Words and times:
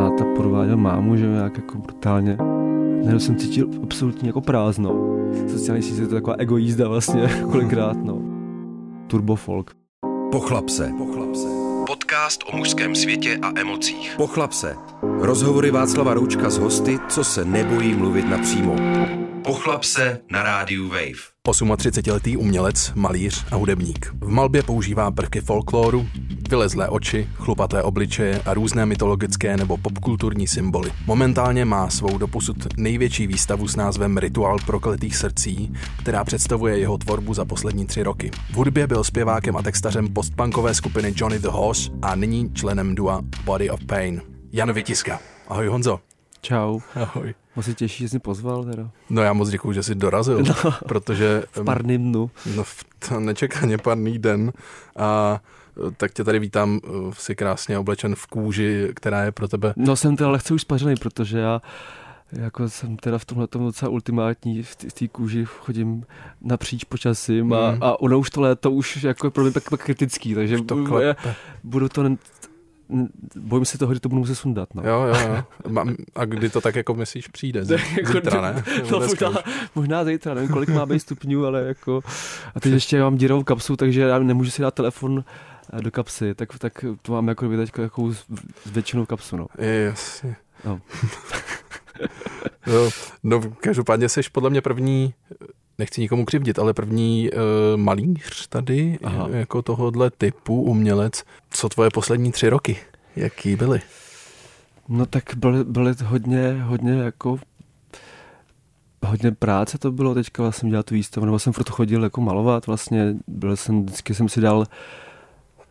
táta 0.00 0.24
podváděl 0.36 0.76
mámu, 0.76 1.16
že 1.16 1.26
nějak 1.26 1.56
jako 1.56 1.78
brutálně. 1.78 2.36
Najednou 2.96 3.18
jsem 3.18 3.36
cítil 3.36 3.68
absolutně 3.82 4.28
jako 4.28 4.40
prázdno. 4.40 5.18
Sociální 5.48 5.82
sítě 5.82 6.02
je 6.02 6.06
to 6.08 6.14
taková 6.14 6.36
egoízda 6.38 6.88
vlastně 6.88 7.28
kolikrát, 7.50 7.96
no. 8.04 8.18
Turbo 9.06 9.36
folk. 9.36 9.70
Pochlap 10.32 10.68
se. 10.68 10.92
Pochlap 10.98 11.34
se. 11.34 11.48
Podcast 11.86 12.40
o 12.52 12.56
mužském 12.56 12.94
světě 12.94 13.38
a 13.42 13.60
emocích. 13.60 14.14
Pochlap 14.16 14.52
se. 14.52 14.76
Rozhovory 15.02 15.70
Václava 15.70 16.14
Roučka 16.14 16.50
s 16.50 16.58
hosty, 16.58 16.98
co 17.08 17.24
se 17.24 17.44
nebojí 17.44 17.94
mluvit 17.94 18.30
napřímo. 18.30 18.76
Pochlap 19.44 19.84
se 19.84 20.20
na 20.30 20.42
rádiu 20.42 20.88
Wave. 20.88 21.30
38-letý 21.48 22.36
umělec, 22.36 22.92
malíř 22.94 23.46
a 23.50 23.56
hudebník. 23.56 24.14
V 24.20 24.28
malbě 24.28 24.62
používá 24.62 25.10
prvky 25.10 25.40
folkloru, 25.40 26.06
vylezlé 26.50 26.88
oči, 26.88 27.28
chlupaté 27.34 27.82
obličeje 27.82 28.42
a 28.46 28.54
různé 28.54 28.86
mytologické 28.86 29.56
nebo 29.56 29.76
popkulturní 29.76 30.46
symboly. 30.46 30.90
Momentálně 31.06 31.64
má 31.64 31.90
svou 31.90 32.18
doposud 32.18 32.56
největší 32.76 33.26
výstavu 33.26 33.68
s 33.68 33.76
názvem 33.76 34.18
Rituál 34.18 34.56
prokletých 34.66 35.16
srdcí, 35.16 35.72
která 35.98 36.24
představuje 36.24 36.78
jeho 36.78 36.98
tvorbu 36.98 37.34
za 37.34 37.44
poslední 37.44 37.86
tři 37.86 38.02
roky. 38.02 38.30
V 38.50 38.54
hudbě 38.54 38.86
byl 38.86 39.04
zpěvákem 39.04 39.56
a 39.56 39.62
textařem 39.62 40.08
postpunkové 40.08 40.74
skupiny 40.74 41.12
Johnny 41.16 41.38
the 41.38 41.48
Horse 41.48 41.90
a 42.02 42.14
nyní 42.14 42.54
členem 42.54 42.94
dua 42.94 43.20
Body 43.44 43.70
of 43.70 43.84
Pain. 43.84 44.22
Jan 44.52 44.72
Vytiska. 44.72 45.20
Ahoj 45.48 45.66
Honzo. 45.66 46.00
Čau. 46.42 46.80
Ahoj. 46.94 47.34
Moc 47.56 47.64
si 47.64 47.74
těší, 47.74 48.04
že 48.04 48.08
jsi 48.08 48.18
pozval 48.18 48.64
teda. 48.64 48.90
No 49.10 49.22
já 49.22 49.32
moc 49.32 49.48
děkuji, 49.48 49.72
že 49.72 49.82
jsi 49.82 49.94
dorazil, 49.94 50.42
no, 50.42 50.72
protože... 50.88 51.42
V 51.50 51.64
parným 51.64 52.12
dnu. 52.12 52.30
No 52.56 52.64
v 52.64 52.84
nečekaně 53.18 53.78
parný 53.78 54.18
den 54.18 54.52
a 54.98 55.40
tak 55.96 56.12
tě 56.12 56.24
tady 56.24 56.38
vítám, 56.38 56.80
si 57.12 57.36
krásně 57.36 57.78
oblečen 57.78 58.14
v 58.14 58.26
kůži, 58.26 58.90
která 58.94 59.24
je 59.24 59.32
pro 59.32 59.48
tebe... 59.48 59.74
No 59.76 59.96
jsem 59.96 60.16
teda 60.16 60.30
lehce 60.30 60.54
už 60.54 60.62
spařený, 60.62 60.94
protože 60.96 61.38
já 61.38 61.60
jako 62.32 62.68
jsem 62.68 62.96
teda 62.96 63.18
v 63.18 63.24
tomhle 63.24 63.46
tomu 63.46 63.66
docela 63.66 63.90
ultimátní, 63.90 64.62
v 64.62 64.76
té 64.76 65.08
kůži 65.08 65.44
chodím 65.44 66.04
napříč 66.40 66.84
počasím 66.84 67.52
a, 67.52 67.70
mm. 67.70 67.82
a 67.82 68.00
ono 68.00 68.18
už 68.18 68.30
to 68.30 68.40
léto 68.40 68.70
už 68.70 69.02
jako 69.02 69.30
pro 69.30 69.42
mě 69.42 69.52
tak, 69.52 69.70
tak 69.70 69.84
kritický, 69.84 70.34
takže 70.34 70.62
to 70.62 70.76
budu 71.64 71.88
to 71.88 72.02
bojím 73.36 73.64
se 73.64 73.78
toho, 73.78 73.94
že 73.94 74.00
to 74.00 74.08
budu 74.08 74.18
muset 74.18 74.34
sundat. 74.34 74.74
No. 74.74 74.82
Jo, 74.86 75.02
jo, 75.02 75.28
jo. 75.28 75.84
A 76.14 76.24
kdy 76.24 76.50
to 76.50 76.60
tak 76.60 76.74
jako 76.74 76.94
myslíš 76.94 77.28
přijde? 77.28 77.64
Jako 77.96 78.12
zítra, 78.12 78.40
ne? 78.40 78.64
No, 78.90 79.00
možná, 79.00 79.32
možná 79.74 80.04
zítra, 80.04 80.34
nevím, 80.34 80.50
kolik 80.50 80.68
má 80.68 80.86
být 80.86 81.00
stupňů, 81.00 81.46
ale 81.46 81.62
jako... 81.62 82.00
A 82.54 82.60
teď 82.60 82.72
ještě 82.72 83.00
mám 83.00 83.16
dírovou 83.16 83.42
kapsu, 83.42 83.76
takže 83.76 84.00
já 84.00 84.18
nemůžu 84.18 84.50
si 84.50 84.62
dát 84.62 84.74
telefon 84.74 85.24
eh, 85.72 85.82
do 85.82 85.90
kapsy, 85.90 86.34
tak, 86.34 86.58
tak 86.58 86.84
to 87.02 87.12
mám 87.12 87.28
jako 87.28 87.48
teď 87.48 87.70
jako 87.78 88.12
většinou 88.66 89.06
kapsu, 89.06 89.36
no. 89.36 89.46
Jasně. 89.58 90.36
No. 90.64 90.80
no, 92.66 92.90
no, 93.22 93.40
každopádně 93.60 94.08
jsi 94.08 94.20
podle 94.32 94.50
mě 94.50 94.60
první 94.60 95.14
nechci 95.80 96.00
nikomu 96.00 96.24
křivdit, 96.24 96.58
ale 96.58 96.74
první 96.74 97.30
uh, 97.30 97.40
malíř 97.76 98.46
tady, 98.48 98.98
Aha. 99.02 99.28
jako 99.30 99.62
tohohle 99.62 100.10
typu 100.10 100.62
umělec. 100.62 101.24
Co 101.50 101.68
tvoje 101.68 101.90
poslední 101.90 102.32
tři 102.32 102.48
roky? 102.48 102.76
Jaký 103.16 103.56
byly? 103.56 103.80
No 104.88 105.06
tak 105.06 105.34
byly, 105.36 105.64
byly 105.64 105.94
hodně, 106.04 106.62
hodně 106.62 106.92
jako 106.92 107.38
hodně 109.06 109.32
práce 109.32 109.78
to 109.78 109.92
bylo 109.92 110.14
teďka, 110.14 110.42
vlastně 110.42 110.70
dělal 110.70 110.82
tu 110.82 110.94
výstavu, 110.94 111.26
nebo 111.26 111.38
jsem 111.38 111.52
proto 111.52 111.72
chodil 111.72 112.02
jako 112.02 112.20
malovat, 112.20 112.66
vlastně 112.66 113.14
byl 113.26 113.56
jsem, 113.56 113.82
vždycky 113.82 114.14
jsem 114.14 114.28
si 114.28 114.40
dal 114.40 114.66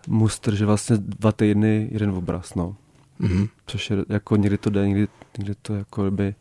mustr, 0.07 0.55
že 0.55 0.65
vlastně 0.65 0.97
dva 0.97 1.31
týdny 1.31 1.89
jeden 1.91 2.09
obraz, 2.09 2.55
no. 2.55 2.75
Mm-hmm. 3.21 3.49
Což 3.67 3.89
je 3.89 3.97
jako 4.09 4.35
někdy 4.35 4.57
to 4.57 4.69
jde, 4.69 4.87
někdy, 4.87 5.07
někdy 5.37 5.53
to 5.61 5.75
jako 5.75 6.11
by 6.11 6.35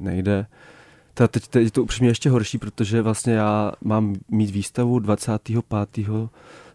nejde. 0.00 0.46
Ta, 1.14 1.28
teď, 1.28 1.48
teď 1.48 1.64
je 1.64 1.70
to 1.70 1.82
upřímně 1.82 2.10
ještě 2.10 2.30
horší, 2.30 2.58
protože 2.58 3.02
vlastně 3.02 3.32
já 3.32 3.72
mám 3.80 4.14
mít 4.28 4.50
výstavu 4.50 4.98
25. 4.98 5.64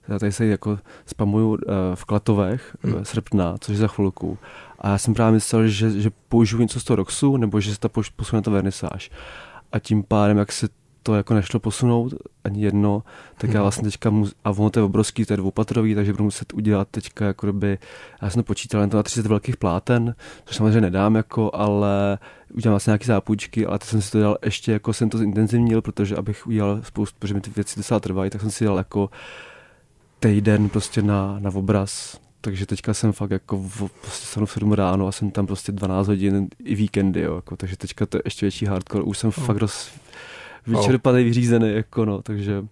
Já 0.07 0.19
tady 0.19 0.31
se 0.31 0.45
jako 0.45 0.79
spamuju 1.05 1.49
uh, 1.49 1.57
v 1.95 2.05
Klatovech 2.05 2.77
hmm. 2.81 3.05
srpna, 3.05 3.55
což 3.59 3.73
je 3.73 3.79
za 3.79 3.87
chvilku. 3.87 4.37
A 4.79 4.89
já 4.89 4.97
jsem 4.97 5.13
právě 5.13 5.33
myslel, 5.33 5.67
že, 5.67 6.01
že 6.01 6.09
použiju 6.29 6.61
něco 6.61 6.79
z 6.79 6.83
toho 6.83 6.95
Roxu, 6.95 7.37
nebo 7.37 7.59
že 7.59 7.73
se 7.73 7.79
to 7.79 7.89
posune 7.89 8.41
to 8.41 8.51
vernisáž. 8.51 9.11
A 9.71 9.79
tím 9.79 10.03
pádem, 10.03 10.37
jak 10.37 10.51
se 10.51 10.67
to 11.03 11.15
jako 11.15 11.33
nešlo 11.33 11.59
posunout 11.59 12.13
ani 12.43 12.63
jedno, 12.63 13.03
tak 13.37 13.49
já 13.49 13.53
mhm. 13.53 13.61
vlastně 13.61 13.83
teďka, 13.83 14.09
mu, 14.09 14.27
a 14.43 14.49
ono 14.49 14.69
to 14.69 14.79
je 14.79 14.83
obrovský, 14.83 15.25
to 15.25 15.33
je 15.33 15.37
dvoupatrový, 15.37 15.95
takže 15.95 16.13
budu 16.13 16.23
muset 16.23 16.53
udělat 16.53 16.87
teďka 16.91 17.25
jako 17.25 17.47
kdyby, 17.47 17.77
já 18.21 18.29
jsem 18.29 18.43
to 18.43 18.47
počítal 18.47 18.81
jen 18.81 18.89
to 18.89 18.97
na 18.97 19.03
30 19.03 19.25
velkých 19.25 19.57
pláten, 19.57 20.15
což 20.45 20.55
samozřejmě 20.55 20.81
nedám 20.81 21.15
jako, 21.15 21.51
ale 21.53 22.17
udělám 22.53 22.73
vlastně 22.73 22.91
nějaké 22.91 23.05
zápůjčky, 23.05 23.65
ale 23.65 23.79
teď 23.79 23.89
jsem 23.89 24.01
si 24.01 24.11
to 24.11 24.19
dal 24.19 24.37
ještě, 24.45 24.71
jako 24.71 24.93
jsem 24.93 25.09
to 25.09 25.17
zintenzivnil, 25.17 25.81
protože 25.81 26.15
abych 26.15 26.47
udělal 26.47 26.81
spoustu, 26.83 27.15
protože 27.19 27.33
mi 27.33 27.41
ty 27.41 27.51
věci 27.55 27.79
docela 27.79 27.99
trvají, 27.99 28.29
tak 28.29 28.41
jsem 28.41 28.51
si 28.51 28.65
dal 28.65 28.77
jako 28.77 29.09
týden 30.19 30.69
prostě 30.69 31.01
na, 31.01 31.39
na 31.39 31.49
obraz, 31.55 32.19
takže 32.41 32.65
teďka 32.65 32.93
jsem 32.93 33.11
fakt 33.11 33.31
jako 33.31 33.57
v, 33.57 33.77
prostě 34.01 34.25
stanu 34.25 34.45
v 34.45 34.51
7 34.51 34.73
ráno 34.73 35.07
a 35.07 35.11
jsem 35.11 35.31
tam 35.31 35.47
prostě 35.47 35.71
12 35.71 36.07
hodin 36.07 36.47
i 36.63 36.75
víkendy, 36.75 37.21
jo, 37.21 37.35
jako, 37.35 37.55
takže 37.55 37.77
teďka 37.77 38.05
to 38.05 38.17
je 38.17 38.21
ještě 38.25 38.45
větší 38.45 38.65
hardcore, 38.65 39.03
už 39.03 39.17
jsem 39.17 39.27
oh. 39.37 39.45
fakt 39.45 39.57
roz, 39.57 39.91
vyčerpaný, 40.67 41.23
vyřízený, 41.23 41.73
jako 41.73 42.05
no, 42.05 42.21
takže... 42.21 42.65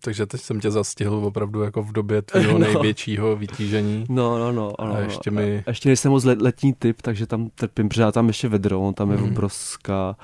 Takže 0.00 0.26
teď 0.26 0.40
jsem 0.40 0.60
tě 0.60 0.70
zastihl 0.70 1.14
opravdu 1.14 1.62
jako 1.62 1.82
v 1.82 1.92
době 1.92 2.22
tvého 2.22 2.52
no. 2.52 2.58
největšího 2.58 3.36
vytížení. 3.36 4.04
No, 4.08 4.38
no, 4.38 4.52
no. 4.52 4.80
Ano, 4.80 4.94
a 4.94 4.98
ještě 4.98 5.30
mi... 5.30 5.64
A 5.66 5.70
ještě 5.70 5.88
nejsem 5.88 6.12
moc 6.12 6.24
letní 6.24 6.74
typ, 6.74 7.02
takže 7.02 7.26
tam 7.26 7.50
trpím, 7.54 7.88
protože 7.88 8.12
tam 8.12 8.26
ještě 8.26 8.48
vedro, 8.48 8.92
tam 8.96 9.10
je 9.10 9.16
mm. 9.16 9.24
obrovská 9.24 10.16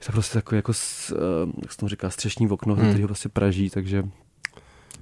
je 0.00 0.06
to 0.06 0.12
prostě 0.12 0.34
takový 0.34 0.56
jako, 0.56 0.72
uh, 0.72 1.52
jak 1.62 1.72
se 1.72 1.78
tomu 1.78 1.88
říká, 1.88 2.10
střešní 2.10 2.48
okno, 2.48 2.76
mm. 2.76 2.88
který 2.88 3.02
ho 3.02 3.08
prostě 3.08 3.28
praží, 3.28 3.70
takže 3.70 3.96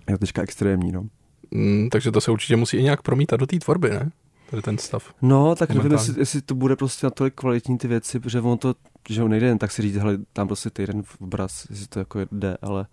je 0.08 0.14
to 0.14 0.18
teďka 0.18 0.42
extrémní, 0.42 0.92
no. 0.92 1.04
Mm, 1.50 1.88
takže 1.90 2.12
to 2.12 2.20
se 2.20 2.30
určitě 2.30 2.56
musí 2.56 2.76
i 2.76 2.82
nějak 2.82 3.02
promítat 3.02 3.40
do 3.40 3.46
té 3.46 3.58
tvorby, 3.58 3.90
ne? 3.90 4.10
Tady 4.50 4.62
ten 4.62 4.78
stav. 4.78 5.14
No, 5.22 5.54
tak 5.54 5.70
nevím, 5.70 5.92
jestli, 5.92 6.14
jestli, 6.18 6.42
to 6.42 6.54
bude 6.54 6.76
prostě 6.76 7.06
natolik 7.06 7.34
kvalitní 7.34 7.78
ty 7.78 7.88
věci, 7.88 8.20
protože 8.20 8.40
ono 8.40 8.56
to, 8.56 8.74
že 9.08 9.24
nejde 9.24 9.46
jen 9.46 9.58
tak 9.58 9.72
si 9.72 9.82
říct, 9.82 9.96
hele, 9.96 10.18
tam 10.32 10.46
prostě 10.46 10.70
týden 10.70 11.02
v 11.02 11.20
obraz, 11.20 11.66
jestli 11.70 11.86
to 11.86 11.98
jako 11.98 12.20
jde, 12.32 12.56
ale 12.62 12.86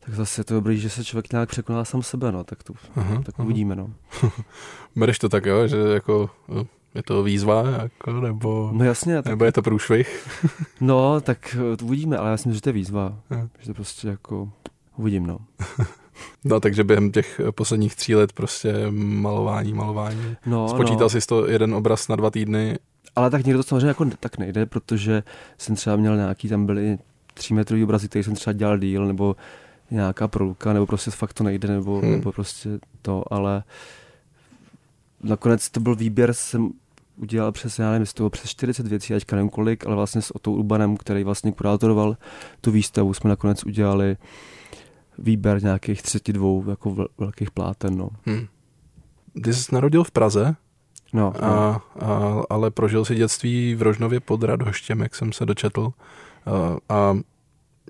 tak 0.00 0.14
zase 0.14 0.40
je 0.40 0.44
to 0.44 0.54
dobrý, 0.54 0.78
že 0.78 0.90
se 0.90 1.04
člověk 1.04 1.32
nějak 1.32 1.48
překoná 1.48 1.84
sám 1.84 2.02
sebe, 2.02 2.32
no, 2.32 2.44
tak 2.44 2.62
to 2.62 2.74
aha, 2.96 3.22
tak 3.24 3.34
aha. 3.38 3.44
uvidíme, 3.44 3.76
no. 3.76 3.90
Bereš 4.96 5.18
to 5.18 5.28
tak, 5.28 5.46
jo, 5.46 5.66
že 5.66 5.76
jako 5.76 6.30
no, 6.48 6.66
je 6.94 7.02
to 7.02 7.22
výzva, 7.22 7.64
jako, 7.70 8.12
nebo, 8.20 8.70
no 8.72 8.84
jasně, 8.84 9.22
tak, 9.22 9.30
nebo 9.30 9.44
je 9.44 9.52
to 9.52 9.62
průšvih? 9.62 10.28
no, 10.80 11.20
tak 11.20 11.56
to 11.76 11.84
uvidíme, 11.84 12.16
ale 12.16 12.30
já 12.30 12.36
si 12.36 12.48
myslím, 12.48 12.54
že 12.54 12.60
to 12.60 12.68
je 12.68 12.72
výzva, 12.72 13.18
aha. 13.30 13.48
že 13.58 13.66
to 13.66 13.74
prostě 13.74 14.08
jako 14.08 14.52
uvidím, 14.96 15.26
no. 15.26 15.38
No, 16.44 16.60
takže 16.60 16.84
během 16.84 17.12
těch 17.12 17.40
posledních 17.50 17.96
tří 17.96 18.14
let 18.14 18.32
prostě 18.32 18.74
malování, 18.90 19.72
malování. 19.72 20.36
No, 20.46 20.68
Spočítal 20.68 21.04
no. 21.04 21.08
jsi 21.08 21.20
to 21.26 21.46
jeden 21.46 21.74
obraz 21.74 22.08
na 22.08 22.16
dva 22.16 22.30
týdny. 22.30 22.78
Ale 23.16 23.30
tak 23.30 23.44
někdo 23.44 23.58
to 23.58 23.68
samozřejmě 23.68 23.86
jako 23.86 24.06
tak 24.20 24.38
nejde, 24.38 24.66
protože 24.66 25.22
jsem 25.58 25.76
třeba 25.76 25.96
měl 25.96 26.16
nějaký, 26.16 26.48
tam 26.48 26.66
byly 26.66 26.98
třímetrový 27.34 27.84
obrazy, 27.84 28.08
který 28.08 28.22
jsem 28.22 28.34
třeba 28.34 28.52
dělal 28.52 28.78
díl, 28.78 29.06
nebo 29.06 29.36
nějaká 29.90 30.28
proluka, 30.28 30.72
nebo 30.72 30.86
prostě 30.86 31.10
fakt 31.10 31.32
to 31.32 31.44
nejde, 31.44 31.68
nebo, 31.68 32.00
hmm. 32.00 32.10
nebo 32.10 32.32
prostě 32.32 32.70
to, 33.02 33.32
ale 33.32 33.62
nakonec 35.22 35.70
to 35.70 35.80
byl 35.80 35.94
výběr, 35.94 36.32
jsem 36.32 36.70
udělal 37.16 37.52
přes, 37.52 37.78
já 37.78 37.90
nevím, 37.90 38.06
toho 38.14 38.30
přes 38.30 38.50
40 38.50 38.86
věcí, 38.86 39.14
ačka 39.14 39.36
nevím 39.36 39.50
kolik, 39.50 39.86
ale 39.86 39.96
vlastně 39.96 40.22
s 40.22 40.34
Otou 40.34 40.54
Urbanem, 40.54 40.96
který 40.96 41.24
vlastně 41.24 41.52
kurátoroval 41.52 42.16
tu 42.60 42.70
výstavu, 42.70 43.14
jsme 43.14 43.30
nakonec 43.30 43.64
udělali 43.64 44.16
výběr 45.20 45.62
nějakých 45.62 46.02
32 46.02 46.70
jako 46.70 47.06
velkých 47.18 47.50
pláten. 47.50 47.96
No. 47.96 48.10
Hmm. 48.26 48.46
Ty 49.44 49.54
jsi 49.54 49.74
narodil 49.74 50.04
v 50.04 50.10
Praze, 50.10 50.56
no, 51.12 51.32
a, 51.40 51.46
no. 51.46 51.80
A, 52.06 52.42
ale 52.50 52.70
prožil 52.70 53.04
si 53.04 53.14
dětství 53.14 53.74
v 53.74 53.82
Rožnově 53.82 54.20
pod 54.20 54.42
Radhoštěm, 54.42 55.00
jak 55.00 55.14
jsem 55.14 55.32
se 55.32 55.46
dočetl. 55.46 55.92
A, 56.46 56.76
a 56.94 57.18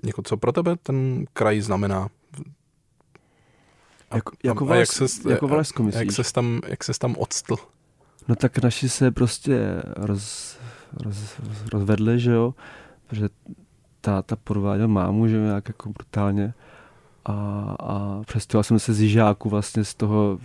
jako 0.03 0.21
co 0.21 0.37
pro 0.37 0.51
tebe 0.51 0.75
ten 0.83 1.25
kraj 1.33 1.61
znamená? 1.61 2.09
A, 4.11 4.15
jako, 4.15 4.31
jako, 4.43 4.69
a, 4.69 4.75
jak 4.75 4.91
ses, 4.91 5.25
jako 5.25 5.47
Valašsko, 5.47 5.83
myslíš? 5.83 6.05
Jak 6.05 6.11
ses 6.11 6.31
tam, 6.31 6.61
jak 6.67 6.83
ses 6.83 6.99
tam 6.99 7.15
odstl? 7.17 7.55
No 8.27 8.35
tak 8.35 8.57
naši 8.57 8.89
se 8.89 9.11
prostě 9.11 9.81
roz, 9.95 10.57
roz, 10.93 11.39
roz, 11.39 11.57
rozvedli, 11.73 12.19
že 12.19 12.31
jo, 12.31 12.53
protože 13.07 13.29
táta 14.01 14.35
podváděl 14.35 14.87
mámu, 14.87 15.27
že 15.27 15.35
jo, 15.35 15.43
nějak 15.43 15.67
jako 15.67 15.89
brutálně 15.89 16.53
a, 17.25 17.31
a 17.79 18.21
přestěhoval 18.25 18.63
jsem 18.63 18.79
se 18.79 18.93
z 18.93 19.01
Jižáku 19.01 19.49
vlastně 19.49 19.83
z 19.83 19.93
toho 19.93 20.39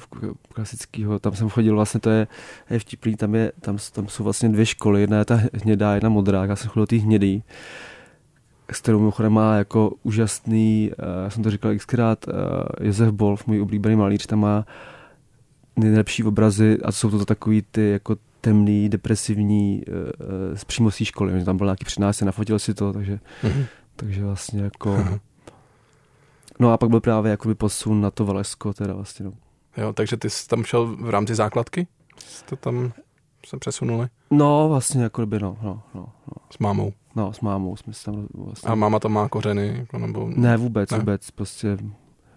klasického, 0.52 1.18
tam 1.18 1.34
jsem 1.34 1.48
chodil 1.48 1.74
vlastně, 1.74 2.00
to 2.00 2.10
je, 2.10 2.26
je 2.70 2.78
vtipný, 2.78 3.16
tam, 3.16 3.34
je, 3.34 3.52
tam, 3.60 3.76
tam 3.92 4.08
jsou 4.08 4.24
vlastně 4.24 4.48
dvě 4.48 4.66
školy, 4.66 5.00
jedna 5.00 5.18
je 5.18 5.24
ta 5.24 5.40
hnědá, 5.52 5.94
jedna 5.94 6.08
modrá, 6.08 6.44
já 6.44 6.56
jsem 6.56 6.70
chodil 6.70 6.82
do 6.82 6.86
té 6.86 6.96
hnědý, 6.96 7.42
s 8.72 8.80
kterou 8.80 8.98
mimochodem 8.98 9.32
má 9.32 9.56
jako 9.56 9.92
úžasný, 10.02 10.90
uh, 10.98 11.24
já 11.24 11.30
jsem 11.30 11.42
to 11.42 11.50
říkal 11.50 11.76
xkrát, 11.76 12.28
uh, 12.28 12.34
Josef 12.86 13.12
Bolf, 13.12 13.46
můj 13.46 13.60
oblíbený 13.60 13.96
malíř, 13.96 14.26
tam 14.26 14.40
má 14.40 14.66
nejlepší 15.76 16.24
obrazy 16.24 16.78
a 16.84 16.92
jsou 16.92 17.10
to 17.10 17.24
takový 17.24 17.62
ty 17.70 17.90
jako 17.90 18.16
temný, 18.40 18.88
depresivní 18.88 19.82
z 20.54 20.64
přímo 20.64 20.90
školy. 20.90 21.44
Tam 21.44 21.56
byl 21.56 21.66
nějaký 21.66 21.84
přednášce, 21.84 22.24
nafotil 22.24 22.58
si 22.58 22.74
to, 22.74 22.92
takže, 22.92 23.18
mm-hmm. 23.42 23.66
takže 23.96 24.24
vlastně 24.24 24.62
jako... 24.62 24.96
Mm-hmm. 24.96 25.20
No 26.58 26.72
a 26.72 26.78
pak 26.78 26.90
byl 26.90 27.00
právě 27.00 27.30
jakoby 27.30 27.54
posun 27.54 28.00
na 28.00 28.10
to 28.10 28.24
Valesko 28.24 28.72
teda 28.72 28.94
vlastně, 28.94 29.24
no. 29.24 29.32
Jo, 29.76 29.92
takže 29.92 30.16
ty 30.16 30.30
jsi 30.30 30.48
tam 30.48 30.64
šel 30.64 30.86
v 30.86 31.10
rámci 31.10 31.34
základky? 31.34 31.86
Jste 32.18 32.56
tam 32.56 32.92
se 33.46 33.56
přesunuli? 33.56 34.08
No, 34.30 34.68
vlastně 34.68 35.02
jako 35.02 35.26
by, 35.26 35.40
no, 35.40 35.58
no, 35.62 35.82
no, 35.94 36.00
no. 36.00 36.48
S 36.50 36.58
mámou? 36.58 36.92
No, 37.16 37.32
s 37.32 37.40
mámou 37.40 37.76
jsme 37.76 37.92
se 37.92 38.04
tam 38.04 38.26
vlastně... 38.34 38.70
A 38.70 38.74
máma 38.74 38.98
tam 38.98 39.12
má 39.12 39.28
kořeny? 39.28 39.76
Jako, 39.78 39.98
nebo... 39.98 40.30
Ne, 40.36 40.56
vůbec, 40.56 40.90
ne? 40.90 40.98
vůbec, 40.98 41.30
prostě 41.30 41.78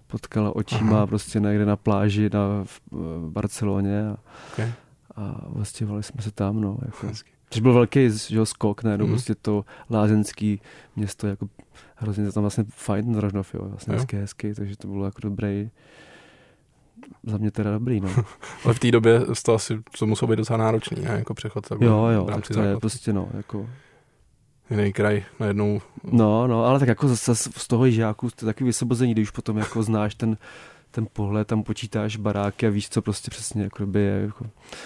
potkala 0.08 0.56
očima 0.56 0.98
Aha. 0.98 1.08
prostě 1.08 1.40
někde 1.40 1.66
na 1.66 1.76
pláži 1.76 2.30
na, 2.34 2.64
v, 2.64 2.82
v 2.92 3.30
Barceloně 3.32 4.08
a, 4.08 4.18
okay. 4.54 4.72
a 5.16 5.42
vlastně 5.48 5.88
jsme 6.02 6.22
se 6.22 6.32
tam, 6.32 6.62
no, 6.62 6.78
jako. 6.86 7.08
Což 7.50 7.62
byl 7.62 7.74
velký 7.74 8.10
že, 8.10 8.46
skok, 8.46 8.84
ne, 8.84 8.98
mm. 8.98 9.08
prostě 9.08 9.36
to 9.36 9.66
lázeňský 9.90 10.62
město, 10.96 11.28
jako 11.28 11.50
hrozně 11.96 12.32
tam 12.32 12.44
vlastně 12.44 12.66
fajn 12.70 13.06
ten 13.06 13.18
Rožnov, 13.18 13.54
jo, 13.54 13.62
vlastně 13.64 13.94
hezky, 13.94 14.18
hezky, 14.18 14.54
takže 14.54 14.78
to 14.78 14.88
bylo 14.88 15.06
jako 15.06 15.20
dobrý, 15.22 15.70
za 17.24 17.38
mě 17.38 17.52
teda 17.52 17.72
dobrý, 17.72 18.00
no. 18.00 18.10
Ale 18.66 18.74
v 18.74 18.80
té 18.80 18.92
době 18.92 19.22
to 19.46 19.54
asi 19.54 19.80
to 20.00 20.06
muselo 20.06 20.30
být 20.30 20.36
docela 20.36 20.58
náročný, 20.58 21.02
ne? 21.02 21.12
jako 21.12 21.34
přechod 21.34 21.68
takhle, 21.68 21.88
jo, 21.88 22.06
jo, 22.06 22.26
v 22.26 22.30
rámci 22.30 22.54
to 22.54 22.62
je 22.62 22.78
prostě, 22.78 23.14
no, 23.14 23.30
jako... 23.34 23.70
Jiný 24.70 24.94
kraj 24.94 25.24
najednou. 25.40 25.82
No, 26.04 26.48
no, 26.48 26.66
ale 26.66 26.80
tak 26.80 26.88
jako 26.88 27.08
zase 27.08 27.36
z 27.36 27.68
toho 27.68 27.90
žáku 27.90 28.30
to 28.30 28.46
je 28.46 28.54
takový 28.54 28.66
vysvobození, 28.66 29.14
když 29.14 29.28
už 29.28 29.32
potom 29.32 29.58
jako 29.58 29.84
znáš 29.84 30.16
ten, 30.16 30.38
ten 30.92 31.08
pohled, 31.14 31.48
tam 31.48 31.64
počítáš 31.64 32.18
baráky 32.18 32.68
a 32.68 32.70
víš, 32.70 32.90
co 32.90 33.02
prostě 33.02 33.32
přesně 33.32 33.64
jako 33.64 33.86
by 33.86 34.00
je, 34.00 34.22
jako, 34.22 34.46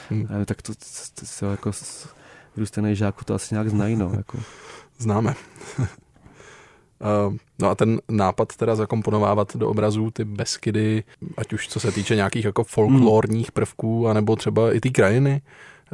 hmm. 0.10 0.28
nevím, 0.30 0.46
tak 0.46 0.62
to, 0.62 0.74
to, 0.74 0.86
to, 1.20 1.26
to 1.40 1.46
jako 1.46 1.72
vyrůstaný 2.56 2.96
žáku 2.96 3.26
to 3.26 3.34
asi 3.34 3.56
nějak 3.56 3.70
znají, 3.70 3.96
no, 3.96 4.12
jako. 4.18 4.40
Známe. 4.98 5.36
Uh, 5.80 5.86
no 7.60 7.70
a 7.70 7.76
ten 7.76 8.02
nápad 8.10 8.56
teda 8.56 8.76
zakomponovávat 8.76 9.56
do 9.56 9.70
obrazů 9.70 10.12
ty 10.12 10.26
beskydy, 10.26 11.04
ať 11.38 11.54
už 11.54 11.68
co 11.68 11.80
se 11.80 11.92
týče 11.92 12.16
nějakých 12.16 12.46
jako 12.46 12.64
folklorních 12.64 13.52
prvků, 13.52 14.08
anebo 14.08 14.36
třeba 14.36 14.74
i 14.74 14.80
ty 14.80 14.92
krajiny, 14.92 15.42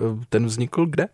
uh, 0.02 0.24
ten 0.30 0.46
vznikl 0.46 0.86
kde? 0.86 1.08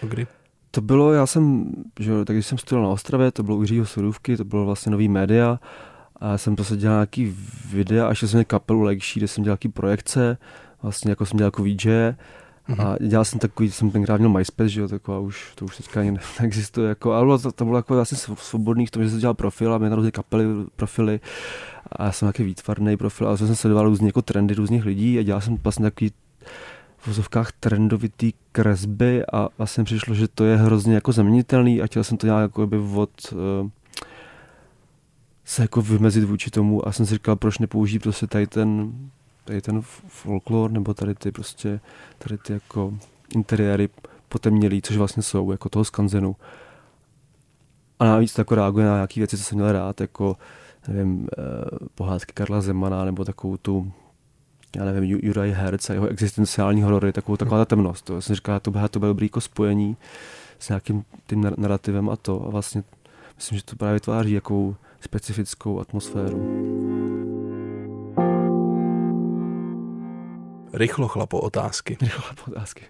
Kdy? 0.00 0.26
To 0.70 0.80
bylo, 0.80 1.12
já 1.12 1.26
jsem, 1.26 1.72
že, 2.00 2.24
tak 2.24 2.36
když 2.36 2.46
jsem 2.46 2.58
studoval 2.58 2.88
na 2.88 2.94
Ostravě, 2.94 3.30
to 3.30 3.42
bylo 3.42 3.56
u 3.56 3.60
Jiřího 3.60 3.86
Sudůvky, 3.86 4.36
to 4.36 4.44
bylo 4.44 4.64
vlastně 4.64 4.92
nový 4.92 5.08
média 5.08 5.58
a 6.20 6.30
já 6.30 6.38
jsem 6.38 6.56
prostě 6.56 6.76
dělal 6.76 6.96
nějaký 6.96 7.36
videa, 7.72 8.06
až 8.06 8.20
jsem 8.20 8.30
měl 8.32 8.44
kapelu 8.44 8.82
Legší, 8.82 9.20
kde 9.20 9.28
jsem 9.28 9.44
dělal 9.44 9.52
nějaký 9.52 9.68
projekce, 9.68 10.38
vlastně 10.82 11.10
jako 11.10 11.26
jsem 11.26 11.36
dělal 11.36 11.46
jako 11.46 11.62
VJ. 11.62 12.14
A 12.78 12.96
dělal 13.06 13.24
jsem 13.24 13.38
takový, 13.38 13.70
jsem 13.70 13.90
tenkrát 13.90 14.16
měl 14.16 14.30
MySpace, 14.30 14.68
že 14.68 14.80
jo, 14.80 14.88
taková 14.88 15.18
už, 15.18 15.52
to 15.54 15.64
už 15.64 15.76
teďka 15.76 16.00
ani 16.00 16.18
neexistuje, 16.40 16.88
jako, 16.88 17.12
ale 17.12 17.38
to, 17.38 17.52
to 17.52 17.64
bylo 17.64 17.76
jako 17.76 17.94
vlastně 17.94 18.18
svobodný 18.34 18.86
v 18.86 18.90
tom, 18.90 19.04
že 19.04 19.10
jsem 19.10 19.18
dělal 19.18 19.34
profil 19.34 19.74
a 19.74 19.78
měl 19.78 19.94
různé 19.94 20.10
kapely, 20.10 20.44
profily 20.76 21.20
a 21.92 22.04
já 22.04 22.12
jsem 22.12 22.28
takový 22.28 22.46
výtvarný 22.46 22.96
profil, 22.96 23.28
ale 23.28 23.38
jsem 23.38 23.56
sledoval 23.56 23.84
různě 23.84 24.06
jako 24.06 24.22
trendy 24.22 24.54
různých 24.54 24.84
lidí 24.84 25.18
a 25.18 25.22
dělal 25.22 25.40
jsem 25.40 25.56
vlastně 25.56 25.82
takový 25.82 26.12
v 26.98 27.06
vozovkách 27.06 27.52
trendovitý 27.52 28.32
kresby 28.52 29.22
a 29.32 29.48
vlastně 29.58 29.84
přišlo, 29.84 30.14
že 30.14 30.28
to 30.28 30.44
je 30.44 30.56
hrozně 30.56 30.94
jako 30.94 31.12
zaměnitelný 31.12 31.82
a 31.82 31.86
chtěl 31.86 32.04
jsem 32.04 32.16
to 32.16 32.26
nějak 32.26 32.42
jako 32.42 32.66
by 32.66 32.78
od 32.78 33.10
uh, 33.32 33.68
se 35.44 35.62
jako 35.62 35.82
vymezit 35.82 36.24
vůči 36.24 36.50
tomu 36.50 36.88
a 36.88 36.92
jsem 36.92 37.06
si 37.06 37.14
říkal, 37.14 37.36
proč 37.36 37.58
nepoužít 37.58 38.02
prostě 38.02 38.26
tady 38.26 38.46
ten 38.46 38.92
tady 39.48 39.62
ten 39.62 39.80
folklor, 40.08 40.70
nebo 40.70 40.94
tady 40.94 41.14
ty 41.14 41.32
prostě, 41.32 41.80
tady 42.18 42.38
ty 42.38 42.52
jako 42.52 42.94
interiéry 43.34 43.88
potemnělý, 44.28 44.82
což 44.82 44.96
vlastně 44.96 45.22
jsou, 45.22 45.52
jako 45.52 45.68
toho 45.68 45.84
skanzenu. 45.84 46.36
A 47.98 48.04
navíc 48.04 48.34
to 48.34 48.40
jako 48.40 48.54
reaguje 48.54 48.86
na 48.86 48.94
nějaké 48.94 49.20
věci, 49.20 49.36
co 49.36 49.44
jsem 49.44 49.58
měl 49.58 49.72
rád, 49.72 50.00
jako 50.00 50.36
nevím, 50.88 51.28
eh, 51.38 51.42
pohádky 51.94 52.32
Karla 52.32 52.60
Zemana, 52.60 53.04
nebo 53.04 53.24
takovou 53.24 53.56
tu 53.56 53.92
já 54.76 54.84
nevím, 54.84 55.20
Juraj 55.22 55.50
Herz 55.50 55.90
a 55.90 55.92
jeho 55.92 56.06
existenciální 56.06 56.82
horory, 56.82 57.12
takovou, 57.12 57.36
taková 57.36 57.58
ta 57.58 57.64
temnost. 57.64 58.04
To 58.04 58.22
jsem 58.22 58.36
říkal, 58.36 58.60
to 58.60 58.70
bude, 58.70 58.88
to 58.88 58.98
bude 58.98 59.08
dobrý 59.08 59.26
jako 59.26 59.40
spojení 59.40 59.96
s 60.58 60.68
nějakým 60.68 61.04
tím 61.26 61.52
narrativem 61.56 62.10
a 62.10 62.16
to. 62.16 62.46
A 62.46 62.50
vlastně 62.50 62.82
myslím, 63.36 63.58
že 63.58 63.64
to 63.64 63.76
právě 63.76 64.00
tváří 64.00 64.32
jakou 64.32 64.76
specifickou 65.00 65.80
atmosféru. 65.80 66.87
Rychlo 70.78 71.08
chlapo 71.08 71.40
otázky. 71.40 71.96
Rychlo 72.00 72.22
chlapo 72.22 72.50
otázky. 72.50 72.84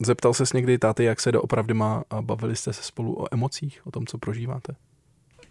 Zeptal 0.00 0.34
ses 0.34 0.52
někdy 0.52 0.78
táty, 0.78 1.04
jak 1.04 1.20
se 1.20 1.32
doopravdy 1.32 1.74
má 1.74 2.04
a 2.10 2.22
bavili 2.22 2.56
jste 2.56 2.72
se 2.72 2.82
spolu 2.82 3.22
o 3.22 3.34
emocích, 3.34 3.86
o 3.86 3.90
tom, 3.90 4.06
co 4.06 4.18
prožíváte? 4.18 4.76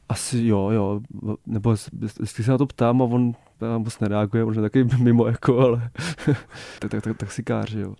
Asi 0.09 0.45
jo, 0.45 0.69
jo, 0.69 1.01
nebo 1.45 1.75
jestli 2.21 2.44
se 2.44 2.51
na 2.51 2.57
to 2.57 2.65
ptám 2.65 3.01
a 3.01 3.06
on 3.06 3.33
moc 3.77 4.00
nereaguje, 4.00 4.45
možná 4.45 4.62
taky 4.62 4.83
mimo 4.97 5.27
jako, 5.27 5.59
ale 5.59 5.91
tak, 6.80 6.91
tak, 6.91 7.03
tak, 7.03 7.18
taxikář, 7.18 7.71
jo. 7.74 7.95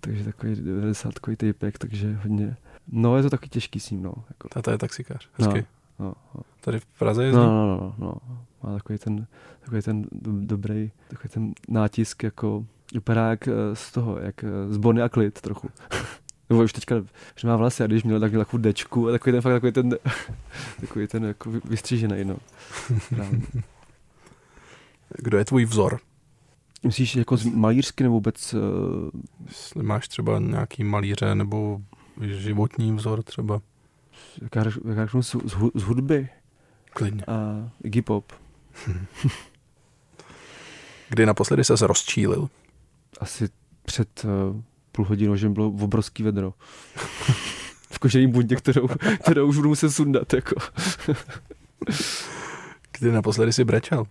Takže 0.00 0.24
takový 0.24 0.54
90 0.54 1.14
typek, 1.36 1.78
takže 1.78 2.14
hodně, 2.22 2.56
no 2.88 3.16
je 3.16 3.22
to 3.22 3.30
taky 3.30 3.48
těžký 3.48 3.80
s 3.80 3.90
ním, 3.90 4.02
no. 4.02 4.14
Jako. 4.28 4.48
Tata 4.48 4.72
je 4.72 4.78
taxikář, 4.78 5.28
hezky. 5.32 5.66
No, 5.98 6.06
no, 6.06 6.14
no. 6.34 6.40
Tady 6.60 6.80
v 6.80 6.86
Praze 6.86 7.24
jezdí? 7.24 7.40
No, 7.40 7.46
no, 7.46 7.66
no, 7.66 7.94
no, 7.98 8.14
no 8.28 8.38
má 8.62 8.74
takový 8.74 8.98
ten, 8.98 9.26
takový 9.60 9.82
ten 9.82 10.06
dobrý, 10.40 10.90
takový 11.08 11.28
ten 11.28 11.52
nátisk, 11.68 12.22
jako 12.22 12.64
vypadá 12.92 13.30
jak 13.30 13.48
eh, 13.48 13.52
z 13.74 13.92
toho, 13.92 14.18
jak 14.18 14.44
eh, 14.44 14.48
z 14.68 14.76
Bonnie 14.76 15.04
a 15.04 15.08
Klid 15.08 15.40
trochu. 15.40 15.70
Nebo 16.50 16.62
už 16.62 16.72
teďka, 16.72 16.94
že 17.36 17.48
má 17.48 17.56
vlasy 17.56 17.84
a 17.84 17.86
když 17.86 18.02
měl 18.02 18.20
tak 18.20 18.32
takovou 18.32 18.62
dečku 18.62 19.08
a 19.08 19.12
takový 19.12 19.32
ten 19.32 19.40
fakt 19.42 19.52
takový 19.52 19.72
ten, 19.72 19.90
takový 20.80 21.06
ten 21.06 21.24
jako 21.24 21.50
vystřížený, 21.50 22.24
no. 22.24 22.36
Kdo 25.18 25.38
je 25.38 25.44
tvůj 25.44 25.64
vzor? 25.64 25.98
Myslíš 26.82 27.16
jako 27.16 27.36
z 27.36 27.44
malířsky 27.44 28.02
nebo 28.02 28.14
vůbec? 28.14 28.54
Uh... 28.54 28.60
Jestli 29.46 29.82
máš 29.82 30.08
třeba 30.08 30.38
nějaký 30.38 30.84
malíře 30.84 31.34
nebo 31.34 31.80
životní 32.20 32.92
vzor 32.92 33.22
třeba? 33.22 33.60
Jak 34.42 34.56
já, 34.56 34.64
jak 34.64 34.96
já 34.96 35.04
řeknu, 35.04 35.22
z, 35.22 35.36
z 35.74 35.82
hudby? 35.82 36.28
Klidně. 36.90 37.24
A 37.24 37.68
Iggy 37.84 38.02
Pop. 38.02 38.32
Kdy 41.08 41.26
naposledy 41.26 41.64
se 41.64 41.86
rozčílil? 41.86 42.48
Asi 43.20 43.48
před 43.84 44.24
uh, 44.24 44.30
půl 44.92 45.04
hodinou, 45.04 45.36
že 45.36 45.48
bylo 45.48 45.66
obrovský 45.66 46.22
vedro. 46.22 46.54
v 47.92 47.98
kožený 47.98 48.26
bundě, 48.26 48.56
kterou, 48.56 48.88
kterou 49.22 49.46
už 49.46 49.56
budu 49.56 49.68
muset 49.68 49.90
sundat. 49.90 50.32
Jako. 50.32 50.54
Kdy 52.98 53.12
naposledy 53.12 53.52
si 53.52 53.64
brečel? 53.64 54.06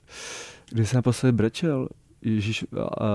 Kdy 0.69 0.85
jsem 0.85 0.97
naposledy 0.97 1.31
brečel? 1.31 1.87
Ježíš, 2.21 2.65
a, 2.79 3.05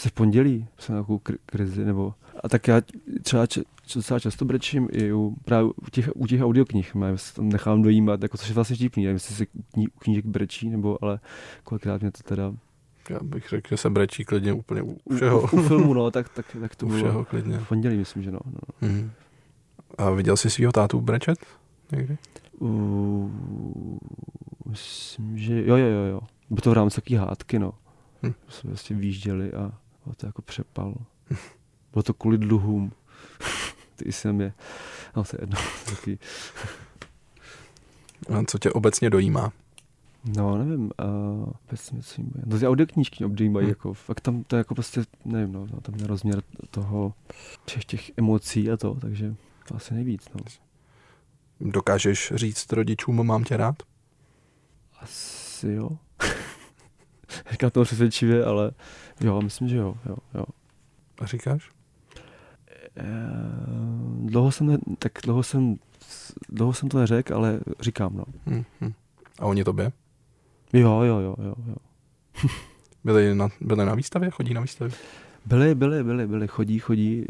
asi 0.00 0.08
v 0.08 0.12
pondělí 0.12 0.66
jsem 0.78 0.94
nějakou 0.94 1.20
krizi, 1.46 1.84
nebo 1.84 2.14
a 2.42 2.48
tak 2.48 2.68
já 2.68 2.80
třeba 3.22 3.46
docela 3.94 4.20
často 4.20 4.44
brečím 4.44 4.88
i 4.92 5.12
u, 5.12 5.36
právě 5.44 5.70
u 5.76 5.90
těch, 5.90 6.10
u 6.14 6.26
těch 6.26 6.42
audioknih, 6.42 6.92
já 7.06 7.16
se 7.16 7.34
tam 7.34 7.48
nechám 7.48 7.82
dojímat, 7.82 8.22
jako 8.22 8.38
což 8.38 8.48
je 8.48 8.54
vlastně 8.54 8.76
vtipný, 8.76 9.04
nevím, 9.04 9.14
jestli 9.14 9.34
se 9.34 9.46
u 9.76 9.98
knížek 9.98 10.26
brečí, 10.26 10.70
nebo 10.70 11.04
ale 11.04 11.20
kolikrát 11.64 12.00
mě 12.00 12.10
to 12.10 12.22
teda 12.22 12.52
já 13.10 13.18
bych 13.22 13.48
řekl, 13.48 13.68
že 13.68 13.76
se 13.76 13.90
brečí 13.90 14.24
klidně 14.24 14.52
úplně 14.52 14.82
u 14.82 14.98
všeho. 15.14 15.40
U, 15.40 15.44
u 15.44 15.62
filmu, 15.62 15.94
no, 15.94 16.10
tak, 16.10 16.28
tak, 16.28 16.56
tak 16.60 16.76
to 16.76 16.86
u 16.86 16.88
bylo 16.88 17.00
všeho 17.00 17.24
klidně. 17.24 17.58
v 17.58 17.68
pondělí, 17.68 17.96
myslím, 17.96 18.22
že 18.22 18.30
no. 18.30 18.38
no. 18.46 18.88
Mm. 18.88 19.10
A 19.98 20.10
viděl 20.10 20.36
jsi 20.36 20.50
svého 20.50 20.72
tátu 20.72 21.00
brečet 21.00 21.38
někdy? 21.92 22.18
Uh, 22.58 23.30
myslím, 24.66 25.38
že 25.38 25.66
jo, 25.66 25.76
jo, 25.76 25.86
jo, 25.86 26.02
jo. 26.02 26.20
Bylo 26.50 26.60
to 26.60 26.70
v 26.70 26.72
rámci 26.72 27.00
takové 27.00 27.20
hádky, 27.20 27.58
no. 27.58 27.74
Hm. 28.22 28.32
Jsme 28.48 28.70
vlastně 28.70 28.96
výjížděli 28.96 29.52
a 29.52 29.72
to 30.16 30.26
jako 30.26 30.42
přepal. 30.42 30.94
Bylo 31.92 32.02
to 32.02 32.14
kvůli 32.14 32.38
dluhům. 32.38 32.92
Ty 33.96 34.12
jsem 34.12 34.40
je, 34.40 34.52
no 35.16 35.24
to 35.24 35.36
je 35.36 35.42
jedno. 35.42 35.58
Taky. 35.84 36.18
A 38.28 38.44
co 38.46 38.58
tě 38.58 38.72
obecně 38.72 39.10
dojímá? 39.10 39.52
No, 40.36 40.58
nevím, 40.58 40.90
uh, 41.02 41.52
obecně 41.68 42.02
co 42.02 42.20
jim 42.20 42.32
No, 42.46 42.58
ty 42.58 42.68
audioknížky 42.68 43.24
obdýmají, 43.24 43.64
hmm. 43.64 43.70
jako, 43.70 43.94
fakt 43.94 44.20
tam 44.20 44.44
to 44.44 44.56
je 44.56 44.58
jako 44.58 44.74
prostě, 44.74 45.04
nevím, 45.24 45.52
no, 45.52 45.66
tam 45.82 45.94
je 45.94 46.06
rozměr 46.06 46.42
toho, 46.70 47.14
všech 47.66 47.84
těch 47.84 48.18
emocí 48.18 48.70
a 48.70 48.76
to, 48.76 48.94
takže 48.94 49.34
to 49.68 49.76
asi 49.76 49.94
nejvíc, 49.94 50.28
no. 50.34 50.40
Dokážeš 51.60 52.32
říct 52.34 52.72
rodičům, 52.72 53.26
mám 53.26 53.44
tě 53.44 53.56
rád? 53.56 53.82
Asi 55.00 55.68
jo. 55.72 55.98
Říkám 57.60 57.70
to 57.70 57.84
přesvědčivě, 57.84 58.44
ale 58.44 58.70
jo, 59.20 59.42
myslím, 59.42 59.68
že 59.68 59.76
jo, 59.76 59.94
jo, 60.08 60.16
jo. 60.34 60.44
A 61.20 61.26
říkáš? 61.26 61.70
Eh, 62.96 63.04
dlouho 64.24 64.52
jsem, 64.52 64.66
ne, 64.66 64.78
tak 64.98 65.12
dlouho 65.24 65.42
jsem, 65.42 65.76
dlouho 66.48 66.72
jsem 66.72 66.88
to 66.88 66.98
neřekl, 66.98 67.34
ale 67.34 67.60
říkám, 67.80 68.16
no. 68.16 68.24
Hmm, 68.46 68.64
hmm. 68.80 68.92
A 69.38 69.46
oni 69.46 69.64
tobě? 69.64 69.92
Jo, 70.72 71.02
jo, 71.02 71.18
jo, 71.18 71.36
jo, 71.38 71.54
jo. 71.68 71.74
byli, 73.04 73.34
na, 73.34 73.48
byli 73.60 73.86
na 73.86 73.94
výstavě? 73.94 74.30
Chodí 74.30 74.54
na 74.54 74.60
výstavě? 74.60 74.92
Byli, 75.46 75.74
byli, 75.74 76.04
byli, 76.04 76.26
byli, 76.26 76.48
chodí, 76.48 76.78
chodí. 76.78 77.24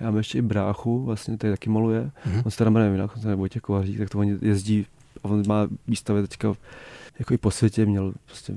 Já 0.00 0.06
mám 0.06 0.16
ještě 0.16 0.38
i 0.38 0.42
bráchu, 0.42 1.04
vlastně, 1.04 1.36
který 1.36 1.52
taky 1.52 1.70
maluje. 1.70 2.10
Mm-hmm. 2.26 2.42
On 2.44 2.50
se 2.50 2.58
teda 2.58 2.70
jmenuje 2.70 2.92
jinak, 2.92 3.16
on 3.16 3.22
se 3.22 3.28
nebo 3.28 3.40
Vojtěch 3.40 3.62
Kovařík, 3.62 3.98
tak 3.98 4.10
to 4.10 4.18
on 4.18 4.38
jezdí, 4.42 4.86
a 5.24 5.28
on 5.28 5.42
má 5.46 5.68
výstavy 5.88 6.22
teďka 6.22 6.54
jako 7.18 7.34
i 7.34 7.38
po 7.38 7.50
světě, 7.50 7.86
měl 7.86 8.12
prostě 8.26 8.56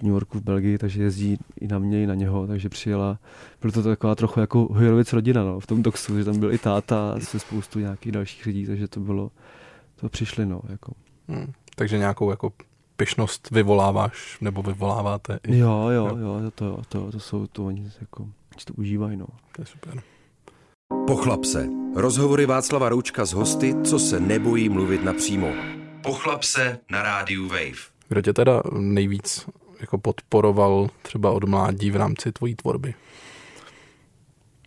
v 0.00 0.02
New 0.02 0.12
Yorku, 0.12 0.38
v 0.38 0.42
Belgii, 0.42 0.78
takže 0.78 1.02
jezdí 1.02 1.38
i 1.60 1.68
na 1.68 1.78
mě, 1.78 2.02
i 2.02 2.06
na 2.06 2.14
něho, 2.14 2.46
takže 2.46 2.68
přijela. 2.68 3.18
Bylo 3.60 3.72
to 3.72 3.82
taková 3.82 4.14
trochu 4.14 4.40
jako 4.40 4.68
Hojrovic 4.70 5.12
rodina, 5.12 5.44
no, 5.44 5.60
v 5.60 5.66
tom 5.66 5.82
Doxu, 5.82 6.18
že 6.18 6.24
tam 6.24 6.38
byl 6.38 6.52
i 6.52 6.58
táta 6.58 7.14
se 7.20 7.38
spoustu 7.38 7.78
nějakých 7.78 8.12
dalších 8.12 8.46
lidí, 8.46 8.66
takže 8.66 8.88
to 8.88 9.00
bylo, 9.00 9.30
to 9.96 10.08
přišli, 10.08 10.46
no, 10.46 10.60
jako. 10.68 10.92
Hmm, 11.28 11.52
takže 11.76 11.98
nějakou 11.98 12.30
jako 12.30 12.52
pyšnost 12.96 13.50
vyvoláváš, 13.50 14.38
nebo 14.40 14.62
vyvoláváte? 14.62 15.38
I, 15.46 15.58
jo, 15.58 15.88
jo, 15.88 16.16
jo, 16.20 16.38
jo, 16.44 16.50
to, 16.54 16.82
to, 16.88 17.12
to 17.12 17.20
jsou, 17.20 17.46
to 17.46 17.66
oni 17.66 17.90
jako, 18.00 18.28
to 18.64 18.74
užívají, 18.76 19.16
no. 19.16 19.26
To 19.56 19.62
je 19.62 19.66
super. 19.66 20.02
Pochlap 21.06 21.44
se. 21.44 21.68
Rozhovory 21.94 22.46
Václava 22.46 22.88
Roučka 22.88 23.24
s 23.24 23.32
hosty, 23.32 23.74
co 23.84 23.98
se 23.98 24.20
nebojí 24.20 24.68
mluvit 24.68 25.04
napřímo. 25.04 25.52
Pochlap 26.02 26.42
se 26.42 26.78
na 26.90 27.02
rádiu 27.02 27.48
Wave. 27.48 27.90
Kdo 28.08 28.22
tě 28.22 28.32
teda 28.32 28.62
nejvíc 28.78 29.46
jako 29.80 29.98
podporoval 29.98 30.88
třeba 31.02 31.30
od 31.30 31.44
mládí 31.44 31.90
v 31.90 31.96
rámci 31.96 32.32
tvojí 32.32 32.54
tvorby? 32.54 32.94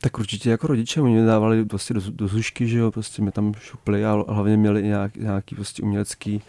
Tak 0.01 0.19
určitě 0.19 0.49
jako 0.49 0.67
rodiče, 0.67 1.01
oni 1.01 1.13
mě 1.13 1.25
dávali 1.25 1.65
prostě 1.65 1.93
do, 1.93 2.01
do 2.09 2.27
zušky, 2.27 2.67
že 2.67 2.77
jo, 2.77 2.91
prostě 2.91 3.21
mě 3.21 3.31
tam 3.31 3.53
šupli 3.53 4.05
a 4.05 4.23
hlavně 4.27 4.57
měli 4.57 4.83
nějak, 4.83 5.15
nějaký 5.15 5.55
prostě 5.55 5.83
umělecký 5.83 6.41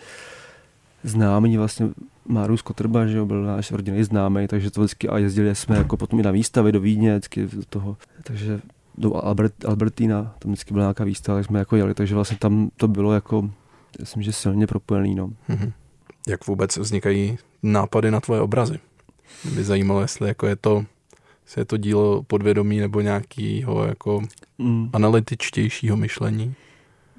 známý 1.04 1.56
vlastně 1.56 1.88
Márus 2.26 2.62
Kotrba, 2.62 3.06
že 3.06 3.16
jo, 3.16 3.26
byl 3.26 3.42
náš 3.42 3.72
rodinný 3.72 4.04
známý, 4.04 4.48
takže 4.48 4.70
to 4.70 4.80
vždycky 4.80 5.08
a 5.08 5.18
jezdili 5.18 5.54
jsme 5.54 5.76
jako 5.76 5.96
potom 5.96 6.20
i 6.20 6.22
na 6.22 6.30
výstavy 6.30 6.72
do 6.72 6.80
Vídně, 6.80 7.10
vždycky 7.10 7.46
do 7.46 7.64
toho, 7.68 7.96
takže 8.22 8.60
do 8.98 9.24
Albert, 9.24 9.64
Albertina, 9.64 10.34
tam 10.38 10.52
vždycky 10.52 10.74
byla 10.74 10.84
nějaká 10.84 11.04
výstava, 11.04 11.38
tak 11.38 11.46
jsme 11.46 11.58
jako 11.58 11.76
jeli, 11.76 11.94
takže 11.94 12.14
vlastně 12.14 12.36
tam 12.36 12.70
to 12.76 12.88
bylo 12.88 13.12
jako, 13.12 13.50
myslím, 14.00 14.22
že 14.22 14.32
silně 14.32 14.66
propojený, 14.66 15.14
no. 15.14 15.26
Mm-hmm. 15.26 15.72
Jak 16.28 16.46
vůbec 16.46 16.76
vznikají 16.76 17.38
nápady 17.62 18.10
na 18.10 18.20
tvoje 18.20 18.40
obrazy? 18.40 18.78
Mě 19.44 19.54
by 19.54 19.64
zajímalo, 19.64 20.00
jestli 20.00 20.28
jako 20.28 20.46
je 20.46 20.56
to, 20.56 20.84
jestli 21.44 21.60
je 21.60 21.64
to 21.64 21.76
dílo 21.76 22.22
podvědomí 22.22 22.78
nebo 22.78 23.00
nějakého 23.00 23.86
jako 23.86 24.22
mm. 24.58 24.90
analytičtějšího 24.92 25.96
myšlení? 25.96 26.54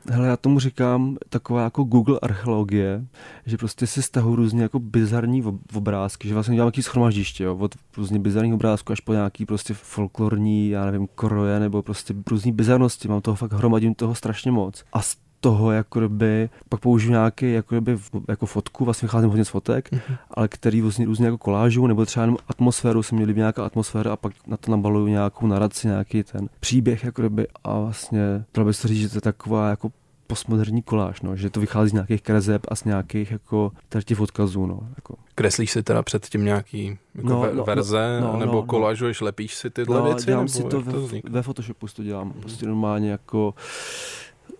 Hele, 0.09 0.27
já 0.27 0.37
tomu 0.37 0.59
říkám 0.59 1.17
taková 1.29 1.63
jako 1.63 1.83
Google 1.83 2.19
archeologie, 2.21 3.05
že 3.45 3.57
prostě 3.57 3.87
se 3.87 4.01
stahují 4.01 4.35
různě 4.35 4.63
jako 4.63 4.79
bizarní 4.79 5.43
obrázky, 5.75 6.27
že 6.27 6.33
vlastně 6.33 6.55
dělám 6.55 6.65
nějaký 6.65 6.83
schromaždiště, 6.83 7.43
jo, 7.43 7.57
od 7.57 7.75
různě 7.97 8.19
bizarních 8.19 8.53
obrázků 8.53 8.93
až 8.93 8.99
po 8.99 9.13
nějaký 9.13 9.45
prostě 9.45 9.73
folklorní, 9.73 10.69
já 10.69 10.85
nevím, 10.85 11.07
kroje 11.15 11.59
nebo 11.59 11.81
prostě 11.81 12.13
různý 12.31 12.51
bizarnosti, 12.51 13.07
mám 13.07 13.21
toho 13.21 13.35
fakt 13.35 13.53
hromadím 13.53 13.95
toho 13.95 14.15
strašně 14.15 14.51
moc. 14.51 14.83
A 14.93 15.01
z 15.01 15.17
toho 15.45 15.71
jako 15.71 16.09
by, 16.09 16.49
pak 16.69 16.79
použiju 16.79 17.11
nějaký 17.11 17.53
jako, 17.53 17.81
by, 17.81 17.97
jako 18.27 18.45
fotku, 18.45 18.85
vlastně 18.85 19.05
vycházím 19.05 19.29
hodně 19.29 19.45
z 19.45 19.49
fotek, 19.49 19.91
mm-hmm. 19.91 20.17
ale 20.31 20.47
který 20.47 20.81
vlastně 20.81 21.05
různě 21.05 21.25
jako 21.25 21.37
kolážu, 21.37 21.87
nebo 21.87 22.05
třeba 22.05 22.23
jenom 22.23 22.37
atmosféru, 22.47 23.03
se 23.03 23.15
měli 23.15 23.33
nějaká 23.33 23.65
atmosféra 23.65 24.13
a 24.13 24.15
pak 24.15 24.33
na 24.47 24.57
to 24.57 24.71
nabaluju 24.71 25.07
nějakou 25.07 25.47
naraci, 25.47 25.87
nějaký 25.87 26.23
ten 26.23 26.49
příběh 26.59 27.03
jako 27.03 27.29
by 27.29 27.47
a 27.63 27.79
vlastně, 27.79 28.45
to 28.51 28.63
by 28.63 28.73
se 28.73 28.87
říct, 28.87 28.99
že 28.99 29.09
to 29.09 29.17
je 29.17 29.21
taková 29.21 29.69
jako 29.69 29.91
postmoderní 30.27 30.81
koláž, 30.81 31.21
no, 31.21 31.35
že 31.35 31.49
to 31.49 31.59
vychází 31.59 31.89
z 31.89 31.93
nějakých 31.93 32.21
kreseb 32.21 32.61
a 32.67 32.75
z 32.75 32.83
nějakých 32.83 33.31
jako 33.31 33.71
těch 34.05 34.19
odkazů. 34.19 34.65
No, 34.65 34.79
jako. 34.95 35.15
Kreslíš 35.35 35.71
si 35.71 35.83
teda 35.83 36.03
předtím 36.03 36.45
nějaký 36.45 36.97
jako 37.15 37.29
no, 37.29 37.39
ve, 37.39 37.53
no, 37.53 37.63
verze, 37.63 38.19
no, 38.21 38.33
no, 38.33 38.39
nebo 38.39 38.53
no, 38.53 38.63
kolážuješ, 38.63 39.21
no. 39.21 39.25
lepíš 39.25 39.55
si 39.55 39.69
tyhle 39.69 39.99
no, 39.99 40.05
věci? 40.05 40.25
Dělám 40.25 40.47
si 40.47 40.63
to, 40.63 40.81
ve, 40.81 40.91
to 40.91 41.09
ve 41.29 41.41
Photoshopu 41.41 41.87
to 41.95 42.03
dělám, 42.03 42.27
mm. 42.27 42.33
prostě 42.33 42.65
normálně 42.65 43.11
jako 43.11 43.53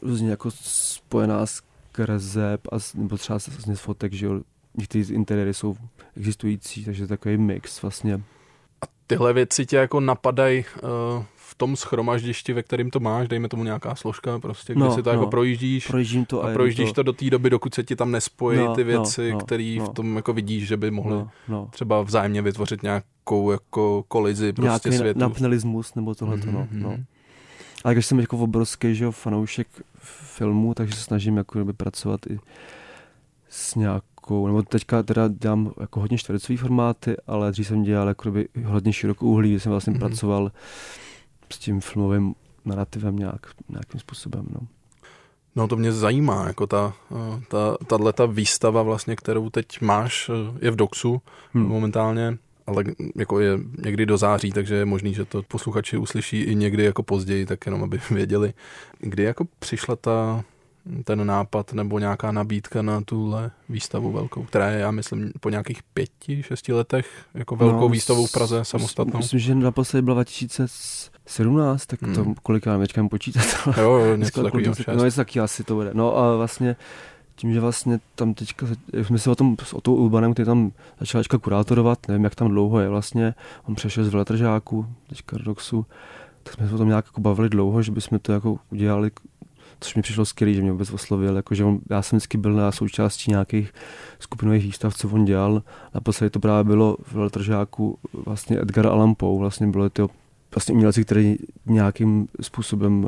různě 0.02 0.30
jako 0.30 0.52
spojená 0.52 1.46
s 1.46 1.62
kreseb 1.92 2.68
a 2.72 2.76
nebo 2.96 3.18
třeba 3.18 3.40
z, 3.40 3.50
z 3.74 3.80
fotek, 3.80 4.14
že 4.14 4.26
jo, 4.26 4.42
některé 4.78 5.04
interiéry 5.04 5.54
jsou 5.54 5.76
existující, 6.18 6.86
takže 6.86 7.08
takový 7.08 7.38
mix 7.38 7.82
vlastně. 7.82 8.22
A 8.82 8.86
tyhle 9.08 9.34
věci 9.34 9.66
tě 9.66 9.76
jako 9.76 10.00
napadají 10.00 10.66
uh, 10.84 11.24
v 11.36 11.56
tom 11.56 11.76
schromaždišti, 11.76 12.54
ve 12.54 12.64
kterém 12.64 12.90
to 12.90 13.00
máš, 13.00 13.28
dejme 13.28 13.48
tomu 13.48 13.64
nějaká 13.64 13.96
složka, 13.96 14.40
prostě, 14.40 14.74
kde 14.74 14.84
no, 14.84 14.96
si 14.96 15.04
to 15.04 15.10
jako 15.10 15.18
no, 15.18 15.22
jako 15.22 15.32
projíždíš 15.32 15.88
Projíždím 15.88 16.26
to 16.26 16.44
a, 16.44 16.50
a 16.50 16.54
projíždíš 16.54 16.90
to, 16.90 16.94
to 16.94 17.04
do 17.04 17.14
té 17.14 17.30
doby, 17.30 17.50
dokud 17.50 17.74
se 17.74 17.84
ti 17.84 17.96
tam 17.96 18.12
nespojí 18.12 18.58
no, 18.58 18.76
ty 18.76 18.84
no, 18.84 18.88
věci, 18.88 19.32
no, 19.32 19.38
které 19.38 19.76
no, 19.80 19.86
v 19.86 19.90
tom 19.90 20.16
jako 20.16 20.34
vidíš, 20.34 20.68
že 20.68 20.78
by 20.78 20.92
mohly 20.92 21.14
no, 21.14 21.30
no. 21.48 21.70
třeba 21.72 22.02
vzájemně 22.02 22.42
vytvořit 22.42 22.84
nějakou 22.84 23.52
jako 23.52 24.04
kolizi 24.08 24.54
prostě 24.54 24.90
Nějaký 24.90 24.92
světu. 24.92 25.20
napnelismus 25.20 25.96
nebo 25.96 26.16
tohle, 26.16 26.38
mm-hmm. 26.38 26.52
no, 26.52 26.68
no. 26.72 26.98
Ale 27.86 27.94
když 27.94 28.06
jsem 28.06 28.20
jako 28.20 28.38
obrovský 28.38 28.96
že, 28.96 29.12
fanoušek 29.12 29.68
filmu, 30.36 30.74
takže 30.74 30.96
se 30.96 31.02
snažím 31.02 31.38
jako 31.38 31.66
pracovat 31.78 32.28
i 32.30 32.40
s 33.50 33.76
nějakou, 33.76 34.48
nebo 34.48 34.64
teďka 34.64 35.04
teda 35.04 35.28
dělám 35.28 35.72
jako 35.80 36.00
hodně 36.00 36.18
čtvercový 36.18 36.58
formáty, 36.58 37.16
ale 37.28 37.52
dřív 37.52 37.68
jsem 37.68 37.84
dělal 37.84 38.08
jako 38.08 38.34
hodně 38.66 38.94
širokou 38.94 39.28
uhlí, 39.28 39.60
jsem 39.60 39.72
vlastně 39.72 39.94
mm-hmm. 39.94 40.00
pracoval 40.00 40.52
s 41.54 41.58
tím 41.58 41.82
filmovým 41.82 42.36
narrativem 42.66 43.16
nějak, 43.16 43.48
nějakým 43.70 44.00
způsobem. 44.00 44.46
No. 44.50 44.68
No 45.56 45.68
to 45.68 45.76
mě 45.76 45.92
zajímá, 45.92 46.48
jako 46.48 46.68
ta, 46.68 46.94
ta, 47.48 47.78
tato 47.88 48.28
výstava 48.28 48.82
vlastně, 48.82 49.16
kterou 49.16 49.50
teď 49.50 49.82
máš, 49.82 50.32
je 50.62 50.72
v 50.72 50.76
Doxu 50.76 51.22
hmm. 51.54 51.68
momentálně 51.68 52.38
ale 52.68 52.84
jako 53.16 53.40
je 53.40 53.60
někdy 53.86 54.06
do 54.06 54.18
září, 54.18 54.52
takže 54.52 54.76
je 54.76 54.86
možný, 54.86 55.14
že 55.14 55.26
to 55.26 55.44
posluchači 55.44 55.98
uslyší 55.98 56.42
i 56.42 56.56
někdy 56.56 56.84
jako 56.84 57.04
později, 57.04 57.46
tak 57.46 57.66
jenom 57.66 57.84
aby 57.84 58.00
věděli. 58.12 58.54
Kdy 59.00 59.24
jako 59.24 59.46
přišla 59.60 59.96
ta, 59.96 60.44
ten 61.04 61.28
nápad 61.28 61.74
nebo 61.74 62.00
nějaká 62.00 62.32
nabídka 62.32 62.82
na 62.82 63.02
tuhle 63.02 63.52
výstavu 63.70 64.12
velkou, 64.12 64.44
která 64.44 64.70
je, 64.70 64.80
já 64.80 64.92
myslím, 64.92 65.32
po 65.40 65.50
nějakých 65.50 65.84
pěti, 65.84 66.44
šesti 66.44 66.74
letech 66.74 67.26
jako 67.34 67.56
velkou 67.56 67.80
no, 67.80 67.90
výstavou 67.90 68.26
v 68.26 68.32
Praze 68.32 68.66
samostatnou. 68.66 69.18
Myslím, 69.18 69.40
že 69.40 69.56
naposledy 69.56 70.02
byla 70.02 70.16
2017, 70.16 71.86
tak 71.86 72.02
hmm. 72.02 72.16
to 72.16 72.34
kolikrát 72.44 72.78
nečkám 72.78 73.10
počítat. 73.10 73.46
Jo, 73.78 73.92
jo, 73.92 74.16
něco 74.16 74.44
takového. 74.44 74.74
No, 74.96 75.06
něco 75.06 75.18
taky 75.18 75.40
asi 75.40 75.64
to 75.64 75.76
bude. 75.76 75.90
No 75.94 76.18
a 76.18 76.36
vlastně 76.36 76.76
tím, 77.36 77.54
že 77.54 77.60
vlastně 77.60 78.00
tam 78.16 78.34
teďka, 78.34 78.66
jsme 79.04 79.18
si 79.18 79.30
o 79.30 79.36
tom, 79.36 79.56
o 79.74 79.82
tou 79.82 79.96
Urbanem, 79.96 80.34
který 80.34 80.46
tam 80.46 80.72
začal 81.00 81.22
teďka 81.22 81.38
kurátorovat, 81.38 82.08
nevím, 82.08 82.24
jak 82.24 82.36
tam 82.36 82.48
dlouho 82.48 82.80
je 82.80 82.90
vlastně, 82.90 83.34
on 83.66 83.76
přešel 83.76 84.04
z 84.04 84.10
veletržáku, 84.10 84.86
teďka 85.10 85.38
Roxu, 85.46 85.86
tak 86.44 86.54
jsme 86.54 86.68
se 86.68 86.76
o 86.76 86.78
tom 86.78 86.88
nějak 86.88 87.06
jako 87.06 87.22
bavili 87.22 87.50
dlouho, 87.50 87.82
že 87.82 87.92
bychom 87.92 88.20
to 88.20 88.32
jako 88.32 88.58
udělali, 88.72 89.12
což 89.80 89.96
mi 89.96 90.02
přišlo 90.02 90.26
skvělé, 90.26 90.54
že 90.54 90.62
mě 90.62 90.72
vůbec 90.72 90.92
oslovil, 90.92 91.36
jako, 91.36 91.56
že 91.56 91.64
on, 91.64 91.80
já 91.90 92.02
jsem 92.02 92.18
vždycky 92.18 92.38
byl 92.38 92.54
na 92.54 92.72
součástí 92.72 93.32
nějakých 93.32 93.74
skupinových 94.20 94.64
výstav, 94.64 94.96
co 94.96 95.10
on 95.10 95.26
dělal. 95.26 95.64
Naposledy 95.94 96.30
to 96.30 96.40
právě 96.40 96.64
bylo 96.64 96.98
v 97.04 97.14
veletržáku 97.14 97.98
vlastně 98.14 98.62
Edgar 98.62 98.88
Allan 98.88 99.16
Poe, 99.18 99.40
vlastně 99.40 99.68
bylo 99.68 99.90
to 99.90 100.10
vlastně 100.56 100.76
umělci, 100.76 101.06
kteří 101.06 101.38
nějakým 101.66 102.28
způsobem 102.42 103.08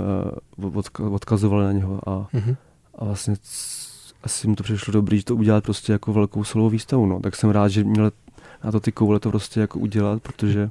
uh, 0.57 1.13
odkazovali 1.13 1.65
na 1.65 1.71
něho 1.71 2.09
a, 2.09 2.27
mm-hmm. 2.33 2.55
a 2.95 3.05
vlastně 3.05 3.35
asi 4.23 4.47
mi 4.47 4.55
to 4.55 4.63
přišlo 4.63 4.93
dobrý, 4.93 5.17
že 5.17 5.25
to 5.25 5.35
udělat 5.35 5.63
prostě 5.63 5.91
jako 5.91 6.13
velkou 6.13 6.43
solovou 6.43 6.69
výstavu, 6.69 7.05
no. 7.05 7.19
Tak 7.19 7.35
jsem 7.35 7.49
rád, 7.49 7.67
že 7.67 7.83
měl 7.83 8.11
na 8.63 8.71
to 8.71 8.79
ty 8.79 8.91
koule 8.91 9.19
to 9.19 9.29
prostě 9.29 9.59
jako 9.59 9.79
udělat, 9.79 10.21
protože 10.21 10.69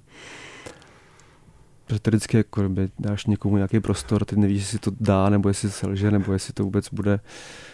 protože 1.86 2.00
ty 2.00 2.10
vždycky 2.10 2.36
jako 2.36 2.68
by 2.68 2.88
dáš 2.98 3.26
někomu 3.26 3.56
nějaký 3.56 3.80
prostor, 3.80 4.24
ty 4.24 4.36
nevíš, 4.36 4.60
jestli 4.60 4.78
to 4.78 4.90
dá, 5.00 5.30
nebo 5.30 5.48
jestli 5.48 5.70
se 5.70 5.78
selže, 5.78 6.10
nebo 6.10 6.32
jestli 6.32 6.52
to 6.52 6.64
vůbec 6.64 6.88
bude 6.92 7.20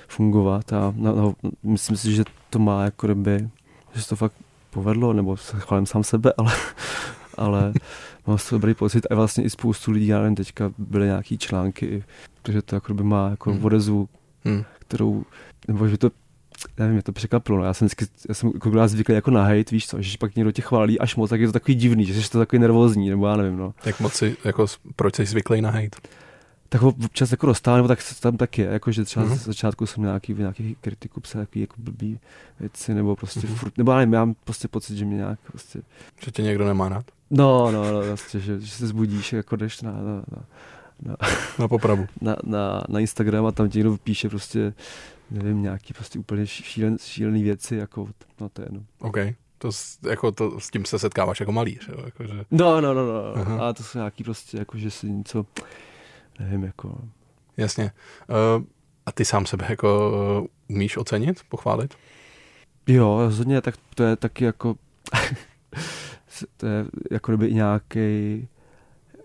fungovat 0.09 0.73
a 0.73 0.93
no, 0.97 1.15
no, 1.15 1.35
myslím 1.63 1.97
si, 1.97 2.13
že 2.15 2.25
to 2.51 2.59
má 2.59 2.85
jako 2.85 3.15
by, 3.15 3.49
že 3.95 4.03
se 4.03 4.09
to 4.09 4.17
fakt 4.17 4.35
povedlo, 4.71 5.13
nebo 5.13 5.37
se 5.37 5.61
chválím 5.61 5.87
sám 5.87 6.05
sebe, 6.05 6.33
ale, 6.37 6.53
ale 7.37 7.73
mám 8.27 8.39
z 8.39 8.49
toho 8.49 8.59
dobrý 8.59 8.75
pocit 8.75 9.07
a 9.11 9.15
vlastně 9.15 9.45
i 9.45 9.51
spoustu 9.51 9.91
lidí, 9.91 10.07
já 10.07 10.19
nevím, 10.19 10.35
teďka 10.35 10.73
byly 10.79 11.07
nějaký 11.07 11.39
články, 11.39 12.05
protože 12.43 12.63
to 12.63 12.75
jako 12.75 12.95
by 12.95 13.03
má 13.03 13.31
jako 13.31 13.51
hmm. 13.51 13.65
odezvu, 13.65 14.09
hmm. 14.45 14.65
kterou 14.79 15.25
nebo 15.69 15.89
že 15.89 15.99
to 15.99 16.11
nevím, 16.79 16.93
mě 16.93 17.03
to 17.03 17.13
překvapilo. 17.13 17.59
No. 17.59 17.65
Já 17.65 17.75
jsem 17.75 17.87
vždycky, 17.87 18.07
já 18.29 18.35
jsem 18.35 18.51
jako 18.55 18.71
byl 18.71 18.89
zvyklý 18.89 19.15
jako 19.15 19.31
na 19.31 19.43
hate, 19.43 19.65
víš 19.73 19.87
co, 19.87 20.03
že 20.03 20.19
pak 20.19 20.37
někdo 20.37 20.53
tě 20.53 20.63
chválí 20.63 20.99
až 20.99 21.17
moc, 21.17 21.31
tak 21.31 21.41
je 21.41 21.47
to 21.47 21.53
takový 21.53 21.75
divný, 21.75 22.05
že 22.05 22.23
jsi 22.23 22.31
to 22.31 22.39
takový 22.39 22.61
nervózní, 22.61 23.11
nebo 23.11 23.27
já 23.27 23.37
nevím, 23.37 23.57
no. 23.59 23.75
Jak 23.85 24.01
moc 24.01 24.13
si, 24.13 24.37
jako, 24.45 24.67
proč 24.97 25.15
jsi 25.15 25.27
zvyklý 25.27 25.61
na 25.61 25.71
hate? 25.71 25.99
Tak 26.69 26.83
občas 26.83 27.31
jako 27.31 27.47
dostávám, 27.47 27.79
nebo 27.79 27.89
tak 27.89 27.99
tam 28.21 28.37
tak 28.37 28.59
je, 28.59 28.67
jako 28.67 28.93
že 28.93 29.05
třeba 29.05 29.27
mm-hmm. 29.27 29.37
z 29.37 29.45
začátku 29.45 29.87
jsem 29.87 30.03
nějaký, 30.03 30.35
nějaký 30.35 30.77
kritiku 30.81 31.21
psal 31.21 31.43
takový 31.43 31.61
jako 31.61 31.75
blbý 31.79 32.19
věci, 32.61 32.95
nebo 32.95 33.17
prostě 33.17 33.41
mm-hmm. 33.41 33.55
furt, 33.55 33.79
nebo 33.79 33.93
já 33.93 33.99
nevím, 33.99 34.13
já 34.13 34.25
mám 34.25 34.35
prostě 34.45 34.69
pocit, 34.69 34.97
že 34.97 35.05
mě 35.05 35.17
nějak 35.17 35.39
prostě... 35.51 35.83
Že 36.25 36.31
tě 36.31 36.43
někdo 36.43 36.67
nemá 36.67 36.89
rád? 36.89 37.05
No, 37.31 37.71
no, 37.71 37.93
no, 37.93 38.03
prostě, 38.03 38.41
že, 38.41 38.61
že 38.61 38.71
se 38.71 38.87
zbudíš, 38.87 39.33
jako 39.33 39.57
jdeš 39.57 39.83
na, 39.83 39.93
na, 39.93 40.25
na 40.37 40.45
na, 41.03 41.17
na 41.59 41.69
popravu. 41.69 42.07
Na, 42.21 42.37
na, 42.43 42.85
na 42.89 43.01
Instagram 43.01 43.47
a 43.47 43.53
tam 43.53 43.69
ti 43.69 43.79
někdo 43.79 43.97
píše 43.97 44.29
prostě 44.29 44.73
nevím, 45.33 45.63
nějaký 45.63 45.95
prostě 45.95 46.19
úplně 46.19 46.47
šílen, 46.47 46.99
šílený 46.99 47.43
věci, 47.43 47.77
jako, 47.77 48.09
no 48.41 48.49
to 48.49 48.63
je 48.63 48.69
no. 48.71 48.81
OK. 48.99 49.17
To, 49.59 49.73
s, 49.73 49.99
jako 50.11 50.33
to, 50.33 50.61
s 50.61 50.71
tím 50.71 50.85
se 50.85 50.99
setkáváš 50.99 51.41
jako 51.41 51.53
malíř, 51.53 51.89
jo? 51.89 52.03
Jako, 52.05 52.25
že... 52.25 52.45
No, 52.51 52.81
no, 52.81 52.95
no, 52.95 53.07
no. 53.07 53.37
Aha. 53.37 53.69
A 53.69 53.73
to 53.73 53.83
jsou 53.83 53.99
nějaký 53.99 54.25
prostě, 54.25 54.59
jako, 54.59 54.79
že 54.79 54.91
si 54.91 55.11
něco, 55.11 55.47
nevím, 56.39 56.63
jako... 56.65 56.99
Jasně. 57.57 57.93
Uh, 58.29 58.65
a 59.07 59.13
ty 59.13 59.25
sám 59.25 59.47
sebe 59.47 59.67
jako 59.69 60.13
uh, 60.41 60.77
umíš 60.77 60.97
ocenit, 60.97 61.41
pochválit? 61.49 61.95
Jo, 62.87 63.19
rozhodně, 63.21 63.61
tak 63.61 63.75
to 63.95 64.03
je 64.03 64.17
taky 64.17 64.45
jako... 64.45 64.75
to 66.57 66.67
je 66.67 66.85
jako 67.11 67.33
kdyby 67.33 67.55
nějaký 67.55 68.49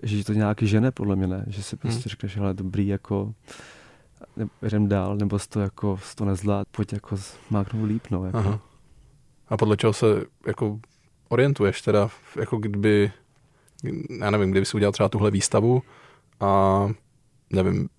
že 0.03 0.23
to 0.23 0.33
nějaký 0.33 0.67
žene, 0.67 0.91
podle 0.91 1.15
mě 1.15 1.27
ne, 1.27 1.45
že 1.47 1.63
si 1.63 1.75
prostě 1.75 1.99
hmm. 1.99 2.09
řekneš, 2.09 2.37
hele, 2.37 2.53
dobrý, 2.53 2.87
jako 2.87 3.33
jdem 4.62 4.88
dál, 4.88 5.15
nebo 5.15 5.39
to 5.50 5.59
jako 5.59 6.00
to 6.15 6.25
nezvlád, 6.25 6.67
pojď 6.71 6.93
jako 6.93 7.15
máknout 7.50 7.89
líp, 7.89 8.03
no. 8.12 8.25
Jako. 8.25 8.38
Aha. 8.38 8.59
A 9.47 9.57
podle 9.57 9.77
čeho 9.77 9.93
se 9.93 10.05
jako 10.47 10.79
orientuješ 11.29 11.81
teda, 11.81 12.09
jako 12.39 12.57
kdyby, 12.57 13.12
já 14.19 14.31
nevím, 14.31 14.51
kdyby 14.51 14.65
si 14.65 14.77
udělal 14.77 14.91
třeba 14.91 15.09
tuhle 15.09 15.31
výstavu 15.31 15.81
a 16.39 16.89
nevím, 17.50 17.89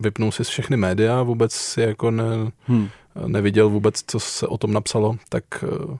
vypnul 0.00 0.32
si 0.32 0.44
všechny 0.44 0.76
média, 0.76 1.22
vůbec 1.22 1.52
si 1.52 1.80
jako 1.80 2.10
ne, 2.10 2.24
hmm. 2.64 2.88
neviděl 3.26 3.68
vůbec, 3.68 4.02
co 4.06 4.20
se 4.20 4.46
o 4.46 4.58
tom 4.58 4.72
napsalo, 4.72 5.16
tak 5.28 5.44
uh, 5.62 5.96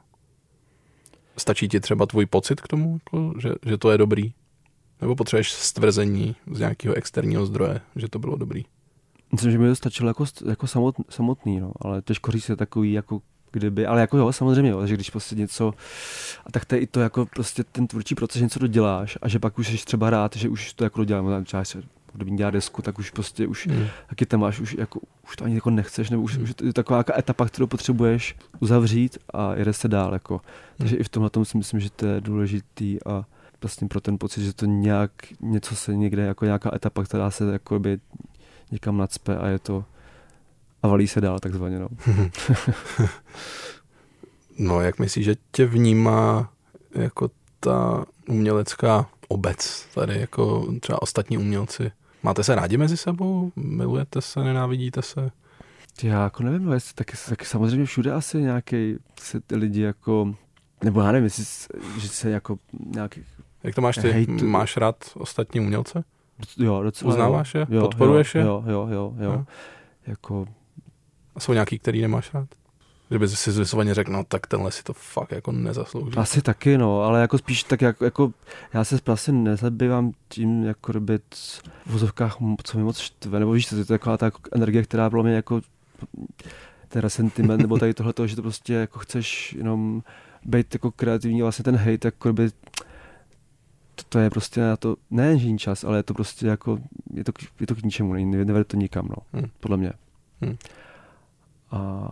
stačí 1.37 1.69
ti 1.69 1.81
třeba 1.81 2.07
tvůj 2.07 2.27
pocit 2.27 2.61
k 2.61 2.69
tomu, 2.69 3.01
jako, 3.05 3.35
že, 3.41 3.51
že 3.67 3.79
to 3.79 3.91
je 3.91 3.99
dobrý? 3.99 4.33
Nebo 5.01 5.17
potřebuješ 5.17 5.53
stvrzení 5.53 6.37
z 6.53 6.59
nějakého 6.59 6.95
externího 6.95 7.47
zdroje, 7.47 7.81
že 7.97 8.09
to 8.09 8.19
bylo 8.19 8.37
dobrý? 8.37 8.65
Myslím, 9.33 9.53
že 9.53 9.59
mi 9.59 9.69
to 9.69 9.77
stačilo 9.77 10.09
jako, 10.11 10.25
jako 10.49 10.67
samot, 10.67 10.97
samotný, 11.09 11.61
no, 11.61 11.73
ale 11.81 12.03
těžko 12.03 12.33
říct 12.33 12.49
je 12.49 12.57
takový, 12.57 12.93
jako 12.93 13.23
kdyby, 13.53 13.87
ale 13.87 14.01
jako 14.01 14.19
jo, 14.19 14.33
samozřejmě, 14.33 14.71
jo, 14.71 14.87
že 14.87 14.95
když 14.95 15.11
prostě 15.11 15.35
něco, 15.35 15.75
a 16.47 16.53
tak 16.53 16.65
to 16.65 16.75
je 16.75 16.81
i 16.81 16.87
to 16.87 17.01
jako 17.01 17.27
prostě 17.27 17.65
ten 17.65 17.87
tvůrčí 17.87 18.15
proces, 18.15 18.39
že 18.39 18.45
něco 18.45 18.59
doděláš 18.59 19.19
a 19.23 19.29
že 19.29 19.39
pak 19.39 19.59
už 19.59 19.69
jsi 19.69 19.85
třeba 19.85 20.11
rád, 20.11 20.37
že 20.37 20.49
už 20.49 20.73
to 20.73 20.85
jako 20.85 20.99
dodělám, 20.99 21.45
třeba 21.45 21.65
se 21.65 21.83
kdyby 22.13 22.31
dělá 22.31 22.51
desku, 22.51 22.83
tak 22.83 22.99
už 22.99 23.11
prostě 23.11 23.47
už 23.47 23.67
hmm. 23.67 23.87
taky 24.09 24.27
tam 24.27 24.41
máš, 24.41 24.61
už, 24.61 24.77
jako, 24.79 25.01
už 25.29 25.37
to 25.37 25.45
ani 25.45 25.55
jako 25.55 25.71
nechceš, 25.71 26.11
nebo 26.11 26.23
už, 26.23 26.35
hmm. 26.35 26.45
už 26.45 26.55
je 26.63 26.73
taková 26.73 26.99
jako 26.99 27.13
etapa, 27.19 27.47
kterou 27.47 27.67
potřebuješ 27.67 28.37
uzavřít 28.61 29.19
a 29.35 29.55
jede 29.55 29.73
se 29.73 29.89
dál. 29.89 30.13
Jako. 30.13 30.35
Hmm. 30.35 30.43
Takže 30.79 30.97
i 30.97 31.03
v 31.03 31.09
tomhle 31.09 31.31
tom 31.31 31.45
si 31.45 31.57
myslím, 31.57 31.81
že 31.81 31.91
to 31.91 32.07
je 32.07 32.21
důležitý 32.21 32.99
a 33.07 33.25
vlastně 33.63 33.89
pro 33.89 34.01
ten 34.01 34.19
pocit, 34.19 34.45
že 34.45 34.53
to 34.53 34.67
nějak, 34.67 35.13
něco 35.41 35.77
se 35.77 35.97
někde, 35.97 36.23
jako 36.23 36.45
nějaká 36.45 36.75
etapa, 36.75 37.05
která 37.05 37.31
se 37.31 37.53
jako 37.53 37.79
by 37.79 37.99
někam 38.71 38.97
nadspe 38.97 39.37
a 39.37 39.49
je 39.49 39.59
to 39.59 39.85
a 40.83 40.89
valí 40.89 41.09
se 41.09 41.21
dál 41.21 41.39
takzvaně. 41.39 41.79
No. 41.79 41.89
no, 44.59 44.81
jak 44.81 44.99
myslíš, 44.99 45.25
že 45.25 45.37
tě 45.53 45.67
vnímá 45.67 46.53
jako 46.95 47.31
ta 47.61 48.05
umělecká 48.29 49.07
obec 49.29 49.87
tady, 49.95 50.21
jako 50.21 50.73
třeba 50.81 51.03
ostatní 51.03 51.39
umělci? 51.39 51.93
Máte 52.23 52.45
se 52.45 52.55
rádi 52.55 52.77
mezi 52.77 52.97
sebou? 52.97 53.53
Milujete 53.57 54.21
se, 54.21 54.45
nenávidíte 54.45 55.03
se? 55.03 55.31
Já 56.03 56.25
jako 56.25 56.43
nevím, 56.43 56.65
no, 56.65 56.75
jestli, 56.75 56.95
tak, 56.95 57.07
tak 57.29 57.45
samozřejmě 57.45 57.87
všude 57.87 58.13
asi 58.13 58.39
nějaký 58.39 58.97
se 59.21 59.41
ty 59.41 59.57
lidi 59.57 59.81
jako, 59.81 60.35
nebo 60.85 61.01
já 61.01 61.13
nevím, 61.13 61.25
jestli, 61.25 61.45
že 61.99 62.09
se 62.09 62.31
jako 62.31 62.59
nějaký... 62.87 63.25
Jak 63.63 63.75
to 63.75 63.81
máš 63.81 63.97
ty? 63.97 64.11
Hejtu. 64.11 64.47
Máš 64.47 64.77
rád 64.77 64.97
ostatní 65.15 65.61
umělce? 65.61 66.05
Jo, 66.57 66.83
docela. 66.83 67.13
Uznáváš 67.13 67.55
je? 67.55 67.67
Jo, 67.71 67.81
Podporuješ 67.81 68.35
jo, 68.35 68.41
je? 68.41 68.47
Jo, 68.47 68.65
jo, 68.67 68.89
jo. 68.91 69.15
jo. 69.19 69.33
jo. 69.33 69.45
Jako... 70.07 70.47
A 71.35 71.41
jsou 71.41 71.53
nějaký, 71.53 71.79
který 71.79 72.03
nemáš 72.03 72.35
rád? 72.35 72.49
Kdyby 73.09 73.29
si 73.29 73.51
vysloveně 73.51 73.95
řekl, 73.95 74.13
no 74.13 74.25
tak 74.25 74.47
tenhle 74.47 74.73
si 74.73 74.83
to 74.83 74.93
fakt 74.93 75.33
jako 75.33 75.53
nezaslouží. 75.53 76.17
Asi 76.17 76.43
taky, 76.43 76.79
no, 76.79 77.03
ale 77.03 77.21
jako 77.21 77.39
spíš 77.39 77.63
tak 77.63 77.83
jako, 77.83 78.05
jako 78.05 78.33
já 78.73 78.85
se 78.85 78.99
vlastně 79.07 79.33
nezabývám 79.33 80.13
tím, 80.29 80.65
jako 80.65 80.93
robit 80.93 81.23
v 81.87 81.93
vozovkách, 81.93 82.37
co 82.65 82.79
mi 82.79 82.85
moc 82.85 82.99
štve, 82.99 83.41
nebo 83.41 83.53
víš, 83.53 83.67
to 83.67 83.77
je 83.77 83.85
taková 83.85 84.17
ta 84.17 84.31
energie, 84.53 84.83
která 84.83 85.11
bylo 85.11 85.23
mě 85.23 85.35
jako 85.35 85.61
ten 86.89 87.03
resentiment, 87.03 87.63
nebo 87.63 87.79
tady 87.79 87.95
tohle, 87.95 88.29
že 88.29 88.37
to 88.37 88.43
prostě 88.43 88.75
jako 88.75 88.99
chceš 88.99 89.53
jenom 89.53 90.03
být 90.45 90.75
jako 90.75 90.91
kreativní, 90.91 91.43
vlastně 91.43 91.63
ten 91.63 91.77
hate, 91.77 92.09
jako 92.09 92.33
by 92.33 92.51
to, 94.03 94.09
to, 94.09 94.19
je 94.19 94.31
prostě 94.31 94.61
na 94.61 94.77
to, 94.77 94.97
ne 95.11 95.39
že 95.39 95.57
čas, 95.57 95.85
ale 95.85 95.99
je 95.99 96.03
to 96.03 96.15
prostě 96.15 96.47
jako, 96.47 96.79
je 97.15 97.25
to, 97.25 97.33
je 97.61 97.67
to 97.67 97.75
k 97.75 97.83
ničemu, 97.83 98.13
nevede 98.13 98.65
to 98.65 98.77
nikam, 98.77 99.09
no, 99.09 99.17
hmm. 99.33 99.51
podle 99.61 99.77
mě. 99.77 99.93
Hmm. 100.41 100.57
A 101.71 102.09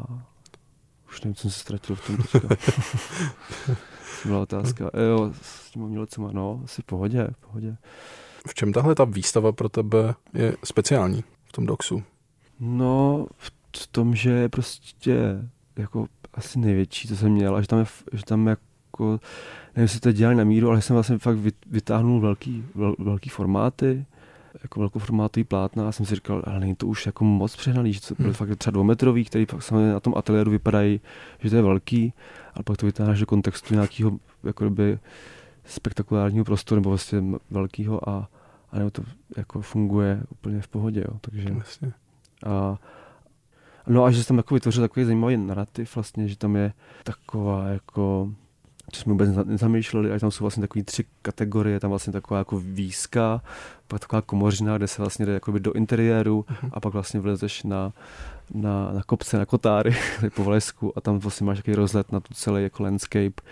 už 1.08 1.20
nevím, 1.20 1.34
co 1.34 1.42
jsem 1.42 1.50
se 1.50 1.60
ztratil 1.60 1.96
v 1.96 2.06
tom 2.06 2.16
teďka. 2.16 2.48
byla 4.24 4.40
otázka. 4.40 4.90
E, 4.92 5.04
jo, 5.04 5.32
s 5.42 5.70
tím 5.70 5.82
umělecem, 5.82 6.28
no, 6.32 6.60
asi 6.64 6.82
v 6.82 6.84
pohodě, 6.84 7.28
v 7.32 7.36
pohodě. 7.46 7.76
V 8.48 8.54
čem 8.54 8.72
tahle 8.72 8.94
ta 8.94 9.04
výstava 9.04 9.52
pro 9.52 9.68
tebe 9.68 10.14
je 10.34 10.56
speciální 10.64 11.24
v 11.44 11.52
tom 11.52 11.66
doxu? 11.66 12.02
No, 12.60 13.26
v 13.72 13.86
tom, 13.86 14.14
že 14.14 14.30
je 14.30 14.48
prostě 14.48 15.16
jako 15.76 16.06
asi 16.34 16.58
největší, 16.58 17.08
co 17.08 17.16
jsem 17.16 17.32
měl, 17.32 17.56
a 17.56 17.60
že 17.60 17.66
tam 17.66 17.78
je, 17.78 17.86
že 18.12 18.24
tam 18.24 18.48
jako, 18.98 19.20
nevím, 19.76 19.82
jestli 19.82 20.00
to 20.00 20.12
dělali 20.12 20.36
na 20.36 20.44
míru, 20.44 20.70
ale 20.70 20.82
jsem 20.82 20.94
vlastně 20.94 21.18
fakt 21.18 21.38
vytáhnul 21.70 22.20
velký, 22.20 22.64
vel, 22.74 22.94
velký 22.98 23.30
formáty, 23.30 24.06
jako 24.62 24.80
velkoformátový 24.80 25.44
plátna 25.44 25.88
a 25.88 25.92
jsem 25.92 26.06
si 26.06 26.14
říkal, 26.14 26.42
ale 26.46 26.60
není 26.60 26.74
to 26.74 26.86
už 26.86 27.06
jako 27.06 27.24
moc 27.24 27.56
přehnaný, 27.56 27.92
že 27.92 28.00
to 28.00 28.14
byly 28.14 28.28
hmm. 28.28 28.34
fakt 28.34 28.56
třeba 28.56 28.72
dvoumetrový, 28.72 29.24
který 29.24 29.46
pak 29.46 29.62
samozřejmě 29.62 29.92
na 29.92 30.00
tom 30.00 30.14
ateliéru 30.16 30.50
vypadají, 30.50 31.00
že 31.38 31.50
to 31.50 31.56
je 31.56 31.62
velký, 31.62 32.12
ale 32.54 32.62
pak 32.64 32.76
to 32.76 32.86
vytáhneš 32.86 33.20
do 33.20 33.26
kontextu 33.26 33.74
nějakého 33.74 34.18
jako 34.44 34.70
by 34.70 34.98
spektakulárního 35.64 36.44
prostoru 36.44 36.80
nebo 36.80 36.90
vlastně 36.90 37.22
velkého 37.50 38.08
a, 38.08 38.28
a 38.72 38.78
nebo 38.78 38.90
to 38.90 39.02
jako 39.36 39.60
funguje 39.60 40.22
úplně 40.30 40.60
v 40.60 40.68
pohodě, 40.68 41.00
jo. 41.00 41.18
takže 41.20 41.50
vlastně. 41.50 41.92
a, 42.46 42.78
no 43.86 44.04
a 44.04 44.10
že 44.10 44.24
jsem 44.24 44.36
jako 44.36 44.54
vytvořil 44.54 44.82
takový 44.82 45.06
zajímavý 45.06 45.36
narrativ 45.36 45.94
vlastně, 45.94 46.28
že 46.28 46.36
tam 46.36 46.56
je 46.56 46.72
taková 47.04 47.68
jako 47.68 48.32
co 48.92 49.00
jsme 49.00 49.12
vůbec 49.12 49.30
nezamýšleli, 49.44 50.12
a 50.12 50.18
tam 50.18 50.30
jsou 50.30 50.44
vlastně 50.44 50.60
takové 50.60 50.84
tři 50.84 51.04
kategorie, 51.22 51.80
tam 51.80 51.90
vlastně 51.90 52.12
taková 52.12 52.38
jako 52.38 52.60
výzka, 52.60 53.42
pak 53.88 54.00
taková 54.00 54.22
komořina, 54.22 54.76
kde 54.76 54.86
se 54.86 55.02
vlastně 55.02 55.26
jde 55.26 55.32
jakoby 55.32 55.60
do 55.60 55.72
interiéru 55.72 56.44
uh-huh. 56.48 56.70
a 56.72 56.80
pak 56.80 56.92
vlastně 56.92 57.20
vlezeš 57.20 57.62
na, 57.62 57.92
na, 58.54 58.92
na 58.92 59.02
kopce, 59.02 59.38
na 59.38 59.46
kotáry, 59.46 59.96
po 60.34 60.44
Valesku 60.44 60.92
a 60.96 61.00
tam 61.00 61.18
vlastně 61.18 61.46
máš 61.46 61.58
takový 61.58 61.74
rozhled 61.74 62.12
na 62.12 62.20
tu 62.20 62.34
celý 62.34 62.62
jako 62.62 62.82
landscape, 62.82 63.42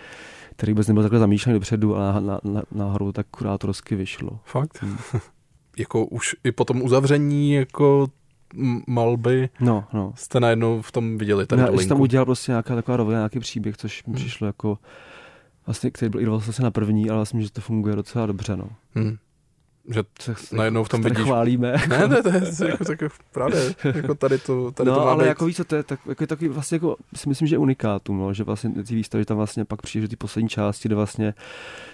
který 0.51 0.73
vůbec 0.73 0.87
nebyl 0.87 1.03
takhle 1.03 1.19
zamýšlený 1.19 1.59
dopředu, 1.59 1.95
ale 1.95 2.13
na, 2.13 2.19
na, 2.19 2.39
na, 2.43 2.61
nahoru 2.71 3.11
tak 3.11 3.27
kurátorsky 3.31 3.95
vyšlo. 3.95 4.39
Fakt? 4.45 4.81
Hmm. 4.81 4.97
jako 5.77 6.05
už 6.05 6.35
i 6.43 6.51
po 6.51 6.65
tom 6.65 6.81
uzavření 6.81 7.53
jako 7.53 8.07
malby 8.87 9.49
no, 9.59 9.83
no. 9.93 10.13
jste 10.15 10.39
najednou 10.39 10.81
v 10.81 10.91
tom 10.91 11.17
viděli 11.17 11.45
tady 11.45 11.61
Já, 11.61 11.87
tam 11.87 12.01
udělal 12.01 12.25
prostě 12.25 12.51
nějaká 12.51 12.75
taková 12.75 12.97
rovina, 12.97 13.19
nějaký 13.19 13.39
příběh, 13.39 13.77
což 13.77 14.05
mi 14.05 14.11
hmm. 14.11 14.15
přišlo 14.15 14.47
jako 14.47 14.77
vlastně, 15.67 15.91
který 15.91 16.09
byl 16.09 16.21
i 16.21 16.25
vlastně 16.25 16.63
na 16.63 16.71
první, 16.71 17.09
ale 17.09 17.19
myslím, 17.19 17.41
že 17.41 17.51
to 17.51 17.61
funguje 17.61 17.95
docela 17.95 18.25
dobře, 18.25 18.57
no. 18.57 18.69
Hmm. 18.95 19.17
Že 19.89 20.03
se, 20.19 20.55
najednou 20.55 20.83
v 20.83 20.89
tom 20.89 21.01
vidíš... 21.03 21.23
chválíme. 21.23 21.75
Ne, 21.87 22.07
ne, 22.07 22.23
to 22.23 22.29
je 22.29 22.69
jako, 22.69 22.91
jako 22.91 23.07
právě, 23.31 23.75
jako 23.83 24.15
tady 24.15 24.37
to, 24.37 24.71
tady 24.71 24.89
no, 24.89 24.95
to 24.95 25.05
má 25.05 25.11
ale 25.11 25.23
být. 25.23 25.27
jako 25.27 25.45
víc, 25.45 25.61
to 25.67 25.75
je 25.75 25.83
tak, 25.83 25.99
jako, 26.09 26.27
taky 26.27 26.47
vlastně 26.47 26.75
jako, 26.75 26.95
si 27.15 27.29
myslím, 27.29 27.47
že 27.47 27.57
unikátum, 27.57 28.19
no, 28.19 28.33
že 28.33 28.43
vlastně 28.43 28.69
ty 28.69 28.95
výstavy 28.95 29.25
tam 29.25 29.37
vlastně 29.37 29.65
pak 29.65 29.81
přijde 29.81 30.07
ty 30.07 30.15
poslední 30.15 30.49
části, 30.49 30.87
kde 30.87 30.95
vlastně 30.95 31.33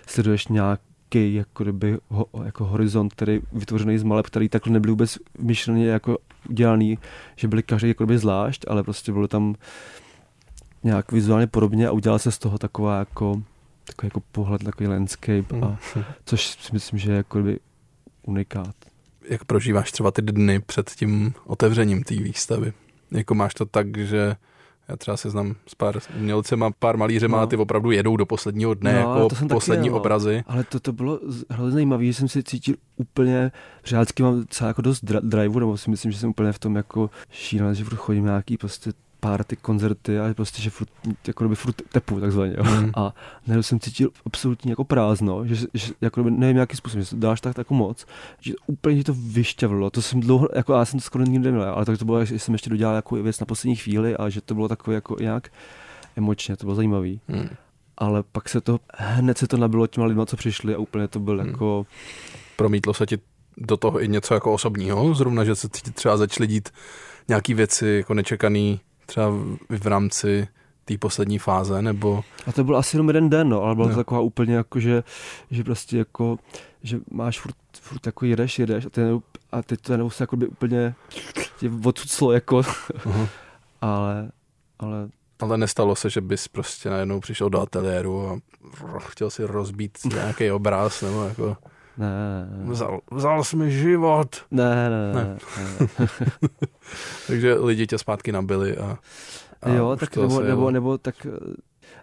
sleduješ 0.07 0.47
nějaký 0.47 1.33
jako, 1.33 1.63
kdyby, 1.63 1.97
ho, 2.09 2.25
jako 2.43 2.65
horizont, 2.65 3.13
který 3.13 3.39
vytvořený 3.51 3.97
z 3.97 4.03
maleb, 4.03 4.27
který 4.27 4.49
takhle 4.49 4.73
nebyl 4.73 4.91
vůbec 4.91 5.17
myšleně 5.39 5.87
jako 5.87 6.17
udělaný, 6.49 6.97
že 7.35 7.47
byli 7.47 7.63
každý 7.63 7.87
jako 7.87 8.05
kdyby 8.05 8.17
zvlášť, 8.17 8.65
ale 8.67 8.83
prostě 8.83 9.11
bylo 9.11 9.27
tam 9.27 9.55
nějak 10.83 11.11
vizuálně 11.11 11.47
podobně 11.47 11.87
a 11.87 11.91
udělal 11.91 12.19
se 12.19 12.31
z 12.31 12.37
toho 12.37 12.57
taková 12.57 12.99
jako 12.99 13.41
takový 13.83 14.07
jako 14.07 14.21
pohled, 14.31 14.63
takový 14.63 14.87
landscape, 14.87 15.55
a, 15.61 15.77
což 16.25 16.47
si 16.47 16.73
myslím, 16.73 16.99
že 16.99 17.11
je 17.11 17.17
jako 17.17 17.39
by 17.39 17.59
unikát. 18.23 18.75
Jak 19.29 19.45
prožíváš 19.45 19.91
třeba 19.91 20.11
ty 20.11 20.21
dny 20.21 20.59
před 20.59 20.89
tím 20.89 21.33
otevřením 21.45 22.03
té 22.03 22.15
výstavy? 22.15 22.73
Jako 23.11 23.35
máš 23.35 23.53
to 23.53 23.65
tak, 23.65 23.97
že 23.97 24.35
já 24.87 24.97
třeba 24.97 25.17
se 25.17 25.29
znám 25.29 25.55
s 25.67 25.75
pár 25.75 25.99
umělcema, 26.19 26.71
pár 26.79 26.97
malířema 26.97 27.37
no. 27.37 27.43
a 27.43 27.47
ty 27.47 27.55
opravdu 27.55 27.91
jedou 27.91 28.17
do 28.17 28.25
posledního 28.25 28.73
dne 28.73 28.93
no, 28.93 28.99
jako 28.99 29.29
to 29.29 29.35
jsem 29.35 29.47
poslední 29.47 29.89
taky, 29.89 29.99
obrazy. 29.99 30.43
Ale 30.47 30.63
to, 30.63 30.79
to 30.79 30.93
bylo 30.93 31.19
hrozně 31.49 31.73
zajímavé, 31.73 32.05
že 32.05 32.13
jsem 32.13 32.27
si 32.27 32.43
cítil 32.43 32.75
úplně, 32.95 33.51
že 33.83 33.95
já 33.95 34.05
mám 34.21 34.45
celá 34.49 34.67
jako 34.67 34.81
dost 34.81 35.03
driveu, 35.03 35.59
nebo 35.59 35.77
si 35.77 35.89
myslím, 35.89 36.11
že 36.11 36.17
jsem 36.17 36.29
úplně 36.29 36.51
v 36.51 36.59
tom 36.59 36.75
jako 36.75 37.09
šílený, 37.29 37.75
že 37.75 37.83
chodím 37.83 38.25
nějaký 38.25 38.57
prostě 38.57 38.91
party, 39.23 39.55
koncerty 39.55 40.19
a 40.19 40.33
prostě, 40.33 40.61
že 40.61 40.69
furt, 40.69 40.89
jako 41.27 41.49
by 41.49 41.55
furt 41.55 41.81
tepu 41.91 42.19
takzvaně. 42.19 42.55
Jo. 42.57 42.63
Mm. 42.63 42.91
A 42.95 43.13
najednou 43.47 43.63
jsem 43.63 43.79
cítil 43.79 44.09
absolutně 44.25 44.71
jako 44.71 44.83
prázdno, 44.83 45.47
že, 45.47 45.55
že 45.73 45.93
jako 46.01 46.23
by, 46.23 46.31
nevím 46.31 46.57
jaký 46.57 46.77
způsob, 46.77 47.01
že 47.01 47.15
dáš 47.15 47.41
tak 47.41 47.57
jako 47.57 47.73
moc, 47.73 48.05
že 48.39 48.53
úplně 48.67 49.03
to 49.03 49.13
vyšťavilo. 49.13 49.89
To 49.89 50.01
jsem 50.01 50.19
dlouho, 50.19 50.47
jako 50.55 50.73
já 50.73 50.85
jsem 50.85 50.99
to 50.99 51.03
skoro 51.03 51.23
nikdy 51.23 51.51
neměl, 51.51 51.63
ale 51.69 51.85
tak 51.85 51.97
to 51.97 52.05
bylo, 52.05 52.25
že 52.25 52.39
jsem 52.39 52.53
ještě 52.53 52.69
dodělal 52.69 52.95
jako 52.95 53.15
věc 53.15 53.39
na 53.39 53.45
poslední 53.45 53.75
chvíli 53.75 54.17
a 54.17 54.29
že 54.29 54.41
to 54.41 54.55
bylo 54.55 54.67
takové 54.67 54.95
jako 54.95 55.15
nějak 55.19 55.51
emočně, 56.15 56.57
to 56.57 56.65
bylo 56.65 56.75
zajímavý. 56.75 57.21
Mm. 57.27 57.49
ale 57.97 58.23
pak 58.31 58.49
se 58.49 58.61
to, 58.61 58.79
hned 58.93 59.37
se 59.37 59.47
to 59.47 59.57
nabilo 59.57 59.87
těma 59.87 60.05
lidma, 60.05 60.25
co 60.25 60.37
přišli 60.37 60.75
a 60.75 60.77
úplně 60.77 61.07
to 61.07 61.19
byl 61.19 61.39
hmm. 61.39 61.49
jako... 61.49 61.85
Promítlo 62.55 62.93
se 62.93 63.05
ti 63.05 63.17
do 63.57 63.77
toho 63.77 64.01
i 64.01 64.07
něco 64.07 64.33
jako 64.33 64.53
osobního, 64.53 65.13
zrovna, 65.13 65.43
že 65.43 65.55
se 65.55 65.69
ti 65.69 65.91
třeba 65.91 66.17
začaly 66.17 66.47
dít 66.47 66.69
nějaký 67.27 67.53
věci 67.53 67.87
jako 67.87 68.13
nečekaný 68.13 68.79
třeba 69.05 69.27
v 69.69 69.87
rámci 69.87 70.47
té 70.85 70.97
poslední 70.97 71.39
fáze, 71.39 71.81
nebo... 71.81 72.23
A 72.47 72.51
to 72.51 72.63
byl 72.63 72.77
asi 72.77 72.95
jenom 72.95 73.09
jeden 73.09 73.29
den, 73.29 73.49
no, 73.49 73.63
ale 73.63 73.75
byla 73.75 73.89
to 73.89 73.95
taková 73.95 74.21
úplně 74.21 74.55
jako, 74.55 74.79
že, 74.79 75.03
že 75.51 75.63
prostě 75.63 75.97
jako, 75.97 76.37
že 76.83 76.99
máš 77.11 77.39
furt, 77.39 77.55
furt 77.81 78.05
jako 78.05 78.25
jedeš, 78.25 78.59
jedeš 78.59 78.85
a, 78.85 78.89
ten, 78.89 79.19
a 79.51 79.61
teď 79.61 79.81
to 79.81 79.97
nebo 79.97 80.09
se 80.09 80.23
jako 80.23 80.37
by 80.37 80.47
úplně 80.47 80.95
tě 81.59 81.71
odsuclo 81.85 82.31
jako, 82.31 82.59
uh-huh. 82.59 83.27
ale, 83.81 84.31
ale 84.79 85.09
ale 85.43 85.57
nestalo 85.57 85.95
se, 85.95 86.09
že 86.09 86.21
bys 86.21 86.47
prostě 86.47 86.89
najednou 86.89 87.19
přišel 87.19 87.49
do 87.49 87.61
ateliéru 87.61 88.27
a 88.29 88.39
chtěl 88.99 89.29
si 89.29 89.43
rozbít 89.43 89.97
nějaký 90.13 90.51
obraz, 90.51 91.01
nebo 91.01 91.23
jako... 91.23 91.57
Ne, 91.97 92.07
ne. 92.57 92.71
Vzal, 92.71 92.99
vzal 93.11 93.43
jsi 93.43 93.55
mi 93.55 93.71
život. 93.71 94.35
Ne, 94.51 94.75
ne, 94.75 94.89
ne. 94.89 95.13
ne. 95.13 95.37
ne. 95.99 96.07
Takže 97.27 97.53
lidi 97.53 97.87
tě 97.87 97.97
zpátky 97.97 98.31
nabili 98.31 98.77
a... 98.77 98.97
a 99.61 99.69
jo, 99.69 99.95
tak 99.99 100.17
nebo, 100.17 100.41
nebo, 100.41 100.71
nebo, 100.71 100.97
tak, 100.97 101.27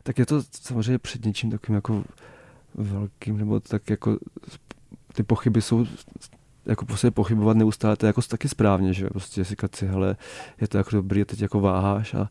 tak 0.03 0.19
je 0.19 0.27
to 0.27 0.43
samozřejmě 0.51 0.99
před 0.99 1.25
něčím 1.25 1.51
takovým 1.51 1.75
jako 1.75 2.05
velkým, 2.75 3.39
nebo 3.39 3.61
tak 3.61 3.91
jako 3.91 4.19
ty 5.13 5.23
pochyby 5.23 5.63
jsou 5.63 5.87
jako 6.67 6.87
prostě 6.87 7.11
pochybovat 7.11 7.57
neustále, 7.57 7.97
to 7.97 8.07
je 8.07 8.09
jako 8.09 8.23
taky 8.23 8.49
správně, 8.49 8.93
že 8.93 9.11
prostě 9.11 9.45
říkat 9.45 9.75
si, 9.75 9.87
hele, 9.87 10.17
je 10.61 10.69
to 10.69 10.79
jako 10.79 10.91
dobrý, 10.91 11.25
teď 11.25 11.43
jako 11.43 11.61
váháš 11.61 12.15
a 12.15 12.29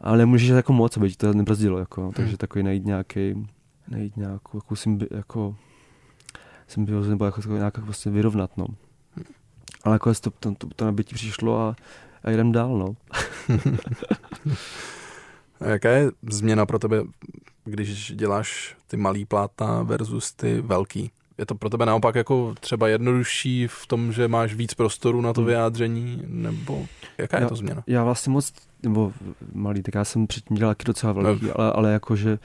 ale 0.00 0.18
nemůžeš 0.18 0.48
jako 0.48 0.72
moc, 0.72 0.96
aby 0.96 1.10
ti 1.10 1.16
to 1.16 1.32
nebrzdilo, 1.32 1.78
jako, 1.78 2.02
hmm. 2.02 2.12
takže 2.12 2.36
takový 2.36 2.62
najít 2.62 2.84
nějaký, 2.84 3.46
najít 3.88 4.16
nějakou 4.16 4.58
jako, 4.58 4.76
symbi, 4.76 5.06
jako 5.10 5.56
symbiozu 6.68 7.10
nebo 7.10 7.24
jako, 7.24 7.40
nějak 7.40 7.78
vlastně 7.78 8.12
vyrovnat, 8.12 8.56
no. 8.56 8.66
Ale 9.84 9.94
jako 9.94 10.14
to, 10.14 10.30
to, 10.30 10.54
to, 10.54 10.66
to 10.76 10.84
nabití 10.84 11.14
přišlo 11.14 11.60
a, 11.60 11.76
a 12.24 12.30
jdem 12.30 12.52
dál, 12.52 12.78
no. 12.78 12.96
a 15.60 15.68
jaká 15.68 15.90
je 15.90 16.10
změna 16.30 16.66
pro 16.66 16.78
tebe, 16.78 17.02
když 17.64 18.12
děláš 18.16 18.76
ty 18.86 18.96
malý 18.96 19.24
plátna 19.24 19.82
versus 19.82 20.32
ty 20.32 20.60
velký? 20.60 21.10
Je 21.38 21.46
to 21.46 21.54
pro 21.54 21.70
tebe 21.70 21.86
naopak 21.86 22.14
jako 22.14 22.54
třeba 22.60 22.88
jednodušší 22.88 23.66
v 23.66 23.86
tom, 23.86 24.12
že 24.12 24.28
máš 24.28 24.54
víc 24.54 24.74
prostoru 24.74 25.20
na 25.20 25.32
to 25.32 25.40
hmm. 25.40 25.48
vyjádření, 25.48 26.22
nebo 26.26 26.86
jaká 27.18 27.36
já, 27.36 27.42
je 27.42 27.48
to 27.48 27.56
změna? 27.56 27.82
Já 27.86 28.04
vlastně 28.04 28.32
moc, 28.32 28.52
nebo 28.82 29.12
malý, 29.52 29.82
tak 29.82 29.94
já 29.94 30.04
jsem 30.04 30.26
předtím 30.26 30.56
dělal 30.56 30.70
taky 30.74 30.84
docela 30.84 31.12
velký, 31.12 31.46
no. 31.46 31.60
ale, 31.60 31.72
ale 31.72 31.92
jakože 31.92 32.38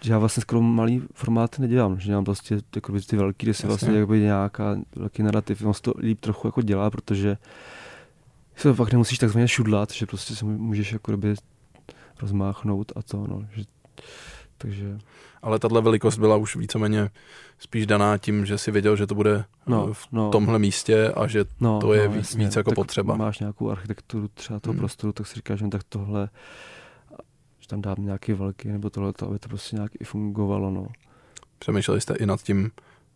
že 0.00 0.12
já 0.12 0.18
vlastně 0.18 0.40
skoro 0.40 0.62
malý 0.62 1.02
formát 1.14 1.58
nedělám, 1.58 2.00
že 2.00 2.06
dělám 2.06 2.24
prostě 2.24 2.60
jakoby, 2.76 3.00
ty 3.00 3.16
velký, 3.16 3.46
kde 3.46 3.54
se 3.54 3.56
Jasně. 3.56 3.68
vlastně 3.68 3.98
jakoby 3.98 4.20
nějaká 4.20 4.76
velký 4.96 5.22
narrativ, 5.22 5.64
on 5.64 5.72
to 5.82 5.94
líp 5.98 6.20
trochu 6.20 6.48
jako 6.48 6.62
dělá, 6.62 6.90
protože 6.90 7.36
se 8.56 8.74
fakt 8.74 8.92
nemusíš 8.92 9.18
takzvaně 9.18 9.48
šudlat, 9.48 9.92
že 9.92 10.06
prostě 10.06 10.36
se 10.36 10.44
můžeš 10.44 10.92
jako 10.92 11.12
rozmáchnout 12.20 12.92
a 12.96 13.02
to, 13.02 13.26
no, 13.26 13.46
že, 13.52 13.64
takže 14.58 14.98
ale 15.42 15.58
tahle 15.58 15.80
velikost 15.80 16.18
byla 16.18 16.36
už 16.36 16.56
víceméně 16.56 17.10
spíš 17.58 17.86
daná 17.86 18.18
tím, 18.18 18.46
že 18.46 18.58
si 18.58 18.70
věděl, 18.70 18.96
že 18.96 19.06
to 19.06 19.14
bude 19.14 19.44
no, 19.66 19.92
v 19.92 20.06
no, 20.12 20.30
tomhle 20.30 20.58
místě 20.58 21.12
a 21.12 21.26
že 21.26 21.44
no, 21.60 21.78
to 21.80 21.94
je 21.94 22.08
no, 22.08 22.14
víc, 22.14 22.18
jasně, 22.18 22.44
víc 22.44 22.56
jako 22.56 22.72
potřeba. 22.72 23.16
Máš 23.16 23.38
nějakou 23.38 23.70
architekturu 23.70 24.28
třeba 24.28 24.60
toho 24.60 24.72
hmm. 24.72 24.78
prostoru, 24.78 25.12
tak 25.12 25.26
si 25.26 25.34
říkáš, 25.34 25.58
že 25.58 25.68
tak 25.68 25.82
tohle, 25.88 26.28
že 27.68 27.70
tam 27.70 27.80
dám 27.80 27.96
nějaký 27.98 28.32
velký 28.32 28.68
nebo 28.68 28.90
tohle, 28.90 29.12
aby 29.26 29.38
to 29.38 29.48
prostě 29.48 29.76
nějak 29.76 29.92
i 30.00 30.04
fungovalo. 30.04 30.70
No. 30.70 30.86
Přemýšleli 31.58 32.00
jste 32.00 32.14
i 32.14 32.26
nad 32.26 32.42
tím, 32.42 32.70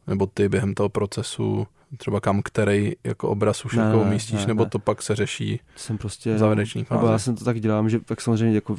nebo 0.06 0.26
ty 0.26 0.48
během 0.48 0.74
toho 0.74 0.88
procesu, 0.88 1.66
třeba 1.96 2.20
kam 2.20 2.42
který 2.42 2.92
jako 3.04 3.28
obraz 3.28 3.64
už 3.64 3.74
ne, 3.74 3.82
jako 3.82 4.00
umístíš, 4.00 4.40
ne, 4.40 4.46
nebo 4.46 4.64
ne. 4.64 4.70
to 4.70 4.78
pak 4.78 5.02
se 5.02 5.14
řeší 5.14 5.60
jsem 5.76 5.98
prostě, 5.98 6.34
v 6.34 6.38
závěrečný 6.38 6.84
fázi? 6.84 7.12
Já 7.12 7.18
jsem 7.18 7.36
to 7.36 7.44
tak 7.44 7.60
dělám, 7.60 7.88
že 7.88 8.00
tak 8.00 8.20
samozřejmě 8.20 8.54
jako 8.54 8.76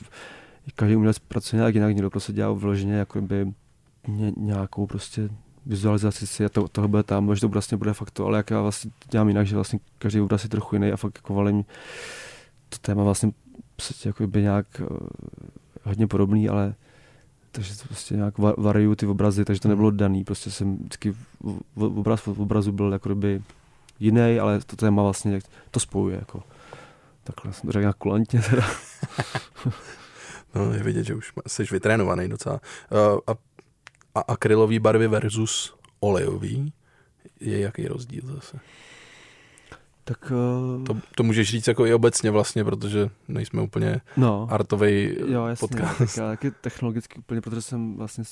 každý 0.76 0.96
umělec 0.96 1.20
pracuje 1.20 1.58
nějak 1.58 1.76
jinak, 1.76 1.94
někdo 1.94 2.10
prostě 2.10 2.34
dělá 2.34 2.52
vloženě 2.52 2.94
jako 2.94 3.22
by 3.22 3.54
ně, 4.08 4.32
nějakou 4.38 4.88
prostě 4.88 5.30
vizualizaci 5.66 6.28
si 6.28 6.46
a 6.46 6.50
to, 6.50 6.68
toho 6.68 6.88
bude 6.88 7.04
tam, 7.04 7.36
že 7.36 7.42
to 7.42 7.50
vlastně 7.50 7.78
bude 7.78 7.94
fakt 7.94 8.12
to, 8.12 8.26
ale 8.26 8.38
jak 8.38 8.50
já 8.50 8.62
vlastně 8.62 8.92
dělám 9.12 9.28
jinak, 9.28 9.48
že 9.48 9.56
vlastně 9.56 9.80
každý 9.98 10.22
obraz 10.22 10.44
je 10.44 10.50
trochu 10.50 10.76
jiný 10.76 10.92
a 10.92 10.98
fakt 10.98 11.18
jako 11.18 11.34
valím 11.34 11.66
to 12.70 12.78
téma 12.82 13.04
vlastně 13.04 13.32
prostě 13.76 14.10
jako 14.10 14.28
by 14.28 14.42
nějak 14.42 14.82
hodně 15.84 16.08
podobný, 16.08 16.50
ale 16.50 16.76
takže 17.52 17.78
to 17.78 17.88
prostě 17.88 18.16
nějak 18.16 18.38
variuju 18.38 18.96
ty 18.96 19.06
obrazy, 19.06 19.46
takže 19.46 19.62
to 19.62 19.68
nebylo 19.68 19.92
daný, 19.92 20.24
prostě 20.24 20.52
jsem 20.52 20.78
vždycky 20.78 21.16
obraz 21.76 22.22
v 22.22 22.42
obrazu 22.42 22.72
byl 22.72 22.94
jako 22.94 23.16
by 23.16 23.42
jiný, 24.00 24.40
ale 24.40 24.60
to 24.60 24.76
téma 24.76 25.04
vlastně 25.04 25.40
to 25.72 25.80
spojuje 25.80 26.18
jako 26.18 26.44
takhle 27.24 27.54
jsem 27.54 27.68
to 27.68 27.72
řekl 27.72 27.82
nějak 27.82 27.98
kulantně 27.98 28.42
teda. 28.42 28.68
No, 30.56 30.74
je 30.74 30.84
vidět, 30.84 31.04
že 31.04 31.16
už 31.16 31.34
jsi 31.48 31.64
vytrénovaný 31.72 32.30
docela. 32.30 32.62
Uh, 32.92 33.20
a, 33.28 33.32
a 34.16 34.22
akrylový 34.22 34.80
barvy 34.80 35.08
versus 35.08 35.76
olejový, 36.00 36.74
je 37.40 37.60
jaký 37.60 37.88
rozdíl 37.88 38.22
zase? 38.26 38.60
Tak, 40.06 40.32
uh... 40.32 40.84
to, 40.84 40.98
to 41.16 41.24
můžeš 41.24 41.50
říct 41.50 41.68
jako 41.68 41.86
i 41.86 41.94
obecně 41.94 42.32
vlastně, 42.32 42.64
protože 42.64 43.10
nejsme 43.28 43.62
úplně 43.62 44.02
no. 44.18 44.48
artový 44.50 45.16
jo, 45.28 45.46
jasně, 45.46 45.68
podcast. 45.68 45.98
Tak 45.98 46.18
já 46.18 46.30
taky 46.30 46.52
technologicky 46.52 47.20
úplně, 47.20 47.42
protože 47.42 47.62
jsem 47.62 47.96
vlastně... 47.96 48.24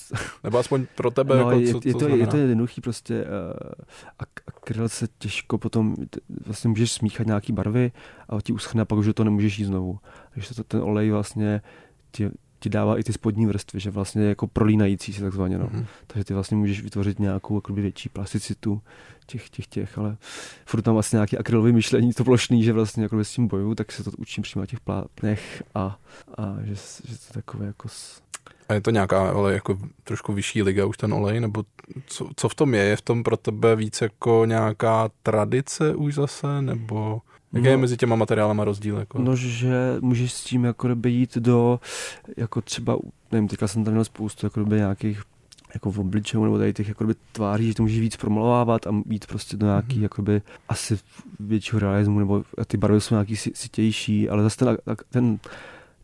Nebo 0.43 0.57
aspoň 0.57 0.85
pro 0.95 1.11
tebe, 1.11 1.37
no, 1.37 1.51
jako, 1.51 1.71
co, 1.71 1.87
je, 1.87 1.89
je, 1.89 1.93
to, 1.93 2.07
je 2.07 2.27
to 2.27 2.37
jednoduchý 2.37 2.81
prostě. 2.81 3.23
Uh, 3.23 4.27
akryl 4.47 4.89
se 4.89 5.07
těžko 5.17 5.57
potom, 5.57 5.95
vlastně 6.45 6.69
můžeš 6.69 6.91
smíchat 6.91 7.27
nějaký 7.27 7.53
barvy 7.53 7.91
a 8.29 8.41
ti 8.41 8.53
uschne 8.53 8.81
a 8.81 8.85
pak 8.85 8.99
už 8.99 9.09
to 9.13 9.23
nemůžeš 9.23 9.59
jít 9.59 9.65
znovu. 9.65 9.99
Takže 10.33 10.55
to, 10.55 10.63
ten 10.63 10.81
olej 10.81 11.11
vlastně 11.11 11.61
ti, 12.11 12.29
ti 12.61 12.69
dává 12.69 12.99
i 12.99 13.03
ty 13.03 13.13
spodní 13.13 13.45
vrstvy, 13.45 13.79
že 13.79 13.91
vlastně 13.91 14.23
jako 14.23 14.47
prolínající 14.47 15.13
se 15.13 15.21
takzvaně. 15.21 15.57
No. 15.57 15.65
Mm-hmm. 15.65 15.85
Takže 16.07 16.23
ty 16.23 16.33
vlastně 16.33 16.57
můžeš 16.57 16.81
vytvořit 16.81 17.19
nějakou 17.19 17.55
jakoby 17.55 17.81
větší 17.81 18.09
plasticitu 18.09 18.81
těch, 19.25 19.49
těch, 19.49 19.67
těch, 19.67 19.97
ale 19.97 20.17
furt 20.65 20.81
tam 20.81 20.93
vlastně 20.93 21.17
nějaký 21.17 21.37
akrylový 21.37 21.71
myšlení, 21.71 22.13
to 22.13 22.23
plošný, 22.23 22.63
že 22.63 22.73
vlastně 22.73 23.03
jako 23.03 23.23
s 23.23 23.31
tím 23.31 23.47
boju, 23.47 23.75
tak 23.75 23.91
se 23.91 24.03
to 24.03 24.11
učím 24.17 24.43
přímo 24.43 24.61
na 24.61 24.65
těch 24.65 24.79
plátnech 24.79 25.63
a, 25.75 25.99
a 26.37 26.55
že, 26.63 26.75
že 27.05 27.17
to 27.17 27.33
takové 27.33 27.65
jako... 27.65 27.87
S... 27.87 28.21
A 28.69 28.73
je 28.73 28.81
to 28.81 28.91
nějaká 28.91 29.29
ale 29.29 29.53
jako 29.53 29.77
trošku 30.03 30.33
vyšší 30.33 30.63
liga 30.63 30.85
už 30.85 30.97
ten 30.97 31.13
olej, 31.13 31.39
nebo 31.39 31.63
co, 32.05 32.29
co 32.35 32.49
v 32.49 32.55
tom 32.55 32.73
je? 32.73 32.83
Je 32.83 32.95
v 32.95 33.01
tom 33.01 33.23
pro 33.23 33.37
tebe 33.37 33.75
víc 33.75 34.01
jako 34.01 34.45
nějaká 34.45 35.09
tradice 35.23 35.95
už 35.95 36.13
zase, 36.13 36.61
nebo 36.61 37.21
Jaký 37.53 37.65
no, 37.65 37.71
je 37.71 37.77
mezi 37.77 37.97
těma 37.97 38.15
materiálama 38.15 38.63
rozdíl? 38.63 38.97
Jako? 38.97 39.21
No, 39.21 39.35
že 39.35 39.97
můžeš 40.01 40.33
s 40.33 40.43
tím 40.43 40.63
jako 40.63 40.87
jít 41.05 41.37
do, 41.37 41.79
jako 42.37 42.61
třeba, 42.61 42.97
nevím, 43.31 43.47
teďka 43.47 43.67
jsem 43.67 43.83
tam 43.83 43.93
měl 43.93 44.05
spoustu 44.05 44.45
jako 44.45 44.59
nějakých 44.61 45.23
jako 45.73 45.91
v 45.91 45.99
obličeju 45.99 46.43
nebo 46.43 46.57
tady 46.57 46.73
těch 46.73 46.87
jakoby, 46.87 47.13
tváří, 47.31 47.67
že 47.67 47.73
to 47.73 47.83
můžeš 47.83 47.99
víc 47.99 48.15
promalovávat 48.17 48.87
a 48.87 48.91
mít 49.05 49.25
prostě 49.27 49.57
do 49.57 49.65
nějaký 49.65 49.97
mm-hmm. 49.97 50.03
jakoby, 50.03 50.41
asi 50.69 50.99
většího 51.39 51.79
realismu, 51.79 52.19
nebo 52.19 52.43
ty 52.67 52.77
barvy 52.77 53.01
jsou 53.01 53.15
nějaký 53.15 53.35
sitější, 53.35 54.29
ale 54.29 54.43
zase 54.43 54.57
ten, 54.57 54.77
ten 55.09 55.39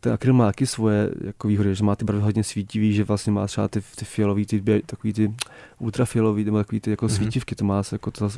ten 0.07 0.13
akryl 0.13 0.33
má 0.33 0.45
taky 0.45 0.67
svoje 0.67 1.11
jako 1.23 1.47
výhody, 1.47 1.75
že 1.75 1.83
má 1.83 1.95
ty 1.95 2.05
barvy 2.05 2.21
hodně 2.21 2.43
svítivý, 2.43 2.93
že 2.93 3.03
vlastně 3.03 3.31
má 3.31 3.47
třeba 3.47 3.67
ty, 3.67 3.81
ty 3.95 4.05
fialový, 4.05 4.45
ty, 4.45 4.81
takový 4.85 5.13
ty 5.13 5.33
ultrafialový, 5.79 6.43
nebo 6.43 6.57
takový 6.57 6.79
ty 6.79 6.91
jako 6.91 7.05
mm-hmm. 7.05 7.15
svítivky, 7.15 7.55
to 7.55 7.65
má 7.65 7.81
jako 7.91 8.11
to, 8.11 8.29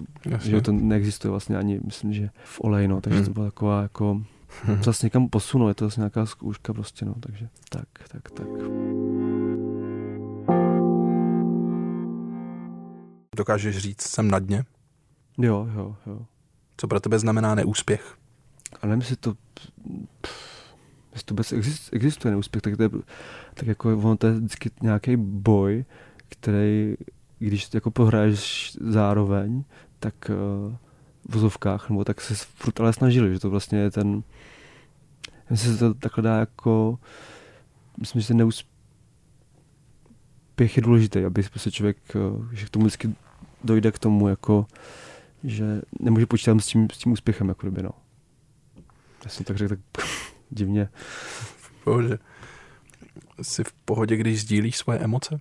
že 0.42 0.62
to 0.62 0.72
neexistuje 0.72 1.30
vlastně 1.30 1.58
ani, 1.58 1.80
myslím, 1.86 2.14
že 2.14 2.30
v 2.44 2.62
oleji, 2.64 2.88
no, 2.88 3.02
takže 3.02 3.20
mm. 3.20 3.26
to 3.26 3.32
byla 3.32 3.46
taková 3.46 3.82
jako, 3.82 4.22
mm-hmm. 4.66 4.84
zase 4.84 5.06
někam 5.06 5.30
posunou, 5.30 5.68
je 5.68 5.74
to 5.74 5.86
zase 5.86 6.00
nějaká 6.00 6.26
zkouška 6.26 6.74
prostě, 6.74 7.06
no, 7.06 7.16
takže 7.20 7.48
tak, 7.70 7.88
tak, 8.12 8.32
tak. 8.32 8.48
Dokážeš 13.36 13.78
říct, 13.78 14.02
jsem 14.02 14.32
na 14.32 14.40
dně? 14.40 14.66
Jo, 15.38 15.68
jo, 15.76 15.96
jo. 16.06 16.26
Co 16.78 16.88
pro 16.88 17.00
tebe 17.00 17.20
znamená 17.20 17.56
neúspěch? 17.56 18.16
Ale 18.82 18.90
nevím, 18.90 19.02
jestli 19.02 19.16
to... 19.16 19.34
Pff, 20.22 20.49
jestli 21.20 21.26
to 21.26 21.34
vůbec 21.34 21.54
existuje 21.92 22.32
neúspěch, 22.32 22.62
tak, 22.62 22.78
to 22.78 22.84
je, 22.84 22.90
tak 23.54 23.68
jako 23.68 23.98
ono 23.98 24.18
to 24.18 24.28
je 24.28 24.34
vždycky 24.34 24.72
nějaký 24.82 25.18
boj, 25.18 25.86
který, 26.30 26.96
když 27.40 27.74
jako 27.74 27.92
pohraješ 27.92 28.72
zároveň, 28.82 29.64
tak 30.00 30.16
uh, 30.30 30.36
v 31.30 31.34
vozovkách, 31.34 31.90
nebo 31.90 32.04
tak 32.04 32.22
se 32.22 32.36
furt 32.36 32.80
ale 32.80 32.94
snažili, 32.94 33.34
že 33.34 33.40
to 33.40 33.50
vlastně 33.50 33.80
je 33.80 33.92
ten, 33.92 34.24
myslím, 35.50 35.72
že 35.72 35.78
se 35.78 35.94
to 35.94 35.94
takhle 35.94 36.24
dá 36.24 36.40
jako, 36.40 37.00
myslím, 38.00 38.22
že 38.22 38.28
ten 38.28 38.38
neúspěch 38.38 38.68
je 40.76 40.82
důležitý, 40.82 41.26
aby 41.26 41.44
prostě 41.44 41.72
člověk, 41.72 41.98
uh, 42.16 42.54
že 42.54 42.66
k 42.66 42.70
tomu 42.70 42.86
vždycky 42.86 43.14
dojde 43.64 43.92
k 43.92 44.00
tomu, 44.00 44.28
jako, 44.28 44.66
že 45.44 45.82
nemůže 46.00 46.26
počítat 46.26 46.60
s 46.60 46.68
tím, 46.68 46.88
s 46.94 46.98
tím 46.98 47.12
úspěchem, 47.12 47.50
jako 47.50 47.68
kdyby, 47.68 47.84
no. 47.84 47.92
Já 49.24 49.30
jsem 49.30 49.46
tak 49.46 49.58
řekl 49.58 49.76
tak 49.76 49.80
divně. 50.50 50.90
Bože. 51.86 52.18
Jsi 53.42 53.64
v 53.64 53.74
pohodě, 53.74 54.18
když 54.18 54.42
sdílíš 54.42 54.78
svoje 54.78 55.00
emoce? 55.00 55.40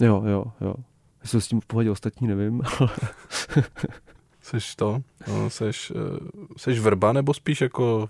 Jo, 0.00 0.22
jo, 0.26 0.44
jo. 0.60 0.74
Jestli 1.22 1.40
s 1.40 1.48
tím 1.48 1.60
v 1.60 1.66
pohodě 1.66 1.90
ostatní, 1.90 2.28
nevím. 2.28 2.62
seš 4.40 4.74
to? 4.74 5.02
No, 5.28 5.50
seš, 5.50 5.90
uh, 5.90 6.00
seš 6.56 6.78
vrba, 6.78 7.12
nebo 7.12 7.34
spíš 7.34 7.60
jako 7.60 8.08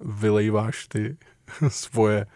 vylejváš 0.00 0.86
ty 0.86 1.16
svoje, 1.68 2.26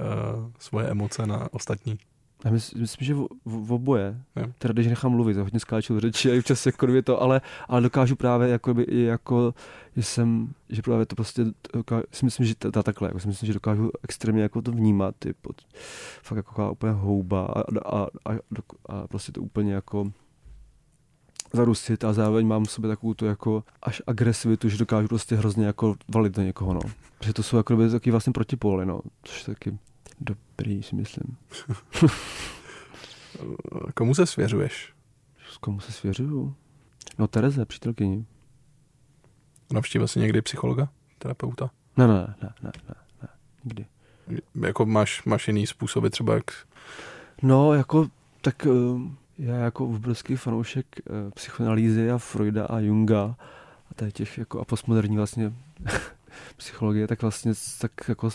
uh, 0.00 0.50
svoje 0.58 0.88
emoce 0.88 1.26
na 1.26 1.48
ostatní? 1.52 1.98
Já 2.44 2.50
myslím, 2.50 2.80
myslím 2.80 3.06
že 3.06 3.14
v, 3.14 3.26
v, 3.44 3.66
v 3.66 3.72
oboje. 3.72 4.20
Jo. 4.36 4.46
Teda 4.58 4.72
když 4.72 4.86
nechám 4.86 5.12
mluvit, 5.12 5.36
hodně 5.36 5.60
skáču 5.60 6.00
řeči 6.00 6.32
a 6.38 6.40
včas 6.40 6.66
jako 6.66 6.86
to, 7.04 7.22
ale, 7.22 7.40
ale 7.68 7.80
dokážu 7.80 8.16
právě 8.16 8.48
jako, 8.48 8.74
by, 8.74 8.86
jako 8.88 9.54
že 9.96 10.02
jsem, 10.02 10.54
že 10.68 10.82
právě 10.82 11.06
to 11.06 11.16
prostě, 11.16 11.44
dokážu, 11.72 12.04
si 12.12 12.24
myslím, 12.24 12.46
že 12.46 12.54
ta, 12.54 12.82
takhle, 12.82 13.08
jako 13.08 13.20
si 13.20 13.28
myslím, 13.28 13.46
že 13.46 13.52
dokážu 13.52 13.90
extrémně 14.02 14.42
jako 14.42 14.62
to 14.62 14.72
vnímat, 14.72 15.14
ty 15.18 15.32
pod, 15.32 15.62
fakt 16.22 16.36
jako 16.36 16.72
úplně 16.72 16.92
houba 16.92 17.46
a, 17.46 17.60
a, 17.60 18.02
a, 18.02 18.32
a, 18.88 19.06
prostě 19.06 19.32
to 19.32 19.42
úplně 19.42 19.74
jako 19.74 20.12
zarusit 21.52 22.04
a 22.04 22.12
zároveň 22.12 22.46
mám 22.46 22.64
v 22.64 22.70
sobě 22.70 22.88
takovou 22.88 23.14
tu 23.14 23.26
jako 23.26 23.64
až 23.82 24.02
agresivitu, 24.06 24.68
že 24.68 24.78
dokážu 24.78 25.08
prostě 25.08 25.36
hrozně 25.36 25.66
jako 25.66 25.94
valit 26.14 26.36
do 26.36 26.42
někoho, 26.42 26.74
no. 26.74 26.80
Že 27.20 27.32
to 27.32 27.42
jsou 27.42 27.56
jako 27.56 27.90
taky 27.90 28.10
vlastně 28.10 28.32
protipóly, 28.32 28.86
no. 28.86 29.00
Což 29.22 29.42
taky 29.42 29.78
dobrý, 30.20 30.82
si 30.82 30.96
myslím. 30.96 31.36
Komu 33.94 34.14
se 34.14 34.26
svěřuješ? 34.26 34.92
S 35.50 35.56
komu 35.56 35.80
se 35.80 35.92
svěřuju? 35.92 36.54
No 37.18 37.28
Tereze, 37.28 37.64
přítelkyni. 37.66 38.26
Navštívil 39.72 40.08
jsi 40.08 40.20
někdy 40.20 40.42
psychologa, 40.42 40.88
terapeuta? 41.18 41.70
Ne, 41.96 42.06
ne, 42.06 42.14
ne, 42.14 42.54
ne, 42.62 42.72
ne, 42.88 42.94
ne, 43.22 43.28
nikdy. 43.64 43.86
Jako 44.62 44.86
máš, 44.86 45.24
máš 45.24 45.48
jiný 45.48 45.66
způsoby 45.66 46.08
třeba 46.08 46.34
jak... 46.34 46.44
No, 47.42 47.74
jako, 47.74 48.08
tak 48.40 48.66
uh, 48.66 49.00
já 49.38 49.56
jako 49.56 49.88
obrovský 49.88 50.36
fanoušek 50.36 50.86
uh, 51.10 51.30
psychoanalýzy 51.30 52.10
a 52.10 52.18
Freuda 52.18 52.66
a 52.66 52.78
Junga 52.78 53.36
a 53.90 54.10
těch 54.10 54.38
jako 54.38 54.60
a 54.60 54.64
postmoderní 54.64 55.16
vlastně 55.16 55.52
psychologie, 56.56 57.06
tak 57.06 57.22
vlastně 57.22 57.52
tak 57.80 57.92
jako 58.08 58.30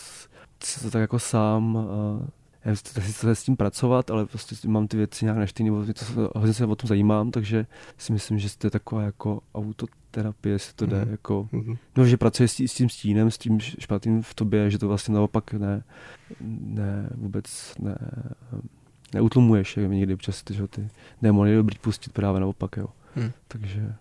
to 0.83 0.91
tak 0.91 1.01
jako 1.01 1.19
sám 1.19 1.75
uh, 1.75 2.27
já 2.65 2.75
chci 2.75 3.35
s 3.35 3.43
tím 3.43 3.55
pracovat, 3.55 4.11
ale 4.11 4.25
prostě 4.25 4.55
mám 4.67 4.87
ty 4.87 4.97
věci 4.97 5.25
nějak 5.25 5.37
neštý, 5.37 5.63
nebo 5.63 5.85
to, 5.85 6.31
hodně 6.35 6.53
se 6.53 6.65
o 6.65 6.75
tom 6.75 6.87
zajímám, 6.87 7.31
takže 7.31 7.65
si 7.97 8.13
myslím, 8.13 8.39
že 8.39 8.57
to 8.57 8.67
je 8.67 8.71
taková 8.71 9.01
jako 9.01 9.41
autoterapie, 9.55 10.53
jestli 10.53 10.73
to 10.73 10.85
jde, 10.85 11.01
mm-hmm. 11.01 11.11
jako, 11.11 11.49
mm-hmm. 11.53 11.77
no, 11.97 12.05
že 12.05 12.17
pracuje 12.17 12.47
s, 12.47 12.59
s 12.59 12.73
tím 12.73 12.89
stínem, 12.89 13.31
s 13.31 13.37
tím 13.37 13.59
špatným 13.59 14.21
v 14.21 14.33
tobě, 14.33 14.69
že 14.69 14.77
to 14.77 14.87
vlastně 14.87 15.13
naopak 15.13 15.53
ne, 15.53 15.83
ne 16.59 17.09
vůbec 17.15 17.73
ne, 17.79 17.97
neutlumuješ, 19.13 19.77
jak 19.77 19.91
někdy 19.91 20.13
občas 20.13 20.43
ty, 20.43 20.53
že 20.53 20.67
ty 20.67 20.87
démony 21.21 21.51
je 21.51 21.57
dobrý 21.57 21.77
pustit 21.81 22.13
právě 22.13 22.41
naopak, 22.41 22.77
jo. 22.77 22.87
Mm. 23.15 23.31
Takže... 23.47 23.93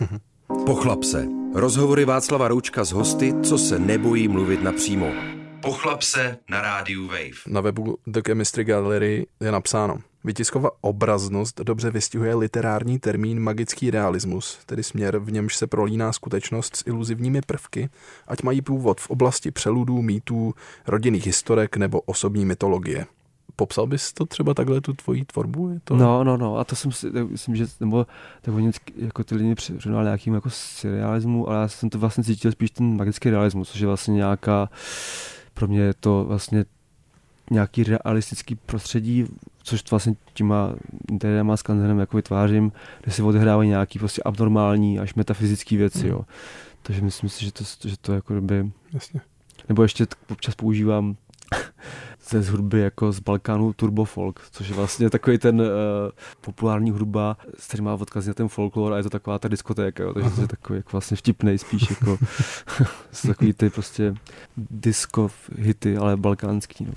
Pochlap 0.66 1.02
se. 1.02 1.26
Rozhovory 1.54 2.04
Václava 2.04 2.48
Roučka 2.48 2.84
s 2.84 2.92
hosty, 2.92 3.34
co 3.42 3.58
se 3.58 3.78
nebojí 3.78 4.28
mluvit 4.28 4.62
napřímo. 4.62 5.33
Pochlap 5.64 6.02
se 6.02 6.36
na 6.50 6.62
rádiu 6.62 7.06
Wave. 7.06 7.40
Na 7.46 7.60
webu 7.60 7.98
The 8.06 8.20
Chemistry 8.26 8.64
Gallery 8.64 9.26
je 9.40 9.52
napsáno. 9.52 9.98
Vytisková 10.24 10.70
obraznost 10.80 11.60
dobře 11.60 11.90
vystihuje 11.90 12.34
literární 12.34 12.98
termín 12.98 13.40
magický 13.40 13.90
realismus, 13.90 14.58
tedy 14.66 14.82
směr, 14.82 15.18
v 15.18 15.32
němž 15.32 15.56
se 15.56 15.66
prolíná 15.66 16.12
skutečnost 16.12 16.76
s 16.76 16.82
iluzivními 16.86 17.40
prvky, 17.46 17.88
ať 18.28 18.42
mají 18.42 18.62
původ 18.62 19.00
v 19.00 19.10
oblasti 19.10 19.50
přeludů, 19.50 20.02
mýtů, 20.02 20.54
rodinných 20.86 21.26
historek 21.26 21.76
nebo 21.76 22.00
osobní 22.00 22.44
mytologie. 22.44 23.06
Popsal 23.56 23.86
bys 23.86 24.12
to 24.12 24.26
třeba 24.26 24.54
takhle, 24.54 24.80
tu 24.80 24.92
tvoji 24.92 25.24
tvorbu? 25.24 25.68
Je 25.68 25.80
to... 25.84 25.96
No, 25.96 26.24
no, 26.24 26.36
no, 26.36 26.56
a 26.56 26.64
to 26.64 26.76
jsem 26.76 26.92
si, 26.92 27.10
tak, 27.10 27.30
myslím, 27.30 27.56
že, 27.56 27.66
nebo 27.80 28.06
tak 28.42 28.54
oni 28.54 28.70
jako 28.96 29.24
ty 29.24 29.34
lidi 29.34 29.54
přirovnali 29.54 30.04
nějakým 30.04 30.34
jako 30.34 30.50
surrealismu, 30.50 31.48
ale 31.48 31.60
já 31.60 31.68
jsem 31.68 31.90
to 31.90 31.98
vlastně 31.98 32.24
cítil 32.24 32.52
spíš 32.52 32.70
ten 32.70 32.96
magický 32.96 33.30
realismus, 33.30 33.70
což 33.70 33.80
je 33.80 33.86
vlastně 33.86 34.14
nějaká 34.14 34.68
pro 35.54 35.68
mě 35.68 35.80
je 35.80 35.94
to 35.94 36.24
vlastně 36.28 36.64
nějaký 37.50 37.84
realistický 37.84 38.54
prostředí, 38.54 39.26
což 39.62 39.90
vlastně 39.90 40.14
těma 40.34 40.74
interiérem 41.10 41.50
a 41.50 41.56
skanzenem 41.56 41.98
jako 41.98 42.16
vytvářím, 42.16 42.72
kde 43.02 43.12
se 43.12 43.22
odehrávají 43.22 43.68
nějaký 43.68 43.98
prostě 43.98 44.22
abnormální 44.24 44.98
až 44.98 45.14
metafyzické 45.14 45.76
věci, 45.76 46.04
mm. 46.04 46.10
jo. 46.10 46.20
Takže 46.82 47.02
myslím 47.02 47.30
si, 47.30 47.44
že 47.44 47.52
to, 47.52 47.64
že 47.84 47.96
to 48.00 48.12
jako 48.12 48.40
by... 48.40 48.70
Jasně. 48.92 49.20
Nebo 49.68 49.82
ještě 49.82 50.06
občas 50.30 50.54
používám 50.54 51.16
ze 52.28 52.50
hudby 52.50 52.80
jako 52.80 53.12
z 53.12 53.20
Balkánu 53.20 53.72
Turbo 53.72 54.04
Folk, 54.04 54.40
což 54.50 54.68
je 54.68 54.74
vlastně 54.74 55.10
takový 55.10 55.38
ten 55.38 55.60
uh, 55.60 55.66
populární 56.40 56.90
hudba, 56.90 57.36
s 57.58 57.66
který 57.66 57.82
má 57.82 57.94
odkaz 57.94 58.26
na 58.26 58.34
ten 58.34 58.48
folklor 58.48 58.92
a 58.92 58.96
je 58.96 59.02
to 59.02 59.10
taková 59.10 59.38
ta 59.38 59.48
diskotéka, 59.48 60.02
jo, 60.02 60.14
takže 60.14 60.30
to 60.30 60.40
je 60.40 60.48
takový 60.48 60.76
jako 60.76 60.88
vlastně 60.92 61.16
vtipný 61.16 61.58
spíš 61.58 61.90
jako 61.90 62.18
takový 63.26 63.52
ty 63.52 63.70
prostě 63.70 64.14
disco 64.56 65.30
hity, 65.58 65.96
ale 65.96 66.16
balkánský. 66.16 66.84
No. 66.84 66.92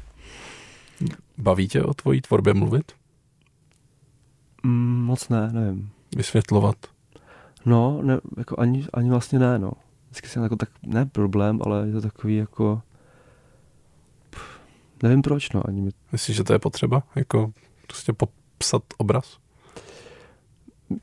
Baví 1.38 1.68
tě 1.68 1.84
o 1.84 1.94
tvojí 1.94 2.22
tvorbě 2.22 2.54
mluvit? 2.54 2.92
Mm, 4.64 5.04
moc 5.06 5.30
ne, 5.30 5.50
nevím. 5.52 5.90
Vysvětlovat? 6.16 6.76
No, 7.66 8.02
ne, 8.04 8.20
jako 8.38 8.60
ani, 8.60 8.86
ani 8.94 9.10
vlastně 9.10 9.40
ne, 9.40 9.60
no. 9.60 9.72
Vždycky 10.06 10.28
jsem 10.28 10.44
jako 10.44 10.56
tak, 10.56 10.70
ne 10.86 11.06
problém, 11.06 11.60
ale 11.64 11.88
je 11.88 11.94
to 11.94 12.02
takový 12.02 12.36
jako 12.36 12.82
Nevím 15.04 15.22
proč, 15.22 15.52
no. 15.52 15.68
Ani 15.68 15.82
mi... 15.82 15.92
Myslíš, 16.12 16.38
že 16.38 16.44
to 16.44 16.54
je 16.54 16.60
potřeba? 16.60 17.04
Jako 17.16 17.52
prostě 17.88 18.14
popsat 18.14 18.84
obraz? 18.98 19.38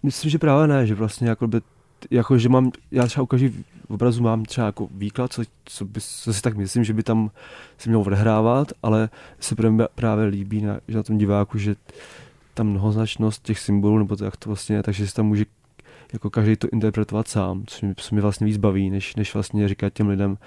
Myslím, 0.02 0.30
že 0.30 0.38
právě 0.38 0.66
ne, 0.66 0.87
že 0.87 0.94
vlastně 0.94 1.28
jako 1.28 1.46
by, 1.46 1.61
jako 2.11 2.38
že 2.38 2.48
mám, 2.48 2.72
já 2.90 3.07
třeba 3.07 3.22
u 3.22 3.26
každý 3.26 3.64
obrazu 3.88 4.22
mám 4.22 4.44
třeba 4.44 4.66
jako 4.66 4.88
výklad, 4.90 5.33
co, 5.33 5.42
co, 5.64 5.85
by, 5.85 6.00
co 6.00 6.35
si 6.35 6.42
tak 6.42 6.57
myslím, 6.57 6.85
že 6.85 6.92
by 6.92 7.02
tam 7.02 7.30
se 7.78 7.88
mělo 7.88 8.04
odehrávat, 8.04 8.72
ale 8.83 9.09
se 9.40 9.54
právě 9.94 10.26
líbí, 10.26 10.62
na, 10.62 10.80
že 10.88 10.96
na 10.96 11.02
tom 11.02 11.18
diváku, 11.18 11.59
že 11.59 11.76
tam 12.54 12.66
mnohoznačnost 12.66 13.42
těch 13.42 13.59
symbolů, 13.59 13.98
nebo 13.98 14.16
to, 14.16 14.24
jak 14.24 14.37
to 14.37 14.50
vlastně 14.50 14.76
je, 14.76 14.83
takže 14.83 15.07
si 15.07 15.14
tam 15.14 15.26
může 15.26 15.44
jako 16.12 16.30
každý 16.30 16.57
to 16.57 16.68
interpretovat 16.72 17.28
sám, 17.28 17.64
což 17.66 17.83
mě, 17.83 17.94
co 17.96 18.14
mě 18.14 18.22
vlastně 18.22 18.46
víc 18.46 18.57
baví, 18.57 18.90
než, 18.90 19.16
než 19.16 19.35
vlastně 19.35 19.68
říkat 19.68 19.92
těm 19.92 20.09
lidem, 20.09 20.38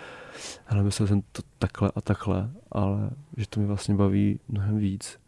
ale 0.68 0.84
myslel 0.84 1.08
jsem 1.08 1.22
to 1.32 1.42
takhle 1.60 1.92
a 1.96 2.02
takhle, 2.02 2.50
ale 2.72 3.10
že 3.38 3.46
to 3.50 3.60
mi 3.60 3.66
vlastně 3.66 3.96
baví 3.96 4.40
mnohem 4.48 4.78
víc. 4.78 5.20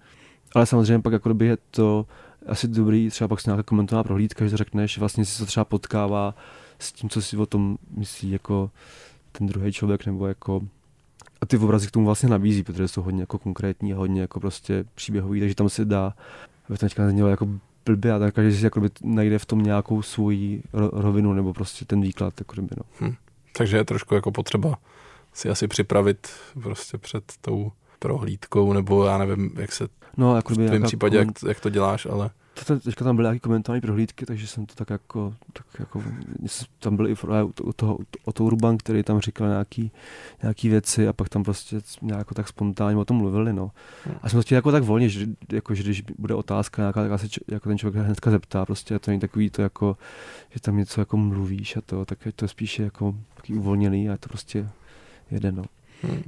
Ale 0.56 0.66
samozřejmě 0.66 1.00
pak 1.00 1.14
jako 1.14 1.36
je 1.44 1.58
to 1.72 2.06
asi 2.48 2.68
dobrý, 2.68 3.10
třeba 3.10 3.28
pak 3.28 3.42
se 3.42 3.50
nějaká 3.50 3.64
komentová 3.64 4.04
prohlídka, 4.04 4.48
že 4.48 4.58
řekneš, 4.58 4.98
vlastně 4.98 5.26
si 5.26 5.40
to 5.40 5.46
třeba 5.46 5.66
potkává 5.66 6.36
s 6.80 6.92
tím, 6.92 7.10
co 7.10 7.22
si 7.22 7.38
o 7.38 7.46
tom 7.46 7.78
myslí 7.98 8.32
jako 8.32 8.72
ten 9.32 9.48
druhý 9.48 9.72
člověk, 9.72 10.06
nebo 10.06 10.28
jako 10.28 10.62
a 11.42 11.46
ty 11.46 11.58
obrazy 11.58 11.88
k 11.88 11.92
tomu 11.92 12.06
vlastně 12.06 12.30
nabízí, 12.30 12.64
protože 12.64 12.88
jsou 12.88 13.02
hodně 13.02 13.22
jako 13.22 13.38
konkrétní 13.38 13.94
a 13.94 13.98
hodně 13.98 14.22
jako 14.22 14.40
prostě 14.40 14.86
příběhový, 14.96 15.40
takže 15.40 15.56
tam 15.56 15.70
se 15.70 15.86
dá, 15.86 16.14
aby 16.70 16.78
to 16.78 16.86
teďka 16.86 17.06
neznělo 17.06 17.30
jako 17.30 17.48
blbě 17.86 18.14
a 18.14 18.20
tak 18.20 18.36
každý 18.36 18.58
si 18.58 18.64
jakoby 18.64 18.90
najde 19.04 19.40
v 19.40 19.46
tom 19.46 19.64
nějakou 19.64 20.02
svoji 20.02 20.64
rovinu 20.74 21.34
nebo 21.34 21.54
prostě 21.54 21.86
ten 21.86 22.02
výklad. 22.02 22.34
Jakoby, 22.40 22.62
no. 22.62 22.84
hm. 23.02 23.16
Takže 23.58 23.78
je 23.78 23.86
trošku 23.86 24.16
jako 24.16 24.32
potřeba 24.32 24.78
si 25.34 25.50
asi 25.50 25.68
připravit 25.68 26.28
prostě 26.64 26.98
před 26.98 27.24
tou 27.42 27.72
prohlídkou, 28.00 28.74
nebo 28.74 29.06
já 29.06 29.18
nevím, 29.18 29.52
jak 29.56 29.72
se 29.72 29.88
no, 30.18 30.36
jako 30.36 30.54
v 30.54 30.56
tvém 30.56 30.84
případě, 30.84 31.18
jak, 31.18 31.28
jak 31.48 31.60
to 31.60 31.70
děláš, 31.70 32.06
ale 32.06 32.30
to, 32.66 32.80
teďka 32.80 33.06
tam 33.06 33.16
byly 33.16 33.26
nějaké 33.26 33.40
komentální 33.40 33.82
prohlídky, 33.82 34.26
takže 34.26 34.48
jsem 34.48 34.66
to 34.66 34.76
tak 34.76 34.90
jako, 34.90 35.34
tak 35.54 35.66
jako 35.80 36.04
tam 36.80 36.96
byl 36.96 37.08
i 37.08 37.16
u 37.64 37.74
toho, 37.74 37.98
o 38.26 38.32
toho 38.32 38.50
Ruban, 38.50 38.78
který 38.78 39.04
tam 39.04 39.20
říkal 39.20 39.48
nějaký, 39.48 39.92
nějaký 40.42 40.70
věci 40.70 41.08
a 41.08 41.14
pak 41.14 41.30
tam 41.30 41.44
prostě 41.44 41.82
nějak 42.02 42.34
tak 42.34 42.48
spontánně 42.48 42.98
o 42.98 43.06
tom 43.06 43.18
mluvili, 43.18 43.54
no. 43.54 43.72
A 44.22 44.30
jsem 44.30 44.40
to 44.40 44.42
chtěl 44.42 44.56
jako 44.56 44.72
tak 44.72 44.84
volně, 44.84 45.10
že, 45.10 45.28
jako, 45.52 45.76
že 45.76 45.84
když 45.84 46.04
bude 46.18 46.36
otázka 46.36 46.82
nějaká, 46.82 47.08
tak 47.08 47.22
se 47.22 47.28
jako 47.48 47.70
ten 47.70 47.78
člověk 47.78 48.06
hnedka 48.06 48.32
zeptá, 48.32 48.66
prostě 48.66 49.00
to 49.00 49.12
není 49.12 49.22
takový 49.22 49.50
to 49.50 49.62
jako, 49.62 49.98
že 50.50 50.60
tam 50.60 50.78
něco 50.78 51.02
jako 51.02 51.18
mluvíš 51.18 51.78
a 51.78 51.82
to, 51.82 52.06
tak 52.06 52.26
je 52.26 52.32
to 52.32 52.48
spíše 52.48 52.84
jako 52.84 53.16
takový 53.34 53.60
uvolněný 53.60 54.10
a 54.10 54.18
to 54.18 54.30
prostě 54.30 54.70
jede, 55.32 55.52
no. 55.52 55.64
Hmm. 56.02 56.24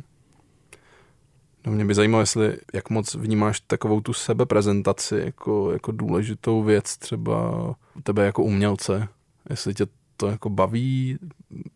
No 1.66 1.72
mě 1.72 1.86
by 1.86 1.94
zajímalo, 1.94 2.22
jestli 2.22 2.58
jak 2.74 2.90
moc 2.90 3.16
vnímáš 3.16 3.60
takovou 3.60 4.02
tu 4.02 4.14
sebeprezentaci 4.14 5.22
jako, 5.26 5.72
jako 5.72 5.92
důležitou 5.92 6.64
věc 6.64 6.98
třeba 6.98 7.76
tebe 8.04 8.26
jako 8.26 8.44
umělce. 8.44 9.08
Jestli 9.50 9.74
tě 9.74 9.86
to 10.18 10.28
jako 10.28 10.50
baví, 10.50 11.18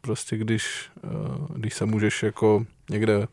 prostě 0.02 0.38
když, 0.38 0.90
eh, 1.04 1.08
když 1.56 1.74
se 1.74 1.86
můžeš 1.86 2.24
jako 2.24 2.66
někde 2.90 3.28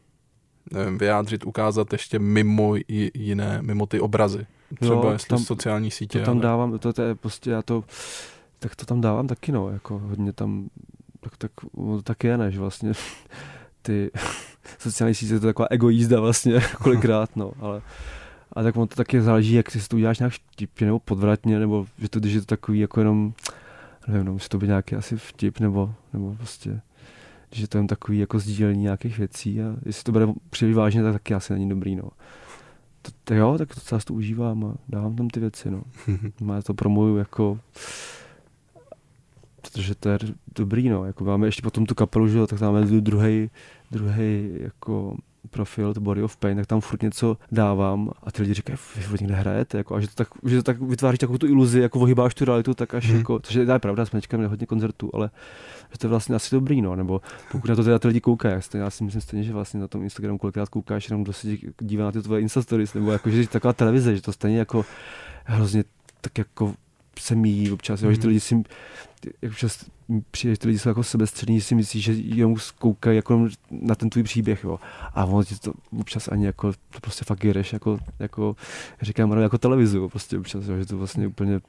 nevím, 0.73 0.99
vyjádřit, 0.99 1.45
ukázat 1.45 1.93
ještě 1.93 2.19
mimo 2.19 2.75
jiné, 3.15 3.63
mimo 3.63 3.87
ty 3.87 4.01
obrazy. 4.01 4.47
Třeba 4.81 4.95
jo, 4.95 5.11
jestli 5.13 5.29
tam, 5.29 5.39
sociální 5.39 5.91
sítě. 5.91 6.19
To 6.19 6.25
tam 6.25 6.37
ale... 6.37 6.43
dávám, 6.43 6.79
to, 6.79 6.93
to 6.93 7.03
je 7.03 7.15
prostě, 7.15 7.51
já 7.51 7.63
to, 7.63 7.85
tak 8.59 8.77
to 8.77 8.87
tam 8.87 9.01
dávám 9.01 9.27
taky, 9.27 9.53
no, 9.53 9.69
jako 9.69 9.99
hodně 9.99 10.33
tam, 10.33 10.69
tak, 11.21 11.37
tak, 11.37 11.51
tak 12.05 12.25
je, 12.25 12.39
ne, 12.39 12.51
že 12.51 12.61
vlastně 12.61 12.93
ty 13.83 14.11
sociální 14.79 15.15
sítě, 15.15 15.41
to 15.41 15.47
je 15.47 15.53
taková 15.53 15.69
egoízda 15.71 16.21
vlastně 16.21 16.61
kolikrát, 16.83 17.37
no, 17.37 17.53
ale 17.61 17.83
a 18.53 18.63
tak 18.63 18.77
on 18.77 18.89
to 18.89 18.97
taky 18.97 19.23
záleží, 19.23 19.55
jak 19.55 19.71
si 19.71 19.89
to 19.89 19.97
uděláš 19.97 20.19
nějak 20.19 20.33
vtipně 20.33 20.87
nebo 20.87 20.99
podvratně, 20.99 21.59
nebo 21.59 21.87
že 21.99 22.09
to, 22.09 22.21
když 22.21 22.35
je 22.35 22.41
to 22.41 22.47
takový 22.47 22.79
jako 22.79 23.01
jenom, 23.01 23.33
nevím, 24.09 24.27
no, 24.27 24.33
musí 24.33 24.49
to 24.49 24.59
být 24.59 24.67
nějaký 24.67 24.97
asi 24.97 25.17
vtip, 25.17 25.61
nebo, 25.61 25.95
nebo 26.13 26.35
prostě, 26.35 26.81
když 27.49 27.61
je 27.61 27.69
to 27.69 27.79
jen 27.79 27.87
takový 27.87 28.19
jako 28.19 28.39
sdílení 28.39 28.83
nějakých 28.83 29.19
věcí 29.19 29.63
a 29.63 29.77
jestli 29.87 30.05
to 30.05 30.13
bude 30.13 30.27
příliš 30.51 30.77
vážně, 30.77 31.03
tak 31.03 31.13
taky 31.13 31.35
asi 31.35 31.53
není 31.53 31.69
dobrý, 31.69 31.97
no. 31.97 32.09
To, 33.03 33.11
to 33.25 33.35
jo, 33.35 33.59
tak 33.59 33.75
to 33.75 33.81
celá 33.81 34.01
to 34.05 34.15
užívám 34.15 34.65
a 34.65 34.75
dávám 34.89 35.17
tam 35.17 35.29
ty 35.29 35.41
věci, 35.41 35.71
no. 35.71 35.83
Má 36.41 36.63
to 36.63 36.75
promuju 36.75 37.17
jako 37.17 37.59
protože 39.73 39.95
to 39.95 40.09
je 40.09 40.19
dobrý, 40.55 40.89
no. 40.89 41.05
Jako 41.05 41.25
máme 41.25 41.47
ještě 41.47 41.63
potom 41.63 41.87
tu 41.87 41.95
kapelu, 41.95 42.29
že 42.29 42.39
jo, 42.39 42.47
tak 42.47 42.59
tam 42.59 42.73
máme 42.73 42.87
druhý, 42.87 43.51
druhý 43.91 44.51
jako 44.61 45.17
profil, 45.51 45.95
to 45.95 46.01
Body 46.01 46.23
of 46.23 46.37
Pain, 46.37 46.57
tak 46.57 46.67
tam 46.67 46.81
furt 46.81 47.03
něco 47.03 47.37
dávám 47.53 48.11
a 48.23 48.33
ty 48.33 48.43
lidi 48.43 48.55
říkají, 48.55 48.79
vy 48.97 49.03
furt 49.03 49.21
někde 49.21 49.35
hrajete, 49.35 49.79
jako, 49.79 49.95
a 49.95 50.01
že 50.01 50.09
to, 50.09 50.15
tak, 50.15 50.29
že 50.47 50.57
to 50.57 50.63
tak 50.63 50.81
vytváří 50.81 51.19
takovou 51.19 51.39
tu 51.39 51.47
iluzi, 51.47 51.81
jako 51.81 52.01
ohybáš 52.01 52.35
tu 52.35 52.45
realitu, 52.45 52.75
tak 52.75 52.95
až 52.95 53.09
hmm. 53.09 53.19
jako, 53.19 53.39
což 53.39 53.55
je 53.55 53.79
pravda, 53.79 54.07
jsme 54.07 54.21
teďka 54.21 54.49
hodně 54.49 54.67
koncertů, 54.67 55.11
ale 55.15 55.31
že 55.93 55.99
to 55.99 56.07
je 56.07 56.09
vlastně 56.09 56.35
asi 56.35 56.55
dobrý, 56.55 56.83
no, 56.83 56.97
nebo 56.97 57.21
pokud 57.53 57.69
na 57.69 57.77
to 57.77 57.85
teda 57.85 57.99
ty 57.99 58.09
lidi 58.09 58.21
koukají, 58.21 58.61
já 58.75 58.91
si 58.91 59.05
myslím 59.05 59.23
stejně, 59.23 59.45
že 59.45 59.53
vlastně 59.53 59.81
na 59.81 59.89
tom 59.89 60.03
Instagramu 60.03 60.39
kolikrát 60.39 60.69
koukáš, 60.69 61.09
jenom 61.09 61.23
kdo 61.23 61.33
se 61.33 61.49
dívá 61.81 62.05
na 62.05 62.13
ty 62.13 62.23
tvoje 62.23 62.41
Insta 62.41 62.63
stories, 62.63 62.95
nebo 62.95 63.13
jako, 63.13 63.31
že 63.31 63.49
taková 63.49 63.73
televize, 63.73 64.17
že 64.17 64.23
to 64.23 64.33
stejně 64.33 64.59
jako 64.59 64.85
hrozně 65.45 65.85
tak 66.21 66.39
jako 66.39 66.75
se 67.19 67.35
míjí 67.35 67.71
občas, 67.71 68.03
jo, 68.03 68.09
mm. 68.09 68.15
že 68.15 68.21
ty 68.21 68.27
mhm. 68.27 68.29
lidi 68.29 68.41
si, 68.41 68.63
občas 69.47 69.85
přijde, 70.31 70.55
že 70.55 70.59
ty 70.59 70.67
lidi 70.69 70.79
jsou 70.79 70.89
jako 70.89 71.03
sebestřední, 71.03 71.61
si 71.61 71.75
myslí, 71.75 72.01
že 72.01 72.13
jenom 72.13 72.59
zkoukají 72.59 73.17
jako 73.17 73.49
na 73.71 73.95
ten 73.95 74.11
tvůj 74.11 74.23
příběh, 74.23 74.65
jo. 74.65 74.81
A 75.15 75.25
on 75.25 75.45
ti 75.45 75.59
to 75.59 75.73
občas 75.99 76.29
ani 76.29 76.47
jako, 76.47 76.73
to 76.73 77.01
prostě 77.01 77.25
fakt 77.25 77.45
jedeš, 77.45 77.73
jako, 77.73 77.99
jako 78.19 78.57
říkám, 79.03 79.33
jako 79.33 79.59
televizu, 79.59 80.09
prostě 80.09 80.39
občas, 80.39 80.67
jo, 80.67 80.77
že 80.79 80.87
to 80.87 80.99
vlastně 80.99 81.27
úplně, 81.27 81.61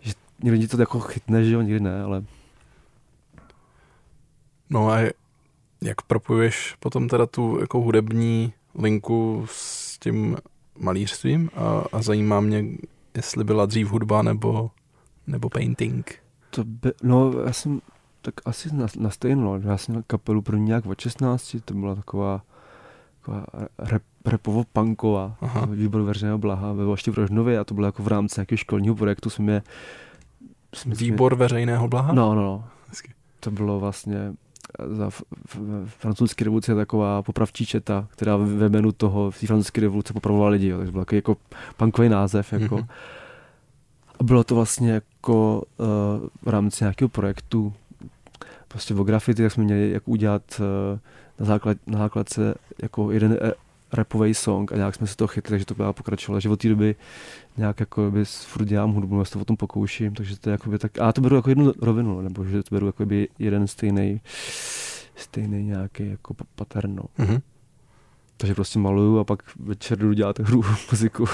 že 0.00 0.12
někdy 0.42 0.68
to 0.68 0.80
jako 0.80 1.00
chytne, 1.00 1.44
že 1.44 1.54
jo, 1.54 1.60
někdy 1.60 1.80
ne, 1.80 2.02
ale... 2.02 2.24
No 4.70 4.90
a 4.90 4.98
jak 5.82 6.02
propojuješ 6.02 6.74
potom 6.80 7.08
teda 7.08 7.26
tu 7.26 7.60
jako 7.60 7.80
hudební 7.80 8.52
linku 8.74 9.46
s 9.50 9.98
tím 9.98 10.36
malířstvím 10.78 11.50
a, 11.54 11.84
a 11.92 12.02
zajímá 12.02 12.40
mě, 12.40 12.64
jestli 13.16 13.44
byla 13.44 13.66
dřív 13.66 13.88
hudba 13.88 14.22
nebo, 14.22 14.70
nebo 15.26 15.48
painting. 15.48 16.14
To 16.50 16.64
by, 16.64 16.92
no, 17.02 17.32
já 17.46 17.52
jsem 17.52 17.80
tak 18.22 18.34
asi 18.44 18.74
na, 18.74 18.86
na 18.98 19.10
stejno, 19.10 19.60
já 19.60 19.76
jsem 19.76 19.92
měl 19.92 20.02
kapelu 20.06 20.42
pro 20.42 20.56
nějak 20.56 20.86
od 20.86 21.00
16, 21.00 21.56
to 21.64 21.74
byla 21.74 21.94
taková, 21.94 22.42
taková 23.20 23.46
rap, 23.78 24.02
repovo-punková, 24.24 25.34
výbor 25.70 26.02
veřejného 26.02 26.38
blaha 26.38 26.72
ve 26.72 26.84
Vlašti 26.84 27.10
v 27.10 27.14
Rožnově 27.14 27.58
a 27.58 27.64
to 27.64 27.74
bylo 27.74 27.86
jako 27.86 28.02
v 28.02 28.08
rámci 28.08 28.40
nějakého 28.40 28.56
školního 28.56 28.94
projektu 28.94 29.30
jsme 29.30 29.44
mě... 29.44 29.62
Jsme, 30.74 30.94
výbor 30.94 31.34
jsme, 31.34 31.38
veřejného 31.38 31.88
blaha? 31.88 32.12
No, 32.12 32.34
no, 32.34 32.42
no. 32.42 32.64
To 33.40 33.50
bylo 33.50 33.80
vlastně 33.80 34.32
za 34.86 35.10
francouzské 35.84 36.44
revoluce 36.44 36.74
taková 36.74 37.22
popravčí 37.22 37.66
četa, 37.66 38.08
která 38.10 38.36
ve 38.36 38.68
jménu 38.68 38.92
toho 38.92 39.30
v 39.30 39.40
té 39.40 39.46
francouzské 39.46 39.80
revoluce 39.80 40.12
popravovala 40.12 40.50
lidi, 40.50 40.68
jo, 40.68 40.78
takže 40.78 40.92
byl 40.92 41.00
takový 41.00 41.16
jako 41.16 41.36
punkový 41.76 42.08
název. 42.08 42.52
Jako. 42.52 42.76
Mm-hmm. 42.76 42.86
A 44.20 44.24
bylo 44.24 44.44
to 44.44 44.54
vlastně 44.54 44.92
jako 44.92 45.62
uh, 45.76 45.86
v 46.42 46.48
rámci 46.48 46.84
nějakého 46.84 47.08
projektu 47.08 47.72
prostě 48.68 48.94
v 48.94 49.04
graffiti, 49.04 49.42
tak 49.42 49.52
jsme 49.52 49.64
měli 49.64 49.90
jako 49.90 50.10
udělat 50.10 50.42
uh, 50.60 50.98
na, 51.38 51.46
základ, 51.46 51.76
na 51.86 51.98
základce 51.98 52.54
jako 52.82 53.10
jeden 53.10 53.38
rapový 53.92 54.34
song 54.34 54.72
a 54.72 54.76
nějak 54.76 54.94
jsme 54.94 55.06
se 55.06 55.16
to 55.16 55.26
chytli, 55.26 55.50
takže 55.50 55.66
to 55.66 55.74
byla 55.74 55.92
pokračovala, 55.92 56.40
že 56.40 56.48
od 56.48 56.60
té 56.60 56.68
doby 56.68 56.94
nějak 57.56 57.80
jako 57.80 58.10
by 58.10 58.24
furt 58.24 58.64
dělám 58.64 58.92
hudbu, 58.92 59.18
já 59.18 59.24
se 59.24 59.32
to 59.32 59.40
o 59.40 59.44
tom 59.44 59.56
pokouším, 59.56 60.14
takže 60.14 60.38
to 60.38 60.50
je 60.50 60.52
jakoby 60.52 60.78
tak, 60.78 60.98
a 60.98 61.12
to 61.12 61.20
beru 61.20 61.36
jako 61.36 61.48
jednu 61.48 61.72
rovinu, 61.82 62.20
nebo 62.20 62.44
že 62.44 62.62
to 62.62 62.74
beru 62.74 62.86
jako 62.86 63.06
by 63.06 63.28
jeden 63.38 63.66
stejný 63.66 64.20
stejný 65.16 65.64
nějaký 65.64 66.10
jako 66.10 66.34
pattern, 66.54 66.94
no. 66.94 67.02
Mm-hmm. 67.18 67.40
Takže 68.36 68.54
prostě 68.54 68.78
maluju 68.78 69.18
a 69.18 69.24
pak 69.24 69.42
večer 69.56 69.98
jdu 69.98 70.12
dělat 70.12 70.38
hru, 70.38 70.64
muziku. 70.90 71.26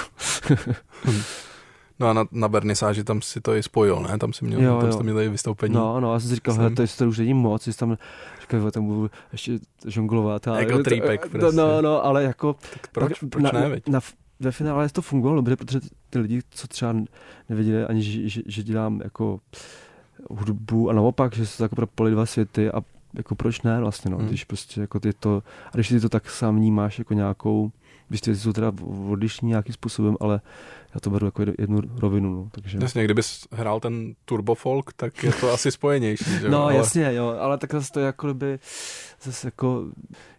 No 2.03 2.09
a 2.09 2.13
na, 2.13 2.25
na 2.33 2.47
vernisáži 2.47 3.05
tam 3.05 3.23
si 3.23 3.41
to 3.41 3.55
i 3.55 3.63
spojil, 3.63 4.01
ne? 4.01 4.19
Tam 4.19 4.33
si 4.33 4.45
měl, 4.45 4.63
jo, 4.63 4.77
tam 4.79 4.87
jo. 4.87 4.93
jste 4.93 5.03
měli 5.03 5.29
vystoupení. 5.29 5.75
No, 5.75 6.01
no, 6.01 6.13
já 6.13 6.21
jsem 6.21 6.29
si 6.29 6.35
říkal, 6.35 6.55
hele, 6.55 6.71
to, 6.71 6.83
je, 6.83 6.89
to 6.99 7.09
už 7.09 7.19
není 7.19 7.35
moc, 7.35 7.63
jsi 7.63 7.79
tam, 7.79 7.99
říkal, 8.41 8.71
tam 8.71 8.87
budu 8.87 9.11
ještě 9.33 9.59
žonglovat. 9.87 10.49
Ale, 10.49 10.65
jako 10.65 10.83
trýpek 10.83 11.23
to, 11.23 11.29
prostě. 11.29 11.57
No, 11.57 11.83
no, 11.83 12.05
ale 12.05 12.23
jako... 12.23 12.57
Tak 12.73 12.87
proč, 12.93 13.21
tak, 13.21 13.31
proč 13.31 13.43
na, 13.43 13.51
ne, 13.53 13.69
veď? 13.69 13.89
Na, 13.89 14.01
ve 14.41 14.53
finále 14.53 14.89
to 14.89 15.03
fungovalo 15.03 15.37
dobře, 15.37 15.57
protože 15.57 15.81
ty 16.11 16.19
lidi, 16.19 16.41
co 16.51 16.69
třeba 16.69 16.95
nevěděli 17.49 17.85
ani, 17.85 18.03
že, 18.03 18.29
že, 18.29 18.43
že 18.47 18.63
dělám 18.63 19.01
jako 19.05 19.41
hudbu 20.31 20.91
a 20.91 20.93
naopak, 20.93 21.37
že 21.37 21.47
se 21.47 21.57
to 21.57 21.65
jako 21.65 21.77
propali 21.77 22.11
dva 22.11 22.27
světy 22.27 22.71
a 22.71 22.83
jako 23.15 23.35
proč 23.35 23.63
ne 23.63 23.81
vlastně, 23.81 24.11
no, 24.11 24.17
hmm. 24.17 24.27
když 24.29 24.45
prostě 24.45 24.81
jako 24.81 25.01
ty 25.01 25.13
to, 25.13 25.43
a 25.67 25.71
když 25.75 25.89
ty 25.89 26.01
to 26.01 26.09
tak 26.09 26.31
sám 26.31 26.57
vnímáš 26.57 26.99
jako 26.99 27.15
nějakou, 27.15 27.71
když 28.09 28.21
ty 28.21 28.37
jsou 28.37 28.53
teda 28.53 28.73
odlišní 29.09 29.49
nějakým 29.49 29.75
způsobem, 29.75 30.17
ale 30.21 30.41
já 30.95 31.01
to 31.01 31.11
beru 31.11 31.27
jako 31.27 31.43
jednu 31.59 31.81
rovinu. 31.99 32.35
No, 32.35 32.49
takže... 32.51 32.79
Jasně, 32.83 33.05
kdybys 33.05 33.47
hrál 33.53 33.81
ten 33.81 34.15
turbo 34.25 34.55
folk, 34.55 34.93
tak 34.93 35.25
je 35.25 35.33
to 35.33 35.53
asi 35.53 35.71
spojenější. 35.71 36.39
Že? 36.41 36.51
No 36.51 36.63
ale... 36.63 36.77
jasně, 36.77 37.15
jo, 37.15 37.37
ale 37.41 37.59
tak 37.59 37.73
zase 37.73 37.93
to 37.93 38.01
je 38.01 38.07
jako 38.07 38.35
by, 38.35 38.59
zase 39.23 39.47
jako, 39.47 39.85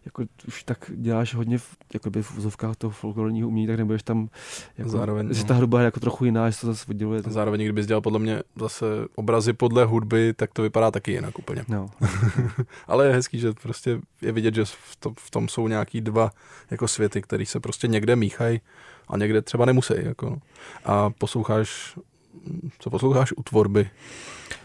jako 0.05 0.23
už 0.47 0.63
tak 0.63 0.91
děláš 0.95 1.35
hodně 1.35 1.57
v, 1.57 1.77
jakoby 1.93 2.23
v 2.23 2.37
úzovkách 2.37 2.75
toho 2.75 2.91
folklorního 2.91 3.47
umění, 3.47 3.67
tak 3.67 3.77
nebudeš 3.77 4.03
tam, 4.03 4.29
jako, 4.77 4.89
Zároveň, 4.89 5.33
že 5.33 5.41
no. 5.41 5.47
ta 5.47 5.53
hudba 5.53 5.79
je 5.79 5.85
jako 5.85 5.99
trochu 5.99 6.25
jiná, 6.25 6.49
že 6.49 6.59
to 6.59 6.67
zase 6.67 6.85
odděluje. 6.89 7.21
Zároveň, 7.27 7.61
kdybys 7.61 7.85
dělal 7.85 8.01
podle 8.01 8.19
mě 8.19 8.43
zase 8.55 8.85
obrazy 9.15 9.53
podle 9.53 9.85
hudby, 9.85 10.33
tak 10.33 10.53
to 10.53 10.61
vypadá 10.61 10.91
taky 10.91 11.11
jinak 11.11 11.39
úplně. 11.39 11.65
No. 11.67 11.89
ale 12.87 13.05
je 13.05 13.13
hezký, 13.13 13.39
že 13.39 13.53
prostě 13.53 13.99
je 14.21 14.31
vidět, 14.31 14.55
že 14.55 14.65
v 14.65 14.95
tom, 14.99 15.13
v 15.19 15.31
tom 15.31 15.47
jsou 15.47 15.67
nějaký 15.67 16.01
dva 16.01 16.31
jako 16.71 16.87
světy, 16.87 17.21
které 17.21 17.45
se 17.45 17.59
prostě 17.59 17.87
někde 17.87 18.15
míchají 18.15 18.61
a 19.07 19.17
někde 19.17 19.41
třeba 19.41 19.65
nemusí. 19.65 19.93
Jako. 19.97 20.37
A 20.85 21.09
posloucháš, 21.09 21.99
co 22.79 22.89
posloucháš 22.89 23.31
u 23.31 23.43
tvorby 23.43 23.89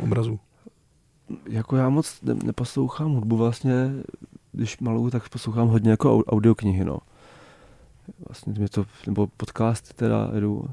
obrazů? 0.02 0.40
Jako 1.48 1.76
já 1.76 1.88
moc 1.88 2.22
ne, 2.22 2.34
neposlouchám 2.44 3.14
hudbu 3.14 3.36
vlastně, 3.36 3.90
když 4.52 4.78
maluju, 4.78 5.10
tak 5.10 5.28
poslouchám 5.28 5.68
hodně 5.68 5.90
jako 5.90 6.24
audioknihy, 6.24 6.84
no. 6.84 6.98
Vlastně 8.28 8.52
mě 8.58 8.68
to, 8.68 8.86
nebo 9.06 9.26
podcasty 9.26 9.94
teda 9.94 10.30
jedu, 10.34 10.64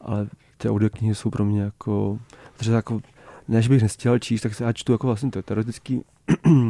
ale 0.00 0.28
ty 0.56 0.68
audioknihy 0.68 1.14
jsou 1.14 1.30
pro 1.30 1.44
mě 1.44 1.62
jako, 1.62 2.18
protože 2.56 2.72
jako, 2.72 3.00
než 3.48 3.68
bych 3.68 3.82
nestěl 3.82 4.18
číst, 4.18 4.40
tak 4.40 4.54
se 4.54 4.64
já 4.64 4.72
čtu 4.72 4.92
jako 4.92 5.06
vlastně 5.06 5.30
teoretický, 5.30 6.02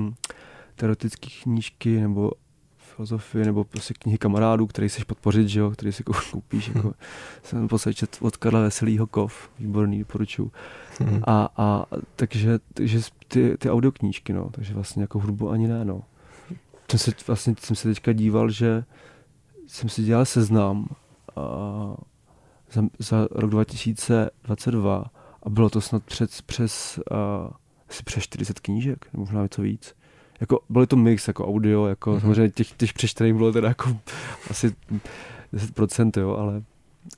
teoretický 0.77 1.31
knížky 1.42 2.01
nebo 2.01 2.31
filozofii 2.96 3.44
nebo 3.44 3.64
prostě 3.64 3.94
knihy 3.94 4.18
kamarádů, 4.18 4.66
který 4.66 4.88
chceš 4.88 5.04
podpořit, 5.04 5.48
že 5.48 5.61
jo, 5.61 5.70
který 5.70 5.92
si 5.92 6.04
koupíš. 6.04 6.70
Jako, 6.74 6.94
jsem 7.42 7.68
posledčet 7.68 8.16
od 8.20 8.37
Karla 8.37 8.61
Veselýho 8.61 9.06
Kov, 9.06 9.50
výborný, 9.59 9.98
doporučuju. 9.98 10.52
Hmm. 11.00 11.20
A, 11.26 11.48
a 11.56 11.87
takže, 12.16 12.59
takže 12.74 13.00
ty, 13.28 13.56
ty 13.59 13.70
audioknížky, 13.70 14.32
no, 14.32 14.50
takže 14.50 14.74
vlastně 14.74 15.02
jako 15.02 15.18
hudbu 15.18 15.50
ani 15.50 15.68
ne, 15.68 15.85
no. 15.85 16.02
Jsem 16.90 16.98
se, 16.98 17.12
vlastně 17.26 17.54
jsem 17.61 17.76
se 17.76 17.88
teďka 17.88 18.12
díval, 18.12 18.50
že 18.50 18.85
jsem 19.66 19.88
si 19.88 20.02
dělal 20.02 20.24
seznam 20.24 20.87
a 21.37 21.42
za, 22.72 22.82
za 22.98 23.28
rok 23.30 23.50
2022 23.50 25.04
a 25.42 25.50
bylo 25.50 25.70
to 25.70 25.80
snad 25.80 26.02
přes, 26.04 26.42
přes, 26.42 27.00
a, 27.11 27.50
asi 27.90 28.02
přes 28.02 28.22
40 28.22 28.61
knížek, 28.61 29.12
nebo 29.12 29.24
možná 29.24 29.42
něco 29.42 29.62
víc 29.62 29.94
jako, 30.40 30.61
byl 30.68 30.87
to 30.87 30.96
mix, 30.96 31.29
jako 31.29 31.49
audio, 31.49 31.87
jako 31.87 32.11
mm-hmm. 32.11 32.20
samozřejmě 32.20 32.51
těch, 32.51 32.72
těch 32.72 32.92
přečtených 32.92 33.35
bylo 33.35 33.53
teda 33.53 33.68
jako 33.68 33.96
asi 34.51 34.75
10%, 35.55 36.20
jo, 36.20 36.37
ale, 36.37 36.62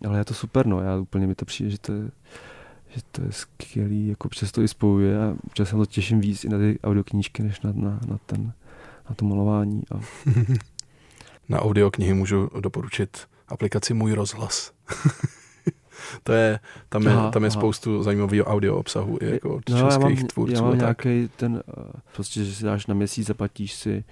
ale 0.07 0.19
je 0.19 0.25
to 0.25 0.35
super, 0.35 0.67
no, 0.67 0.81
já 0.81 0.97
úplně 0.97 1.27
mi 1.27 1.35
to 1.35 1.45
přijde, 1.45 1.71
že 1.71 1.79
to 1.79 1.93
je, 1.93 2.11
že 2.89 3.01
to 3.13 3.23
je 3.23 3.33
skvělý, 3.33 4.09
jako 4.09 4.29
přes 4.29 4.53
to 4.53 4.63
i 4.63 4.69
spojuje 4.69 5.19
a 5.23 5.37
občas 5.47 5.69
se 5.69 5.77
to 5.77 5.87
těším 5.87 6.21
víc 6.21 6.45
i 6.45 6.49
na 6.49 6.59
ty 6.59 6.79
audioknížky, 6.85 7.43
než 7.43 7.61
na, 7.61 7.73
na, 7.75 8.01
na, 8.07 8.19
ten, 8.27 8.53
na 9.09 9.15
to 9.15 9.25
malování. 9.25 9.83
A... 9.91 10.01
na 11.49 11.63
audioknihy 11.63 12.15
můžu 12.15 12.51
doporučit 12.61 13.19
aplikaci 13.49 13.95
Můj 13.95 14.13
rozhlas. 14.13 14.73
to 16.23 16.33
je, 16.33 16.59
tam 16.89 17.03
je, 17.03 17.13
aha, 17.13 17.31
tam 17.31 17.45
je 17.45 17.51
aha. 17.51 17.61
spoustu 17.61 18.03
zajímavého 18.03 18.45
audio 18.45 18.77
obsahu 18.77 19.19
i 19.21 19.31
jako 19.31 19.55
od 19.55 19.71
no, 19.71 19.79
českých 19.79 19.93
já 19.93 19.99
mám, 19.99 20.27
tvůrců. 20.27 20.55
Já 20.55 20.63
mám 20.63 20.79
nějaký 20.79 21.31
ten, 21.37 21.53
uh, 21.53 21.85
prostě, 22.15 22.45
že 22.45 22.55
si 22.55 22.65
dáš 22.65 22.87
na 22.87 22.95
měsíc, 22.95 23.27
zaplatíš 23.27 23.75
si, 23.75 24.05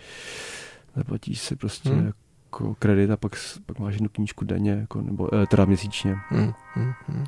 zaplatíš 0.97 1.41
si 1.41 1.57
prostě 1.57 1.89
hmm. 1.89 2.07
jako 2.07 2.75
kredit 2.75 3.11
a 3.11 3.17
pak, 3.17 3.33
pak 3.67 3.79
máš 3.79 3.95
jednu 3.95 4.09
knížku 4.09 4.45
denně, 4.45 4.71
jako, 4.71 5.03
nebo 5.03 5.35
eh, 5.35 5.47
teda 5.47 5.65
měsíčně. 5.65 6.17
Hmm. 6.29 6.53
Hmm. 6.75 6.93
Hmm. 7.07 7.25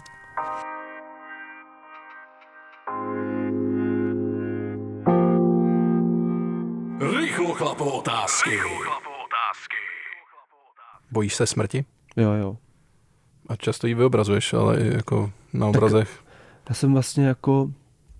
Rychlo 7.20 7.46
Pochlapo 7.58 7.84
otázky. 7.84 8.50
Bojíš 11.10 11.34
se 11.34 11.46
smrti? 11.46 11.84
Jo, 12.16 12.32
jo. 12.32 12.56
A 13.48 13.56
často 13.56 13.86
ji 13.86 13.94
vyobrazuješ, 13.94 14.52
ale 14.52 14.80
i 14.80 14.94
jako 14.94 15.30
na 15.52 15.66
obrazech. 15.66 16.08
Tak, 16.08 16.68
já 16.68 16.74
jsem 16.74 16.92
vlastně 16.92 17.26
jako, 17.26 17.70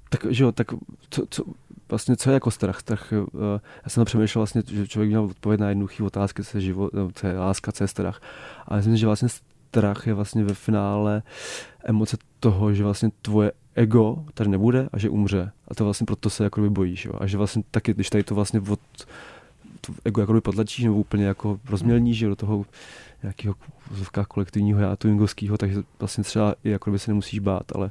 tak, 0.09 0.27
že 0.31 0.45
jo, 0.45 0.53
tak 0.53 0.67
co, 1.11 1.23
co, 1.31 1.45
vlastně 1.89 2.17
co 2.17 2.31
je 2.31 2.35
jako 2.35 2.51
strach? 2.51 2.81
strach 2.81 3.13
uh, 3.13 3.43
já 3.85 3.89
jsem 3.89 4.05
přemýšlel 4.05 4.41
vlastně, 4.41 4.63
že 4.67 4.89
člověk 4.89 5.09
měl 5.09 5.25
odpověď 5.25 5.61
na 5.61 5.69
jednoduché 5.69 6.03
otázky, 6.03 6.45
co 6.45 6.57
je, 6.57 6.61
život, 6.61 6.93
no, 6.93 7.11
co 7.15 7.27
je 7.27 7.39
láska, 7.39 7.73
co 7.73 7.85
je 7.85 7.89
strach. 7.89 8.21
A 8.67 8.77
myslím, 8.77 8.97
že 8.97 9.07
vlastně 9.07 9.29
strach 9.29 10.07
je 10.07 10.15
vlastně 10.15 10.45
ve 10.45 10.55
finále 10.55 11.23
emoce 11.85 12.17
toho, 12.41 12.75
že 12.75 12.85
vlastně 12.85 13.11
tvoje 13.23 13.53
ego 13.75 14.25
tady 14.35 14.51
nebude 14.51 14.89
a 14.93 14.99
že 14.99 15.09
umře. 15.09 15.53
A 15.69 15.75
to 15.75 15.85
vlastně 15.85 16.05
proto 16.05 16.31
se 16.31 16.45
jakoby 16.45 16.71
bojíš. 16.71 17.05
Jo? 17.05 17.13
A 17.19 17.27
že 17.27 17.37
vlastně 17.37 17.63
taky, 17.71 17.95
když 17.95 18.11
tady 18.11 18.25
to 18.25 18.35
vlastně 18.35 18.61
od 18.61 18.81
to 19.81 19.93
ego 20.05 20.21
jakoby 20.21 20.41
potlačíš 20.41 20.85
nebo 20.85 20.97
úplně 20.97 21.25
jako 21.25 21.61
rozmělníš 21.69 22.21
do 22.21 22.37
toho 22.37 22.65
nějakého 23.23 23.55
kolektivního 24.29 24.81
já 24.81 24.97
twingovského, 24.97 25.59
takže 25.59 25.83
vlastně 25.99 26.25
třeba 26.25 26.55
i 26.65 26.71
jako 26.71 26.91
by 26.91 26.99
se 26.99 27.11
nemusíš 27.11 27.39
bát, 27.39 27.63
ale 27.75 27.91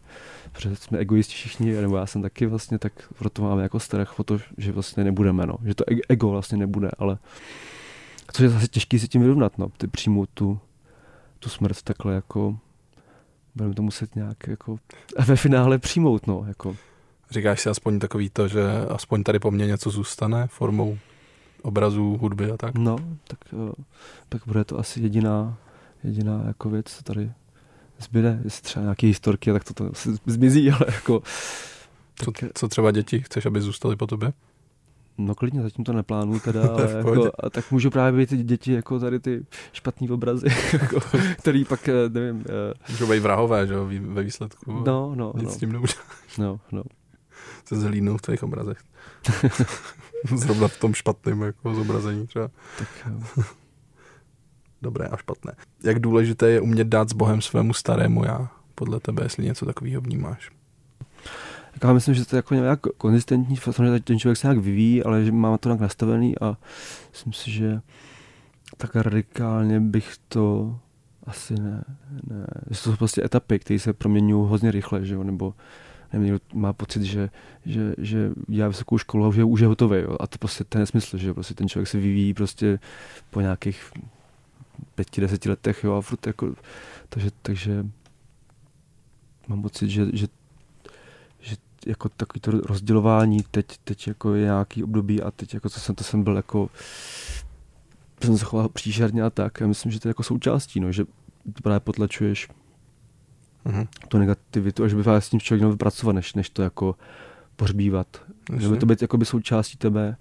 protože 0.52 0.76
jsme 0.76 0.98
egoisti 0.98 1.34
všichni, 1.34 1.82
nebo 1.82 1.98
já 1.98 2.06
jsem 2.06 2.22
taky 2.22 2.46
vlastně, 2.46 2.80
tak 2.80 2.94
proto 3.18 3.42
máme 3.42 3.64
jako 3.64 3.80
strach 3.80 4.20
o 4.20 4.24
to, 4.24 4.38
že 4.58 4.72
vlastně 4.72 5.04
nebudeme, 5.04 5.46
no. 5.46 5.58
že 5.66 5.76
to 5.76 5.84
ego 6.10 6.30
vlastně 6.30 6.58
nebude, 6.58 6.90
ale 6.98 7.18
což 8.34 8.44
je 8.44 8.50
zase 8.50 8.68
těžký 8.68 9.00
si 9.00 9.08
tím 9.08 9.22
vyrovnat, 9.22 9.58
no. 9.58 9.70
ty 9.78 9.88
přijmout 9.88 10.30
tu, 10.34 10.60
tu 11.40 11.50
smrt 11.50 11.82
takhle 11.82 12.14
jako 12.16 12.58
budeme 13.56 13.76
to 13.76 13.82
muset 13.82 14.16
nějak 14.16 14.48
jako 14.48 14.78
ve 15.28 15.36
finále 15.36 15.78
přijmout, 15.78 16.28
no, 16.28 16.46
jako. 16.48 16.76
Říkáš 17.32 17.62
si 17.62 17.70
aspoň 17.70 18.00
takový 18.00 18.30
to, 18.30 18.48
že 18.48 18.62
aspoň 18.90 19.24
tady 19.24 19.40
po 19.40 19.52
mně 19.52 19.68
něco 19.68 19.90
zůstane 19.90 20.48
formou 20.48 20.98
obrazů, 21.62 22.18
hudby 22.22 22.52
a 22.52 22.58
tak? 22.58 22.78
No, 22.78 22.98
tak, 23.28 23.40
eh, 23.54 23.84
tak 24.30 24.42
bude 24.48 24.64
to 24.64 24.80
asi 24.80 25.02
jediná, 25.02 25.58
jediná 26.04 26.44
jako 26.48 26.70
věc, 26.70 26.86
co 26.86 27.04
tady 27.04 27.32
zbyde. 28.00 28.42
Jestli 28.44 28.64
třeba 28.64 28.84
nějaké 28.84 29.08
historky, 29.08 29.52
tak 29.52 29.64
to, 29.64 29.74
to 29.74 29.92
zmizí, 30.26 30.72
ale 30.72 30.86
jako... 30.86 31.22
Co, 32.16 32.32
co 32.54 32.68
třeba 32.68 32.92
děti? 32.92 33.22
Chceš, 33.22 33.46
aby 33.46 33.62
zůstaly 33.62 33.96
po 33.96 34.08
tobě? 34.08 34.34
No 35.18 35.36
klidně, 35.36 35.62
zatím 35.62 35.86
to 35.86 35.94
neplánuju 35.94 36.40
teda, 36.40 36.68
ale 36.74 36.92
jako, 36.92 37.32
a 37.44 37.50
tak 37.50 37.72
můžu 37.72 37.90
právě 37.90 38.20
být 38.20 38.30
ty 38.30 38.44
děti 38.44 38.74
jako 38.74 39.00
tady 39.00 39.20
ty 39.20 39.46
špatný 39.74 40.10
obrazy, 40.10 40.48
jako, 40.74 41.00
který 41.38 41.66
pak, 41.66 41.90
eh, 41.90 41.94
nevím... 42.10 42.46
Můžou 42.90 43.08
být 43.08 43.20
vrahové, 43.20 43.68
že 43.68 43.74
jo, 43.74 43.90
ve 44.02 44.24
výsledku. 44.24 44.84
No, 44.86 45.16
no, 45.16 45.34
Nic 45.36 45.44
no. 45.44 45.52
s 45.52 45.58
tím 45.58 45.72
nemůžu. 45.72 45.96
No, 46.38 46.60
no. 46.72 46.84
Se 47.68 47.76
zhlídnou 47.76 48.18
v 48.18 48.22
tvých 48.22 48.44
obrazech. 48.44 48.78
Zrovna 50.36 50.68
v 50.68 50.80
tom 50.80 50.94
špatném 50.94 51.42
jako 51.42 51.76
zobrazení 51.76 52.28
třeba. 52.28 52.50
Tak, 52.78 52.88
Dobré 54.82 55.08
a 55.08 55.18
špatné. 55.18 55.54
Jak 55.84 56.00
důležité 56.00 56.50
je 56.50 56.62
umět 56.62 56.88
dát 56.88 57.10
s 57.10 57.14
Bohem 57.14 57.42
svému 57.42 57.74
starému 57.74 58.26
já, 58.26 58.50
podle 58.76 59.00
tebe, 59.00 59.24
jestli 59.24 59.46
něco 59.46 59.66
takového 59.66 60.02
vnímáš? 60.02 60.52
Tak 61.72 61.84
já 61.84 61.94
myslím, 61.94 62.16
že 62.16 62.26
to 62.26 62.36
je 62.36 62.38
jako 62.38 62.54
nějak 62.54 62.80
konzistentní, 62.98 63.58
samozřejmě 63.58 64.00
ten 64.00 64.20
člověk 64.20 64.38
se 64.38 64.48
nějak 64.48 64.60
vyvíjí, 64.60 65.04
ale 65.04 65.26
že 65.26 65.32
má 65.32 65.58
to 65.58 65.70
nějak 65.70 65.82
nastavený 65.82 66.40
a 66.40 66.58
myslím 67.12 67.34
si, 67.34 67.52
že 67.52 67.82
tak 68.78 68.96
radikálně 68.96 69.80
bych 69.80 70.16
to 70.28 70.76
asi 71.24 71.54
ne, 71.54 71.84
ne. 72.30 72.48
Že 72.70 72.84
to 72.84 72.90
jsou 72.92 72.96
prostě 72.96 73.24
etapy, 73.26 73.60
které 73.60 73.80
se 73.80 73.94
proměňují 73.94 74.50
hodně 74.50 74.72
rychle, 74.72 75.06
že 75.06 75.14
jo? 75.14 75.24
nebo 75.24 75.54
nevím, 76.14 76.40
má 76.54 76.74
pocit, 76.74 77.04
že, 77.04 77.30
že, 77.66 77.94
že 77.98 78.32
dělá 78.48 78.68
vysokou 78.68 78.98
školu 78.98 79.26
a 79.26 79.28
už 79.28 79.36
je, 79.36 79.44
už 79.44 79.60
je 79.60 79.68
hotový. 79.68 80.02
Jo? 80.02 80.18
A 80.20 80.28
to 80.28 80.38
prostě 80.38 80.64
ten 80.64 80.80
nesmysl, 80.80 81.18
že 81.18 81.34
prostě 81.34 81.54
ten 81.54 81.70
člověk 81.70 81.88
se 81.88 82.00
vyvíjí 82.00 82.34
prostě 82.34 82.80
po 83.30 83.42
nějakých 83.42 83.92
pěti, 84.96 85.22
deseti 85.22 85.50
letech, 85.50 85.84
jo, 85.84 85.94
a 85.94 86.02
furt 86.02 86.28
jako, 86.28 86.56
takže, 87.10 87.30
takže 87.42 87.86
mám 89.48 89.62
pocit, 89.62 89.90
že, 89.90 90.06
že, 90.14 90.28
že 91.40 91.56
jako 91.86 92.10
takový 92.10 92.42
to 92.42 92.52
rozdělování 92.52 93.44
teď, 93.52 93.66
teď 93.84 94.08
jako 94.08 94.34
je 94.34 94.44
nějaký 94.44 94.84
období 94.84 95.22
a 95.22 95.32
teď 95.32 95.54
jako 95.54 95.70
co 95.70 95.80
jsem, 95.80 95.96
to 95.96 96.04
jsem 96.04 96.24
byl 96.24 96.36
jako 96.36 96.70
jsem 98.24 98.38
se 98.38 98.46
choval 98.46 98.70
příšerně 98.70 99.24
a 99.24 99.30
tak. 99.30 99.60
Já 99.62 99.68
myslím, 99.68 99.92
že 99.92 100.00
to 100.00 100.08
je 100.08 100.10
jako 100.10 100.24
součástí, 100.24 100.80
no, 100.80 100.92
že 100.92 101.06
právě 101.64 101.80
potlačuješ 101.80 102.48
mm-hmm. 103.68 103.88
tu 104.08 104.18
negativitu 104.18 104.84
a 104.84 104.88
že 104.88 104.96
by 104.96 105.04
s 105.20 105.30
tím 105.30 105.40
člověk 105.40 105.62
měl 105.62 105.72
vypracovat, 105.72 106.14
než, 106.14 106.34
než 106.34 106.50
to 106.50 106.62
jako 106.62 106.96
pohřbívat. 107.56 108.08
Že 108.58 108.70
by 108.70 108.78
to 108.78 108.86
být 108.86 109.02
jako 109.02 109.18
by 109.18 109.26
součástí 109.26 109.78
tebe 109.78 110.18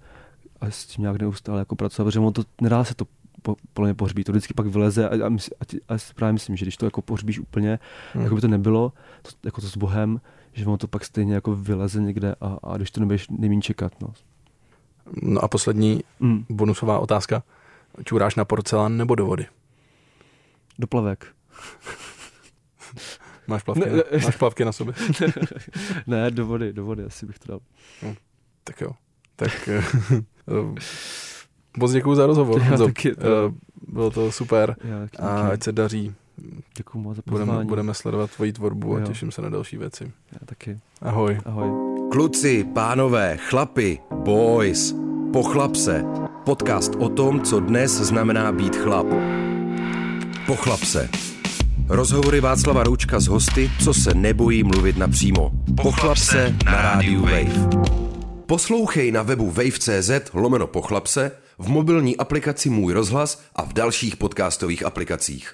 a 0.61 0.71
s 0.71 0.85
tím 0.85 1.01
nějak 1.01 1.21
neustále 1.21 1.59
jako 1.59 1.75
pracovat, 1.75 2.05
protože 2.05 2.19
ono 2.19 2.31
to 2.31 2.43
nedá 2.61 2.83
se 2.83 2.95
to 2.95 3.05
po, 3.41 3.55
podle 3.73 3.95
mě. 4.15 4.23
To 4.23 4.31
vždycky 4.31 4.53
pak 4.53 4.67
vyleze 4.67 5.09
a, 5.09 5.25
a, 5.25 5.27
a, 5.27 5.95
a 5.95 5.97
právě 6.15 6.33
myslím, 6.33 6.55
že 6.55 6.65
když 6.65 6.77
to 6.77 6.85
jako 6.85 7.01
pohřbíš 7.01 7.39
úplně, 7.39 7.79
hmm. 8.13 8.23
jako 8.23 8.35
by 8.35 8.41
to 8.41 8.47
nebylo, 8.47 8.93
to, 9.21 9.29
jako 9.45 9.61
to 9.61 9.67
s 9.67 9.77
Bohem, 9.77 10.21
že 10.53 10.65
ono 10.65 10.77
to 10.77 10.87
pak 10.87 11.05
stejně 11.05 11.33
jako 11.33 11.55
vyleze 11.55 12.01
někde 12.01 12.35
a, 12.41 12.57
a 12.63 12.77
když 12.77 12.91
to 12.91 12.99
nebudeš 12.99 13.27
nemín 13.29 13.61
čekat. 13.61 14.01
No. 14.01 14.13
no 15.21 15.43
a 15.43 15.47
poslední 15.47 16.03
hmm. 16.21 16.45
bonusová 16.49 16.99
otázka. 16.99 17.43
Čuráš 18.03 18.35
na 18.35 18.45
porcelán 18.45 18.97
nebo 18.97 19.15
do 19.15 19.25
vody? 19.25 19.45
Do 20.79 20.87
plavek. 20.87 21.27
Máš 23.47 23.63
plavky, 23.63 23.89
ne, 23.89 23.95
na, 23.95 24.03
máš 24.23 24.35
plavky 24.35 24.65
na 24.65 24.71
sobě? 24.71 24.93
ne, 26.07 26.31
do 26.31 26.45
vody, 26.45 26.73
do 26.73 26.85
vody 26.85 27.03
asi 27.03 27.25
bych 27.25 27.39
to 27.39 27.47
dal. 27.47 27.59
Hmm. 28.01 28.15
Tak 28.63 28.81
jo. 28.81 28.91
Tak 29.35 29.69
eh, 29.69 29.83
moc 31.77 31.91
děkuji 31.91 32.15
za 32.15 32.25
rozhovor. 32.25 32.61
Já 32.71 32.77
taky, 32.77 33.15
to... 33.15 33.21
Eh, 33.21 33.53
bylo 33.87 34.11
to 34.11 34.31
super 34.31 34.75
Já, 34.83 34.99
taky, 34.99 35.17
a 35.17 35.47
ať 35.47 35.63
se 35.63 35.71
daří. 35.71 36.15
Děkuji 36.77 36.99
moc 36.99 37.15
za 37.15 37.21
pozvání. 37.21 37.47
Budeme, 37.49 37.65
budeme 37.65 37.93
sledovat 37.93 38.31
tvoji 38.31 38.53
tvorbu 38.53 38.87
jo. 38.87 39.03
a 39.03 39.07
těším 39.07 39.31
se 39.31 39.41
na 39.41 39.49
další 39.49 39.77
věci. 39.77 40.11
Já 40.31 40.45
taky. 40.45 40.79
Ahoj. 41.01 41.39
Ahoj. 41.45 41.69
Kluci, 42.11 42.63
pánové, 42.63 43.37
chlapi, 43.37 43.99
boys, 44.13 44.95
pochlap 45.33 45.75
se. 45.75 46.03
Podcast 46.45 46.95
o 46.95 47.09
tom, 47.09 47.41
co 47.41 47.59
dnes 47.59 47.91
znamená 47.91 48.51
být 48.51 48.75
chlap. 48.75 49.07
Pochlap 50.47 50.79
se. 50.79 51.09
Rozhovory 51.89 52.41
Václava 52.41 52.83
Roučka 52.83 53.19
s 53.19 53.27
hosty, 53.27 53.71
co 53.83 53.93
se 53.93 54.13
nebojí 54.13 54.63
mluvit 54.63 54.97
napřímo. 54.97 55.51
Pochlap 55.81 56.17
se 56.17 56.55
na 56.65 56.81
rádiu 56.81 57.21
Wave. 57.21 57.67
Poslouchej 58.45 59.11
na 59.11 59.23
webu 59.23 59.51
wave.cz 59.51 60.11
lomeno 60.33 60.67
pochlapse, 60.67 61.31
v 61.57 61.67
mobilní 61.67 62.17
aplikaci 62.17 62.69
Můj 62.69 62.93
rozhlas 62.93 63.41
a 63.55 63.65
v 63.65 63.73
dalších 63.73 64.15
podcastových 64.15 64.85
aplikacích. 64.85 65.53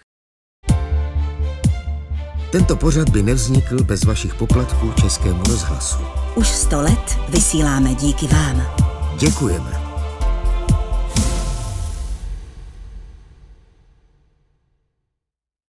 Tento 2.51 2.75
pořad 2.75 3.09
by 3.09 3.23
nevznikl 3.23 3.83
bez 3.83 4.03
vašich 4.03 4.35
poplatků 4.35 4.91
Českému 5.01 5.43
rozhlasu. 5.43 5.97
Už 6.35 6.47
sto 6.47 6.81
let 6.81 7.19
vysíláme 7.29 7.95
díky 7.95 8.27
vám. 8.27 8.67
Děkujeme. 9.19 9.82